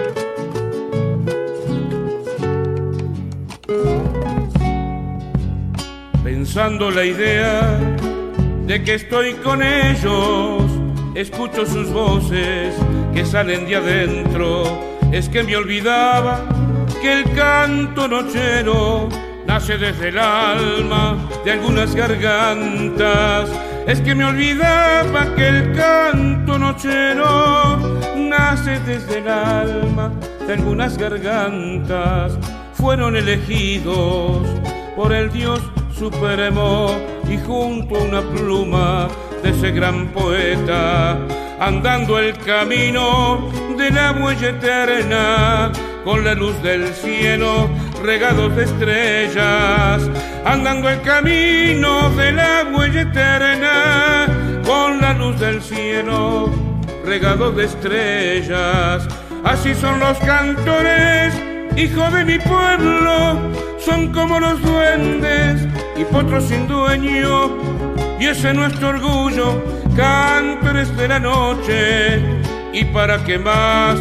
Pensando 6.24 6.90
la 6.90 7.04
idea 7.04 7.78
de 8.66 8.82
que 8.82 8.94
estoy 8.94 9.34
con 9.34 9.62
ellos, 9.62 10.62
escucho 11.14 11.64
sus 11.64 11.90
voces 11.90 12.74
que 13.14 13.24
salen 13.24 13.64
de 13.66 13.76
adentro. 13.76 14.64
Es 15.12 15.28
que 15.28 15.44
me 15.44 15.56
olvidaba 15.56 16.44
que 17.00 17.20
el 17.20 17.32
canto 17.34 18.08
nochero 18.08 19.08
nace 19.46 19.78
desde 19.78 20.08
el 20.08 20.18
alma 20.18 21.16
de 21.44 21.52
algunas 21.52 21.94
gargantas. 21.94 23.48
Es 23.86 24.00
que 24.00 24.14
me 24.14 24.24
olvidaba 24.24 25.34
que 25.34 25.46
el 25.46 25.72
canto 25.76 26.58
nochero 26.58 27.78
nace 28.16 28.80
desde 28.80 29.18
el 29.18 29.28
alma 29.28 30.10
de 30.46 30.54
algunas 30.54 30.96
gargantas. 30.96 32.38
Fueron 32.72 33.14
elegidos 33.14 34.46
por 34.96 35.12
el 35.12 35.30
Dios 35.30 35.60
supremo 35.96 36.96
y 37.28 37.36
junto 37.36 37.96
a 37.96 38.02
una 38.04 38.22
pluma 38.22 39.08
de 39.42 39.50
ese 39.50 39.70
gran 39.72 40.08
poeta, 40.08 41.18
andando 41.60 42.18
el 42.18 42.36
camino 42.38 43.50
de 43.76 43.90
la 43.90 44.12
huella 44.12 44.48
eterna, 44.48 45.72
con 46.04 46.24
la 46.24 46.34
luz 46.34 46.60
del 46.62 46.88
cielo 46.88 47.68
regados 48.04 48.54
de 48.54 48.64
estrellas, 48.64 50.10
andando 50.44 50.88
el 50.88 51.00
camino 51.02 52.10
de 52.10 52.32
la 52.32 52.64
huella 52.72 53.00
eterna, 53.00 54.26
con 54.64 55.00
la 55.00 55.14
luz 55.14 55.40
del 55.40 55.62
cielo 55.62 56.64
regados 57.04 57.54
de 57.56 57.64
estrellas. 57.64 59.06
Así 59.44 59.74
son 59.74 60.00
los 60.00 60.18
cantores, 60.18 61.34
hijo 61.76 62.10
de 62.10 62.24
mi 62.24 62.38
pueblo, 62.38 63.38
son 63.78 64.12
como 64.12 64.40
los 64.40 64.60
duendes 64.62 65.66
y 65.96 66.04
potros 66.04 66.44
sin 66.44 66.66
dueño. 66.66 67.50
Y 68.18 68.26
ese 68.26 68.50
es 68.50 68.54
nuestro 68.54 68.88
orgullo, 68.88 69.62
cantores 69.96 70.96
de 70.96 71.08
la 71.08 71.20
noche. 71.20 72.22
Y 72.72 72.84
para 72.86 73.22
qué 73.24 73.38
más 73.38 73.98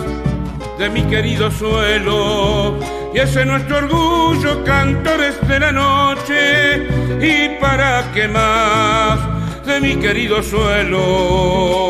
de 0.80 0.89
mi 0.89 1.04
querido 1.04 1.51
suelo. 1.51 2.93
Y 3.14 3.20
ese 3.20 3.41
es 3.41 3.45
nuestro 3.45 3.78
orgullo, 3.78 4.64
cantores 4.64 5.36
de 5.47 5.59
la 5.59 5.72
noche. 5.72 6.88
Y 7.22 7.59
para 7.61 8.11
qué 8.11 8.28
más 8.28 9.20
de 9.68 9.80
mi 9.80 9.95
querido 9.97 10.41
suelo. 10.41 11.84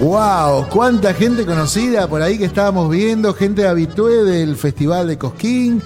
¡Wow! 0.00 0.68
¡Cuánta 0.70 1.12
gente 1.12 1.44
conocida 1.44 2.08
por 2.08 2.22
ahí 2.22 2.38
que 2.38 2.46
estábamos 2.46 2.88
viendo! 2.90 3.34
Gente 3.34 3.68
habitué 3.68 4.24
del 4.24 4.56
Festival 4.56 5.06
de 5.06 5.18
Cosquín, 5.18 5.82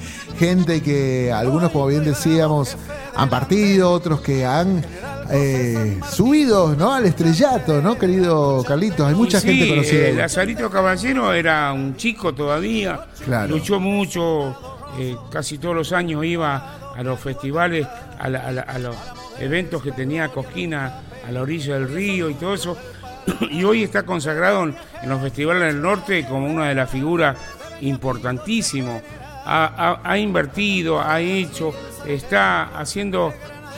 gente 0.46 0.82
que 0.82 1.30
algunos, 1.32 1.70
como 1.70 1.86
bien 1.86 2.02
decíamos, 2.04 2.76
han 3.14 3.30
partido, 3.30 3.92
otros 3.92 4.20
que 4.22 4.44
han 4.44 4.84
eh, 5.30 6.00
subido 6.10 6.74
¿no? 6.74 6.92
al 6.92 7.06
estrellato, 7.06 7.80
¿no, 7.80 7.96
querido 7.96 8.64
Carlitos? 8.66 9.06
Hay 9.08 9.14
mucha 9.14 9.40
gente 9.40 9.68
conocida. 9.68 10.08
eh. 10.08 10.14
Lazarito 10.14 10.68
Caballero 10.68 11.32
era 11.32 11.72
un 11.72 11.96
chico 11.96 12.34
todavía, 12.34 13.06
Claro. 13.24 13.54
luchó 13.54 13.78
mucho, 13.78 14.56
eh, 14.98 15.16
casi 15.30 15.58
todos 15.58 15.76
los 15.76 15.92
años 15.92 16.24
iba 16.24 16.92
a 16.96 17.02
los 17.04 17.20
festivales, 17.20 17.86
a, 18.18 18.28
la- 18.28 18.40
a 18.40 18.50
la- 18.52 18.62
a 18.62 18.78
los 18.80 18.96
eventos 19.38 19.80
que 19.80 19.92
tenía 19.92 20.28
Cosquina 20.28 21.02
a 21.24 21.30
la 21.30 21.40
orilla 21.42 21.74
del 21.74 21.88
río 21.88 22.28
y 22.28 22.34
todo 22.34 22.54
eso. 22.54 22.76
Y 23.52 23.62
hoy 23.62 23.84
está 23.84 24.02
consagrado 24.02 24.64
en, 24.64 24.74
en 25.04 25.08
los 25.08 25.22
festivales 25.22 25.72
del 25.72 25.80
norte 25.80 26.26
como 26.26 26.46
una 26.46 26.68
de 26.68 26.74
las 26.74 26.90
figuras 26.90 27.36
importantísimo. 27.80 29.00
Ha, 29.44 29.64
ha- 29.66 30.00
ha 30.04 30.18
invertido, 30.18 31.00
ha 31.00 31.20
hecho, 31.20 31.72
está 32.06 32.78
haciendo 32.78 33.32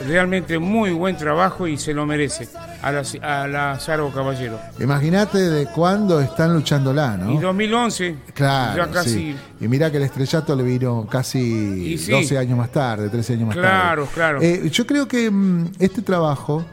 realmente 0.07 0.59
muy 0.59 0.91
buen 0.91 1.15
trabajo 1.15 1.67
y 1.67 1.77
se 1.77 1.93
lo 1.93 2.05
merece 2.05 2.49
a 2.81 2.91
la, 2.91 3.03
a 3.21 3.47
la 3.47 3.79
Sargo 3.79 4.11
Caballero. 4.11 4.59
Imagínate 4.79 5.37
de 5.39 5.65
cuándo 5.67 6.19
están 6.19 6.53
luchándola, 6.53 7.15
¿no? 7.17 7.31
Y 7.33 7.37
2011, 7.37 8.15
Claro, 8.33 8.85
ya 8.85 8.91
casi. 8.91 9.09
sí. 9.09 9.35
Y 9.61 9.67
mira 9.69 9.89
que 9.89 9.97
el 9.97 10.03
estrellato 10.03 10.53
le 10.55 10.63
vino 10.63 11.07
casi 11.09 11.97
sí. 11.97 12.11
12 12.11 12.37
años 12.37 12.57
más 12.57 12.71
tarde, 12.71 13.09
13 13.09 13.33
años 13.33 13.47
más 13.47 13.55
Claro, 13.55 14.03
tarde. 14.03 14.13
claro. 14.13 14.41
Eh, 14.41 14.69
yo 14.69 14.85
creo 14.85 15.07
que 15.07 15.31
mm, 15.31 15.71
este 15.79 16.01
trabajo, 16.01 16.65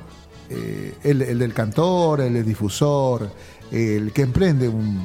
eh, 0.50 0.94
el, 1.04 1.22
el 1.22 1.38
del 1.38 1.54
cantor, 1.54 2.20
el 2.22 2.34
del 2.34 2.44
difusor, 2.44 3.30
el 3.70 4.12
que 4.12 4.22
emprende 4.22 4.68
un- 4.68 5.00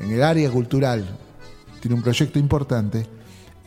en 0.00 0.10
el 0.12 0.22
área 0.24 0.50
cultural, 0.50 1.06
tiene 1.80 1.94
un 1.94 2.02
proyecto 2.02 2.38
importante, 2.40 3.06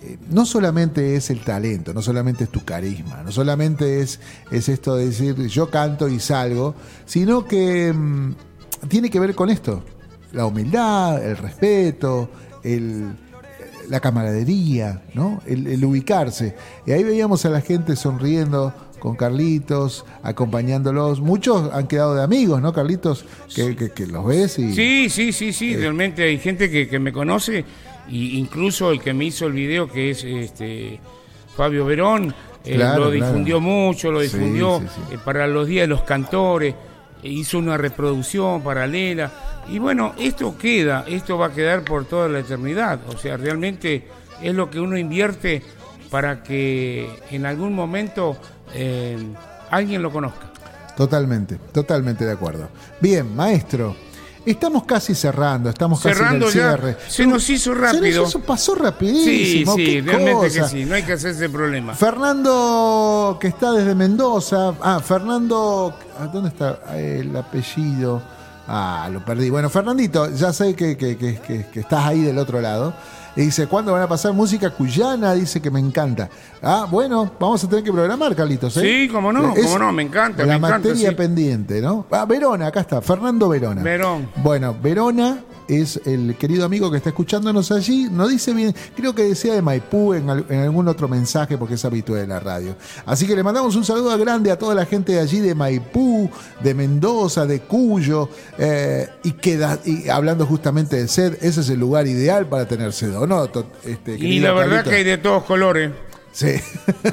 eh, 0.04 0.18
no 0.30 0.46
solamente 0.46 1.16
es 1.16 1.30
el 1.30 1.40
talento, 1.42 1.94
no 1.94 2.02
solamente 2.02 2.44
es 2.46 2.50
tu 2.52 2.64
carisma, 2.64 3.24
no 3.24 3.32
solamente 3.32 4.02
es, 4.02 4.20
es 4.52 4.70
esto 4.70 4.96
de 4.96 5.06
decir 5.08 5.36
yo 5.48 5.70
canto 5.70 6.08
y 6.08 6.20
salgo, 6.20 6.76
sino 7.06 7.46
que 7.46 7.92
mm, 7.94 8.36
tiene 8.90 9.10
que 9.10 9.20
ver 9.20 9.34
con 9.36 9.50
esto, 9.50 9.84
la 10.34 10.46
humildad, 10.46 11.24
el 11.26 11.38
respeto, 11.38 12.30
el, 12.64 13.08
la 13.90 14.00
camaradería, 14.00 15.02
¿no? 15.14 15.42
El, 15.48 15.66
el 15.68 15.84
ubicarse. 15.86 16.56
Y 16.86 16.92
ahí 16.92 17.04
veíamos 17.04 17.46
a 17.46 17.50
la 17.50 17.62
gente 17.62 17.96
sonriendo 17.96 18.74
con 19.00 19.16
Carlitos, 19.16 20.06
acompañándolos. 20.24 21.22
Muchos 21.22 21.72
han 21.74 21.88
quedado 21.88 22.16
de 22.16 22.24
amigos, 22.24 22.62
¿no, 22.62 22.74
Carlitos? 22.74 23.26
Que, 23.56 23.76
que- 23.76 23.92
que 23.92 24.06
los 24.08 24.26
ves 24.26 24.60
y... 24.60 24.74
Sí, 24.74 25.08
sí, 25.10 25.32
sí, 25.32 25.54
sí, 25.54 25.76
realmente 25.76 26.24
hay 26.24 26.38
gente 26.40 26.70
que, 26.70 26.88
que 26.88 27.00
me 27.00 27.14
conoce, 27.14 27.64
y 28.10 28.38
incluso 28.38 28.92
el 28.92 29.02
que 29.02 29.14
me 29.14 29.26
hizo 29.26 29.46
el 29.48 29.54
video, 29.54 29.90
que 29.90 30.12
es 30.12 30.24
este 30.24 31.00
Fabio 31.56 31.86
Verón, 31.86 32.34
eh, 32.64 32.74
lo 32.74 32.78
claro. 32.78 33.12
difundió 33.12 33.60
mucho, 33.60 34.12
lo 34.12 34.22
difundió 34.22 34.80
sí, 34.80 34.88
sí. 34.88 35.16
eh, 35.16 35.20
para 35.24 35.48
los 35.48 35.68
días 35.68 35.84
de 35.84 35.88
los 35.88 36.04
cantores, 36.04 36.76
e 37.24 37.30
hizo 37.30 37.58
una 37.58 37.78
reproducción 37.78 38.62
paralela, 38.62 39.32
y 39.70 39.80
bueno, 39.80 40.14
esto 40.20 40.58
queda, 40.58 41.06
esto 41.08 41.38
va 41.38 41.48
a 41.48 41.54
quedar 41.54 41.84
por 41.84 42.06
toda 42.06 42.30
la 42.30 42.40
eternidad, 42.40 43.00
o 43.10 43.18
sea, 43.18 43.38
realmente 43.38 44.08
es 44.42 44.54
lo 44.54 44.70
que 44.70 44.80
uno 44.80 44.98
invierte 44.98 45.64
para 46.10 46.44
que 46.44 47.10
en 47.32 47.46
algún 47.46 47.74
momento 47.74 48.38
eh, 48.74 49.18
alguien 49.72 50.02
lo 50.02 50.12
conozca. 50.12 50.52
Totalmente, 50.96 51.58
totalmente 51.72 52.26
de 52.26 52.32
acuerdo. 52.32 52.70
Bien, 53.00 53.36
maestro. 53.36 53.96
Estamos 54.52 54.84
casi 54.86 55.14
cerrando, 55.14 55.70
estamos 55.70 56.00
casi 56.02 56.16
Cerrando 56.16 56.46
en 56.46 56.52
el 56.52 56.58
ya, 56.58 56.70
cierre. 56.78 56.98
se 57.10 57.28
nos 57.28 57.50
hizo 57.50 57.74
Se 57.74 57.80
rápido. 57.80 58.22
nos 58.22 58.30
hizo- 58.30 58.40
pasó 58.40 58.76
Sí, 58.76 58.80
rapidísimo. 58.82 59.76
sí, 59.76 59.86
qué 59.86 60.02
realmente 60.02 60.32
cosa. 60.50 60.62
que 60.64 60.68
sí, 60.70 60.86
no 60.86 60.96
hay 60.96 61.04
que 61.04 61.14
hacerse 61.14 61.50
problema. 61.50 61.94
Fernando, 61.94 63.38
que 63.42 63.48
está 63.48 63.72
desde 63.74 63.94
Mendoza. 63.94 64.74
Ah, 64.82 65.00
Fernando, 65.04 65.94
¿a 66.20 66.28
¿dónde 66.28 66.50
está 66.50 66.80
Ah, 66.88 66.98
el 66.98 67.36
apellido? 67.36 68.22
Ah, 68.70 69.10
lo 69.12 69.24
perdí. 69.24 69.50
Bueno, 69.50 69.70
Fernandito, 69.70 70.30
ya 70.34 70.52
sé 70.54 70.76
que, 70.76 70.96
que- 70.98 71.18
que- 71.18 71.40
que- 71.40 71.66
que 71.68 71.80
estás 71.80 72.06
ahí 72.06 72.22
del 72.22 72.38
otro 72.38 72.62
lado. 72.62 72.94
Y 73.38 73.42
dice, 73.42 73.68
¿cuándo 73.68 73.94
van 73.94 74.02
a 74.02 74.08
pasar 74.08 74.34
música 74.34 74.72
cuyana? 74.72 75.36
Dice 75.36 75.62
que 75.62 75.70
me 75.70 75.80
encanta. 75.80 76.28
Ah, 76.60 76.88
bueno, 76.90 77.32
vamos 77.40 77.64
a 77.64 77.70
tener 77.70 77.84
que 77.84 77.92
programar, 77.92 78.36
Carlitos. 78.36 78.76
¿eh? 78.78 78.82
Sí, 78.82 79.08
cómo 79.10 79.32
no, 79.32 79.56
Es 79.56 79.64
cómo 79.68 79.78
no, 79.78 79.92
me 79.92 80.02
encanta, 80.02 80.44
La 80.44 80.54
me 80.54 80.68
encanta, 80.68 80.90
materia 80.90 81.10
sí. 81.10 81.16
pendiente, 81.16 81.80
¿no? 81.80 82.08
Ah, 82.10 82.26
Verona, 82.26 82.66
acá 82.66 82.80
está, 82.80 83.00
Fernando 83.00 83.48
Verona. 83.48 83.84
Verón. 83.84 84.28
Bueno, 84.38 84.76
Verona 84.82 85.38
es 85.68 86.00
el 86.06 86.36
querido 86.38 86.66
amigo 86.66 86.90
que 86.92 86.98
está 86.98 87.10
escuchándonos 87.10 87.72
allí. 87.72 88.08
No 88.12 88.28
dice 88.28 88.54
bien, 88.54 88.74
creo 88.96 89.14
que 89.14 89.24
decía 89.24 89.54
de 89.54 89.62
Maipú 89.62 90.14
en, 90.14 90.30
al- 90.30 90.46
en 90.50 90.60
algún 90.62 90.88
otro 90.88 91.08
mensaje 91.08 91.58
porque 91.58 91.76
es 91.76 91.86
habitual 91.86 92.22
de 92.22 92.28
la 92.28 92.40
radio. 92.40 92.76
Así 93.06 93.28
que 93.28 93.36
le 93.36 93.44
mandamos 93.44 93.76
un 93.76 93.84
saludo 93.86 94.18
grande 94.18 94.52
a 94.52 94.58
toda 94.58 94.74
la 94.76 94.86
gente 94.86 95.14
de 95.14 95.20
allí 95.20 95.40
de 95.40 95.56
Maipú, 95.56 96.30
de 96.64 96.74
Mendoza, 96.74 97.46
de 97.46 97.62
Cuyo. 97.62 98.30
eh, 98.58 99.10
y, 99.24 99.32
queda, 99.34 99.80
y 99.86 100.08
hablando 100.10 100.46
justamente 100.46 100.96
de 100.98 101.08
sed, 101.08 101.38
ese 101.42 101.62
es 101.62 101.70
el 101.70 101.80
lugar 101.80 102.08
ideal 102.08 102.48
para 102.48 102.68
tener 102.68 102.94
sed, 102.94 103.16
¿o 103.18 103.28
no? 103.28 103.50
Este, 103.84 104.16
Y 104.16 104.40
la 104.40 104.54
verdad 104.54 104.70
Carlito? 104.78 104.90
que 104.90 104.96
hay 104.96 105.04
de 105.04 105.18
todos 105.18 105.44
colores. 105.44 105.92
Sí. 106.32 106.52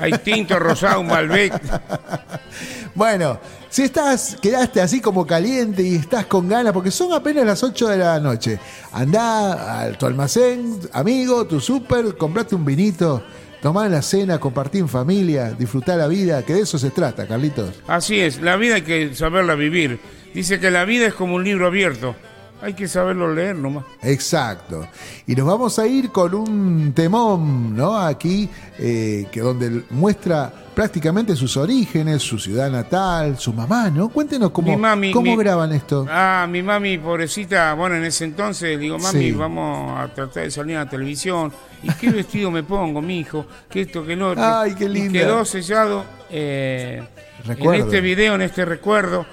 Hay 0.02 0.12
tinto, 0.22 0.58
rosado, 0.58 1.00
un 1.00 1.06
Malbec. 1.06 1.52
Bueno, 2.94 3.40
si 3.70 3.82
estás, 3.82 4.36
quedaste 4.40 4.80
así 4.80 5.00
como 5.00 5.26
caliente 5.26 5.82
y 5.82 5.96
estás 5.96 6.26
con 6.26 6.48
ganas, 6.48 6.72
porque 6.72 6.92
son 6.92 7.12
apenas 7.12 7.44
las 7.44 7.62
8 7.64 7.88
de 7.88 7.96
la 7.96 8.20
noche, 8.20 8.60
andá 8.92 9.82
a 9.82 9.92
tu 9.92 10.06
almacén, 10.06 10.78
amigo, 10.92 11.44
tu 11.44 11.58
súper, 11.58 12.16
comprate 12.16 12.54
un 12.54 12.64
vinito, 12.64 13.24
tomá 13.60 13.88
la 13.88 14.00
cena, 14.00 14.38
compartí 14.38 14.78
en 14.78 14.88
familia, 14.88 15.50
disfrutá 15.50 15.96
la 15.96 16.06
vida, 16.06 16.44
que 16.44 16.54
de 16.54 16.60
eso 16.60 16.78
se 16.78 16.90
trata, 16.90 17.26
Carlitos. 17.26 17.82
Así 17.88 18.20
es, 18.20 18.40
la 18.40 18.54
vida 18.56 18.76
hay 18.76 18.82
que 18.82 19.12
saberla 19.16 19.56
vivir. 19.56 19.98
Dice 20.32 20.60
que 20.60 20.70
la 20.70 20.84
vida 20.84 21.06
es 21.06 21.14
como 21.14 21.34
un 21.34 21.42
libro 21.42 21.66
abierto. 21.66 22.14
Hay 22.62 22.72
que 22.72 22.88
saberlo 22.88 23.34
leer 23.34 23.56
nomás. 23.56 23.84
Exacto. 24.02 24.86
Y 25.26 25.34
nos 25.34 25.46
vamos 25.46 25.78
a 25.78 25.86
ir 25.86 26.10
con 26.10 26.34
un 26.34 26.92
temón, 26.94 27.76
¿no? 27.76 27.96
Aquí, 27.98 28.48
eh, 28.78 29.26
que 29.30 29.40
donde 29.40 29.82
muestra 29.90 30.50
prácticamente 30.74 31.36
sus 31.36 31.56
orígenes, 31.58 32.22
su 32.22 32.38
ciudad 32.38 32.70
natal, 32.70 33.38
su 33.38 33.52
mamá, 33.52 33.90
¿no? 33.90 34.08
Cuéntenos 34.08 34.50
cómo, 34.50 34.70
Mi 34.72 34.76
mami, 34.78 35.12
cómo 35.12 35.32
mi- 35.32 35.36
graban 35.36 35.72
esto. 35.72 36.06
Ah, 36.08 36.46
mi 36.50 36.62
mami, 36.62 36.96
pobrecita, 36.98 37.74
bueno, 37.74 37.96
en 37.96 38.04
ese 38.04 38.24
entonces 38.24 38.78
digo, 38.80 38.98
mami, 38.98 39.20
Sí. 39.20 39.32
vamos 39.32 40.00
a 40.00 40.08
tratar 40.08 40.44
de 40.44 40.50
salir 40.50 40.76
a 40.76 40.84
la 40.84 40.90
televisión. 40.90 41.52
¿Y 41.82 41.92
qué 41.94 42.10
vestido 42.10 42.50
me 42.50 42.62
pongo, 42.62 43.02
mi 43.02 43.20
hijo? 43.20 43.44
Que 43.68 43.82
esto, 43.82 44.04
que 44.06 44.16
lo 44.16 44.30
otro. 44.30 44.42
Ay, 44.42 44.74
qué 44.74 44.86
Y 44.86 44.88
linda. 44.88 45.20
quedó 45.20 45.44
sellado 45.44 46.04
eh, 46.30 47.02
en 47.46 47.74
este 47.74 48.00
video, 48.00 48.34
en 48.36 48.42
este 48.42 48.64
recuerdo. 48.64 49.26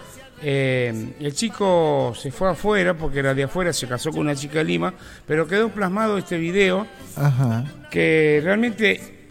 Eh, 0.43 1.13
el 1.19 1.33
chico 1.33 2.13
se 2.15 2.31
fue 2.31 2.49
afuera, 2.49 2.93
porque 2.93 3.19
era 3.19 3.33
de 3.33 3.43
afuera, 3.43 3.71
se 3.73 3.87
casó 3.87 4.11
con 4.11 4.21
una 4.21 4.35
chica 4.35 4.59
de 4.59 4.65
Lima, 4.65 4.93
pero 5.27 5.47
quedó 5.47 5.69
plasmado 5.69 6.17
este 6.17 6.37
video 6.37 6.87
Ajá. 7.15 7.63
que 7.89 8.41
realmente 8.43 9.27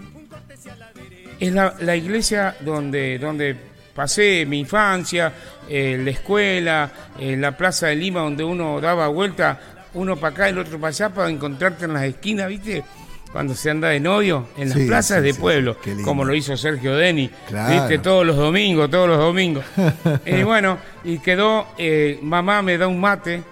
es 1.41 1.53
la, 1.53 1.75
la 1.81 1.97
iglesia 1.97 2.57
donde, 2.61 3.19
donde 3.19 3.57
pasé 3.95 4.47
mi 4.47 4.61
infancia, 4.61 5.33
eh, 5.69 6.01
la 6.03 6.11
escuela, 6.11 6.91
eh, 7.19 7.37
la 7.37 7.57
plaza 7.57 7.89
de 7.89 7.97
Lima 7.97 8.21
donde 8.21 8.45
uno 8.45 8.81
daba 8.81 9.09
vuelta, 9.09 9.59
uno 9.95 10.17
para 10.17 10.33
acá, 10.33 10.49
el 10.49 10.59
otro 10.59 10.79
para 10.79 10.89
allá, 10.89 11.09
para 11.11 11.31
encontrarte 11.31 11.85
en 11.87 11.95
las 11.95 12.05
esquinas, 12.05 12.49
¿viste? 12.49 12.85
Cuando 13.33 13.55
se 13.55 13.70
anda 13.70 13.89
de 13.89 14.01
novio, 14.01 14.49
en 14.57 14.70
las 14.70 14.78
Sí, 14.78 14.87
plazas 14.87 15.18
sí, 15.18 15.24
de 15.24 15.33
sí, 15.33 15.41
pueblo, 15.41 15.76
como 16.05 16.24
lo 16.24 16.35
hizo 16.35 16.57
Sergio 16.57 16.97
Deni, 16.97 17.31
Claro. 17.49 17.72
¿viste? 17.81 17.99
Todos 17.99 18.26
los 18.26 18.37
domingos, 18.37 18.91
todos 18.91 19.09
los 19.09 19.18
domingos. 19.18 19.64
y 20.26 20.43
bueno, 20.43 20.78
y 21.05 21.18
quedó, 21.18 21.66
eh, 21.78 22.18
mamá 22.22 22.61
me 22.62 22.76
da 22.76 22.89
un 22.89 23.01
mate 23.01 23.43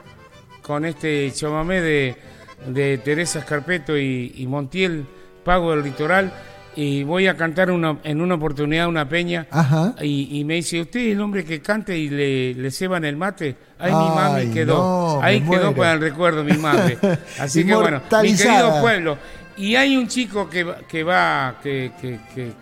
con 0.62 0.84
este 0.84 1.30
chamamé 1.32 1.80
de, 1.80 2.16
de 2.66 2.98
Teresa 2.98 3.38
Escarpeto 3.38 3.96
y, 3.96 4.32
y 4.36 4.46
Montiel, 4.48 5.06
Pago 5.44 5.70
del 5.70 5.84
Litoral, 5.84 6.32
y 6.74 7.02
voy 7.04 7.26
a 7.28 7.36
cantar 7.36 7.70
una, 7.70 7.98
en 8.04 8.20
una 8.20 8.34
oportunidad 8.34 8.88
una 8.88 9.08
peña. 9.08 9.46
Ajá. 9.50 9.94
Y, 10.00 10.38
y 10.40 10.44
me 10.44 10.54
dice, 10.54 10.80
¿usted 10.80 11.00
es 11.00 11.12
el 11.12 11.20
hombre 11.20 11.44
que 11.44 11.60
canta 11.62 11.94
y 11.94 12.08
le, 12.08 12.54
le 12.54 12.70
ceban 12.72 13.04
el 13.04 13.16
mate? 13.16 13.56
Ahí 13.78 13.92
mi 13.92 14.08
mami 14.08 14.46
quedó. 14.52 14.76
no, 14.76 15.22
Ahí 15.22 15.40
quedó 15.40 15.72
para 15.74 15.94
el 15.94 16.00
recuerdo 16.00 16.42
mi 16.44 16.56
madre. 16.58 16.98
Así 17.38 17.64
que 17.64 17.74
bueno, 17.76 18.00
mi 18.22 18.34
querido 18.36 18.80
pueblo. 18.80 19.18
Y 19.58 19.74
hay 19.76 19.96
un 19.96 20.06
chico 20.08 20.48
que, 20.48 20.64
va- 20.64 20.78
que 20.88 21.02
va, 21.04 21.56
que, 21.62 21.92
que, 22.00 22.18
que- 22.34 22.52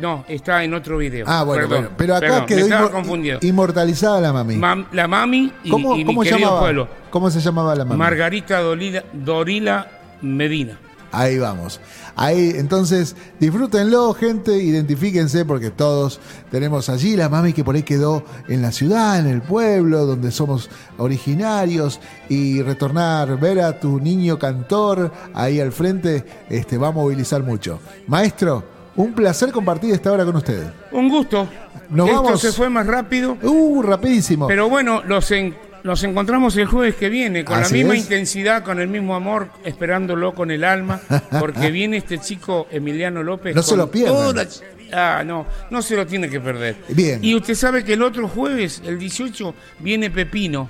No, 0.00 0.24
está 0.28 0.62
en 0.62 0.74
otro 0.74 0.98
video. 0.98 1.24
Ah, 1.26 1.42
bueno, 1.42 1.62
Perdón, 1.62 1.80
bueno. 1.84 1.96
Pero 1.96 2.16
acá 2.16 2.26
perdón, 2.26 2.46
quedó 2.46 2.68
inmor- 2.68 2.90
confundido. 2.90 3.38
inmortalizada 3.42 4.20
la 4.20 4.32
mami. 4.32 4.56
Mam- 4.56 4.86
la 4.92 5.08
mami 5.08 5.52
y, 5.64 5.70
¿Cómo, 5.70 5.94
y 5.94 5.98
mi 5.98 6.04
cómo 6.04 6.22
querido 6.22 6.38
llamaba? 6.38 6.60
pueblo. 6.60 6.88
¿Cómo 7.10 7.30
se 7.30 7.40
llamaba 7.40 7.74
la 7.74 7.84
mami? 7.86 7.98
Margarita 7.98 8.60
Dorila, 8.60 9.04
Dorila 9.14 9.86
Medina. 10.20 10.78
Ahí 11.18 11.38
vamos. 11.38 11.80
Ahí, 12.14 12.52
entonces, 12.56 13.16
disfrútenlo, 13.40 14.12
gente, 14.14 14.56
identifíquense, 14.62 15.44
porque 15.44 15.70
todos 15.70 16.20
tenemos 16.50 16.88
allí 16.88 17.16
la 17.16 17.28
mami 17.28 17.52
que 17.52 17.64
por 17.64 17.74
ahí 17.74 17.82
quedó 17.82 18.22
en 18.48 18.60
la 18.62 18.70
ciudad, 18.72 19.18
en 19.18 19.26
el 19.26 19.40
pueblo, 19.42 20.04
donde 20.06 20.30
somos 20.30 20.68
originarios, 20.98 22.00
y 22.28 22.60
retornar, 22.62 23.38
ver 23.40 23.60
a 23.60 23.78
tu 23.80 23.98
niño 24.00 24.38
cantor 24.38 25.10
ahí 25.34 25.60
al 25.60 25.72
frente, 25.72 26.24
este, 26.50 26.76
va 26.78 26.88
a 26.88 26.92
movilizar 26.92 27.42
mucho. 27.42 27.78
Maestro, 28.06 28.62
un 28.96 29.12
placer 29.14 29.52
compartir 29.52 29.92
esta 29.94 30.12
hora 30.12 30.24
con 30.24 30.36
usted. 30.36 30.70
Un 30.92 31.08
gusto. 31.08 31.48
Nos 31.90 32.08
Esto 32.08 32.22
vamos. 32.22 32.40
se 32.40 32.52
fue 32.52 32.68
más 32.68 32.86
rápido. 32.86 33.36
Uh, 33.42 33.82
rapidísimo. 33.82 34.46
Pero 34.48 34.68
bueno, 34.68 35.02
los, 35.04 35.30
en- 35.30 35.54
los 35.86 36.02
encontramos 36.02 36.56
el 36.56 36.66
jueves 36.66 36.96
que 36.96 37.08
viene, 37.08 37.44
con 37.44 37.60
Así 37.60 37.72
la 37.74 37.78
misma 37.78 37.94
es. 37.94 38.00
intensidad, 38.00 38.64
con 38.64 38.80
el 38.80 38.88
mismo 38.88 39.14
amor, 39.14 39.48
esperándolo 39.64 40.34
con 40.34 40.50
el 40.50 40.64
alma, 40.64 41.00
porque 41.38 41.70
viene 41.70 41.96
este 41.98 42.18
chico 42.18 42.66
Emiliano 42.72 43.22
López. 43.22 43.54
No 43.54 43.62
se 43.62 43.76
lo 43.76 43.84
la- 43.84 44.46
Ah, 44.92 45.22
no, 45.24 45.46
no 45.70 45.82
se 45.82 45.94
lo 45.96 46.04
tiene 46.06 46.28
que 46.28 46.40
perder. 46.40 46.76
Bien. 46.88 47.20
Y 47.24 47.34
usted 47.36 47.54
sabe 47.54 47.84
que 47.84 47.92
el 47.92 48.02
otro 48.02 48.26
jueves, 48.28 48.82
el 48.84 48.98
18, 48.98 49.54
viene 49.78 50.10
Pepino. 50.10 50.68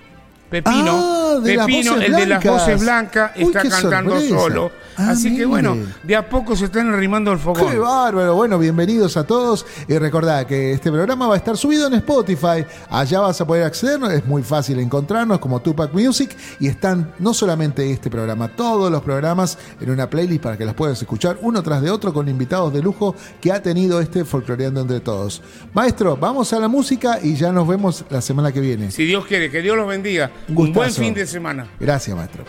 Pepino, 0.50 0.92
Ah, 1.36 1.40
de 1.42 1.56
las 1.56 1.66
Pepino, 1.66 1.96
el 1.96 2.12
de 2.12 2.26
las 2.26 2.44
voces 2.44 2.80
blancas, 2.80 3.32
Uy, 3.36 3.42
está 3.44 3.62
cantando 3.68 4.12
sorpresa. 4.12 4.38
solo. 4.38 4.72
Ah, 4.96 5.10
Así 5.10 5.36
que 5.36 5.44
bueno, 5.44 5.76
de 6.02 6.16
a 6.16 6.28
poco 6.28 6.56
se 6.56 6.66
están 6.66 6.92
arrimando 6.92 7.30
el 7.32 7.38
fogón. 7.38 7.70
Qué 7.70 7.78
bárbaro. 7.78 8.34
Bueno, 8.34 8.58
bienvenidos 8.58 9.16
a 9.16 9.24
todos. 9.24 9.66
Y 9.88 9.98
recordad 9.98 10.46
que 10.46 10.72
este 10.72 10.90
programa 10.90 11.26
va 11.28 11.34
a 11.34 11.36
estar 11.36 11.56
subido 11.56 11.86
en 11.86 11.94
Spotify. 11.94 12.64
Allá 12.88 13.20
vas 13.20 13.40
a 13.40 13.46
poder 13.46 13.64
acceder. 13.64 14.00
Es 14.12 14.26
muy 14.26 14.42
fácil 14.42 14.78
encontrarnos 14.78 15.38
como 15.38 15.60
Tupac 15.60 15.92
Music. 15.92 16.34
Y 16.60 16.68
están 16.68 17.12
no 17.18 17.34
solamente 17.34 17.90
este 17.90 18.08
programa, 18.08 18.48
todos 18.48 18.90
los 18.90 19.02
programas 19.02 19.58
en 19.80 19.90
una 19.90 20.08
playlist 20.08 20.42
para 20.42 20.56
que 20.56 20.64
las 20.64 20.74
puedas 20.74 21.00
escuchar 21.00 21.38
uno 21.42 21.62
tras 21.62 21.82
de 21.82 21.90
otro 21.90 22.12
con 22.14 22.28
invitados 22.28 22.72
de 22.72 22.82
lujo 22.82 23.14
que 23.40 23.52
ha 23.52 23.60
tenido 23.62 24.00
este 24.00 24.24
Folcloreando 24.24 24.80
entre 24.80 25.00
todos. 25.00 25.42
Maestro, 25.74 26.16
vamos 26.16 26.52
a 26.52 26.58
la 26.60 26.68
música 26.68 27.18
y 27.22 27.34
ya 27.34 27.52
nos 27.52 27.68
vemos 27.68 28.04
la 28.08 28.20
semana 28.20 28.50
que 28.50 28.60
viene. 28.60 28.90
Si 28.90 29.04
Dios 29.04 29.26
quiere, 29.26 29.50
que 29.50 29.60
Dios 29.60 29.76
los 29.76 29.86
bendiga. 29.86 30.30
Un 30.48 30.56
Un 30.58 30.72
buen 30.72 30.92
fin 30.92 31.14
de 31.14 31.26
semana. 31.26 31.68
Gracias, 31.78 32.16
maestro. 32.16 32.44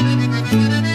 Thank 0.00 0.82
you. 0.82 0.87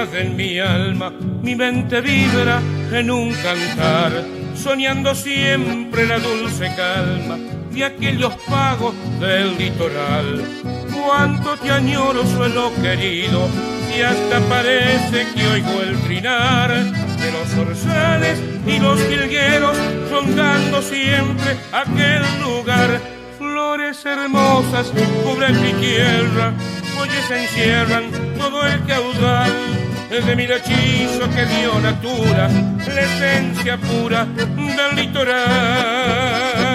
Recuerdos 0.00 0.10
invaden 0.10 0.36
mi 0.36 0.58
alma, 0.58 1.10
mi 1.42 1.54
mente 1.54 2.00
vibra 2.00 2.60
en 2.92 3.10
un 3.10 3.32
cantar, 3.34 4.24
soñando 4.54 5.14
siempre 5.14 6.06
la 6.06 6.18
dulce 6.18 6.70
calma 6.74 7.36
de 7.70 7.84
aquellos 7.84 8.32
pagos 8.48 8.94
del 9.20 9.56
litoral. 9.58 10.44
Cuánto 10.92 11.56
te 11.56 11.70
añoro, 11.70 12.26
suelo 12.26 12.72
querido, 12.82 13.48
y 13.96 14.02
hasta 14.02 14.40
parece 14.48 15.26
que 15.34 15.46
oigo 15.46 15.82
el 15.82 15.96
trinar 16.02 16.70
de 16.70 17.32
los 17.32 17.68
orzales 17.68 18.40
y 18.66 18.78
los 18.78 19.00
jilgueros, 19.02 19.76
rondando 20.10 20.82
siempre 20.82 21.56
aquel 21.72 22.22
lugar 22.42 23.00
flores 23.38 24.04
hermosas 24.04 24.92
cubren 25.24 25.60
mi 25.62 25.72
tierra, 25.74 26.52
oyes 26.98 27.30
encierran 27.30 28.10
todo 28.38 28.66
el 28.66 28.84
caudal 28.86 29.79
de 30.10 30.34
mi 30.34 30.42
hechizo 30.42 31.30
que 31.30 31.46
dio 31.46 31.78
natura, 31.78 32.48
la 32.48 33.00
esencia 33.00 33.78
pura 33.78 34.24
del 34.24 34.96
litoral. 34.96 36.69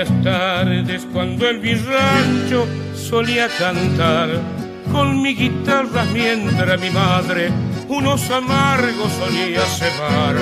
Aquellas 0.00 0.22
tardes 0.22 1.06
cuando 1.12 1.48
en 1.48 1.60
mi 1.60 1.74
rancho 1.74 2.66
solía 2.94 3.48
cantar 3.48 4.28
con 4.92 5.20
mi 5.20 5.34
guitarra 5.34 6.04
mientras 6.12 6.80
mi 6.80 6.90
madre 6.90 7.50
unos 7.88 8.30
amargos 8.30 9.12
solía 9.18 9.62
cebar. 9.62 10.36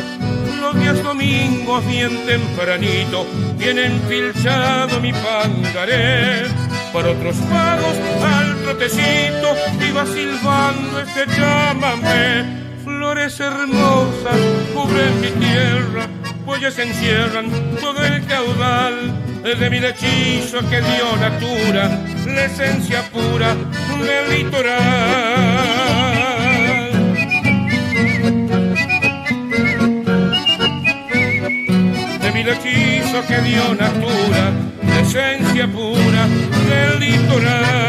Los 0.60 0.78
días 0.78 1.02
domingos 1.02 1.86
bien 1.86 2.26
tempranito 2.26 3.26
vienen 3.56 4.00
filchado 4.08 5.00
mi 5.00 5.12
pangaré. 5.12 6.48
Por 6.92 7.06
otros 7.06 7.36
pagos 7.48 7.96
al 8.22 8.56
trotecito 8.62 9.54
iba 9.88 10.04
silbando 10.04 11.00
este 11.00 11.26
chamamé. 11.34 12.66
Flores 12.84 13.40
hermosas 13.40 14.38
cubren 14.74 15.20
mi 15.20 15.28
tierra, 15.28 16.08
pollas 16.44 16.78
encierran 16.78 17.50
todo 17.80 18.04
el 18.04 18.24
caudal 18.26 19.25
de 19.54 19.70
mi 19.70 19.78
hechizos 19.78 20.64
que 20.64 20.80
dio 20.80 21.16
natura, 21.20 21.88
la 22.26 22.46
esencia 22.46 23.02
pura 23.12 23.54
del 23.54 24.28
litoral. 24.28 24.82
De 32.20 32.32
mi 32.32 32.40
hechizos 32.40 33.24
que 33.26 33.38
dio 33.42 33.74
natura, 33.74 34.52
la 34.82 35.00
esencia 35.00 35.68
pura 35.68 36.26
del 36.68 36.98
litoral. 36.98 37.86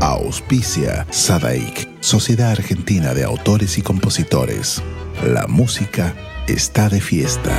auspicia 0.00 1.06
Sadaik 1.10 1.97
Sociedad 2.08 2.52
Argentina 2.52 3.12
de 3.12 3.22
Autores 3.22 3.76
y 3.76 3.82
Compositores. 3.82 4.82
La 5.22 5.46
música 5.46 6.14
está 6.46 6.88
de 6.88 7.02
fiesta. 7.02 7.54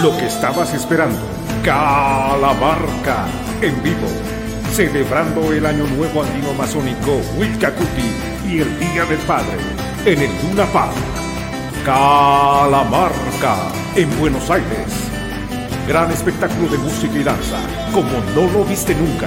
Lo 0.00 0.16
que 0.16 0.26
estabas 0.26 0.72
esperando. 0.72 1.18
Calamarca 1.64 3.26
en 3.60 3.82
vivo. 3.82 4.06
Celebrando 4.72 5.52
el 5.52 5.66
Año 5.66 5.84
Nuevo 5.96 6.22
Andino 6.22 6.54
Masónico 6.54 7.20
Huitcacuti 7.36 8.12
y 8.48 8.60
el 8.60 8.78
Día 8.78 9.04
del 9.06 9.18
Padre 9.26 9.58
en 10.06 10.20
el 10.20 10.30
Luna 10.44 10.66
Park. 10.66 10.94
Calamarca 11.84 13.56
en 13.96 14.20
Buenos 14.20 14.48
Aires. 14.48 14.86
Gran 15.88 16.12
espectáculo 16.12 16.68
de 16.68 16.78
música 16.78 17.18
y 17.18 17.24
danza, 17.24 17.58
como 17.92 18.12
no 18.36 18.48
lo 18.52 18.64
viste 18.64 18.94
nunca. 18.94 19.26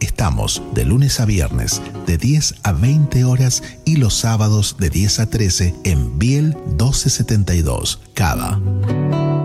Estamos 0.00 0.62
de 0.74 0.84
lunes 0.84 1.20
a 1.20 1.24
viernes 1.24 1.80
de 2.06 2.18
10 2.18 2.56
a 2.62 2.72
20 2.72 3.24
horas 3.24 3.62
y 3.84 3.96
los 3.96 4.14
sábados 4.14 4.76
de 4.78 4.90
10 4.90 5.20
a 5.20 5.26
13 5.26 5.74
en 5.84 6.18
Biel 6.18 6.56
1272, 6.66 8.00
Cava. 8.14 8.60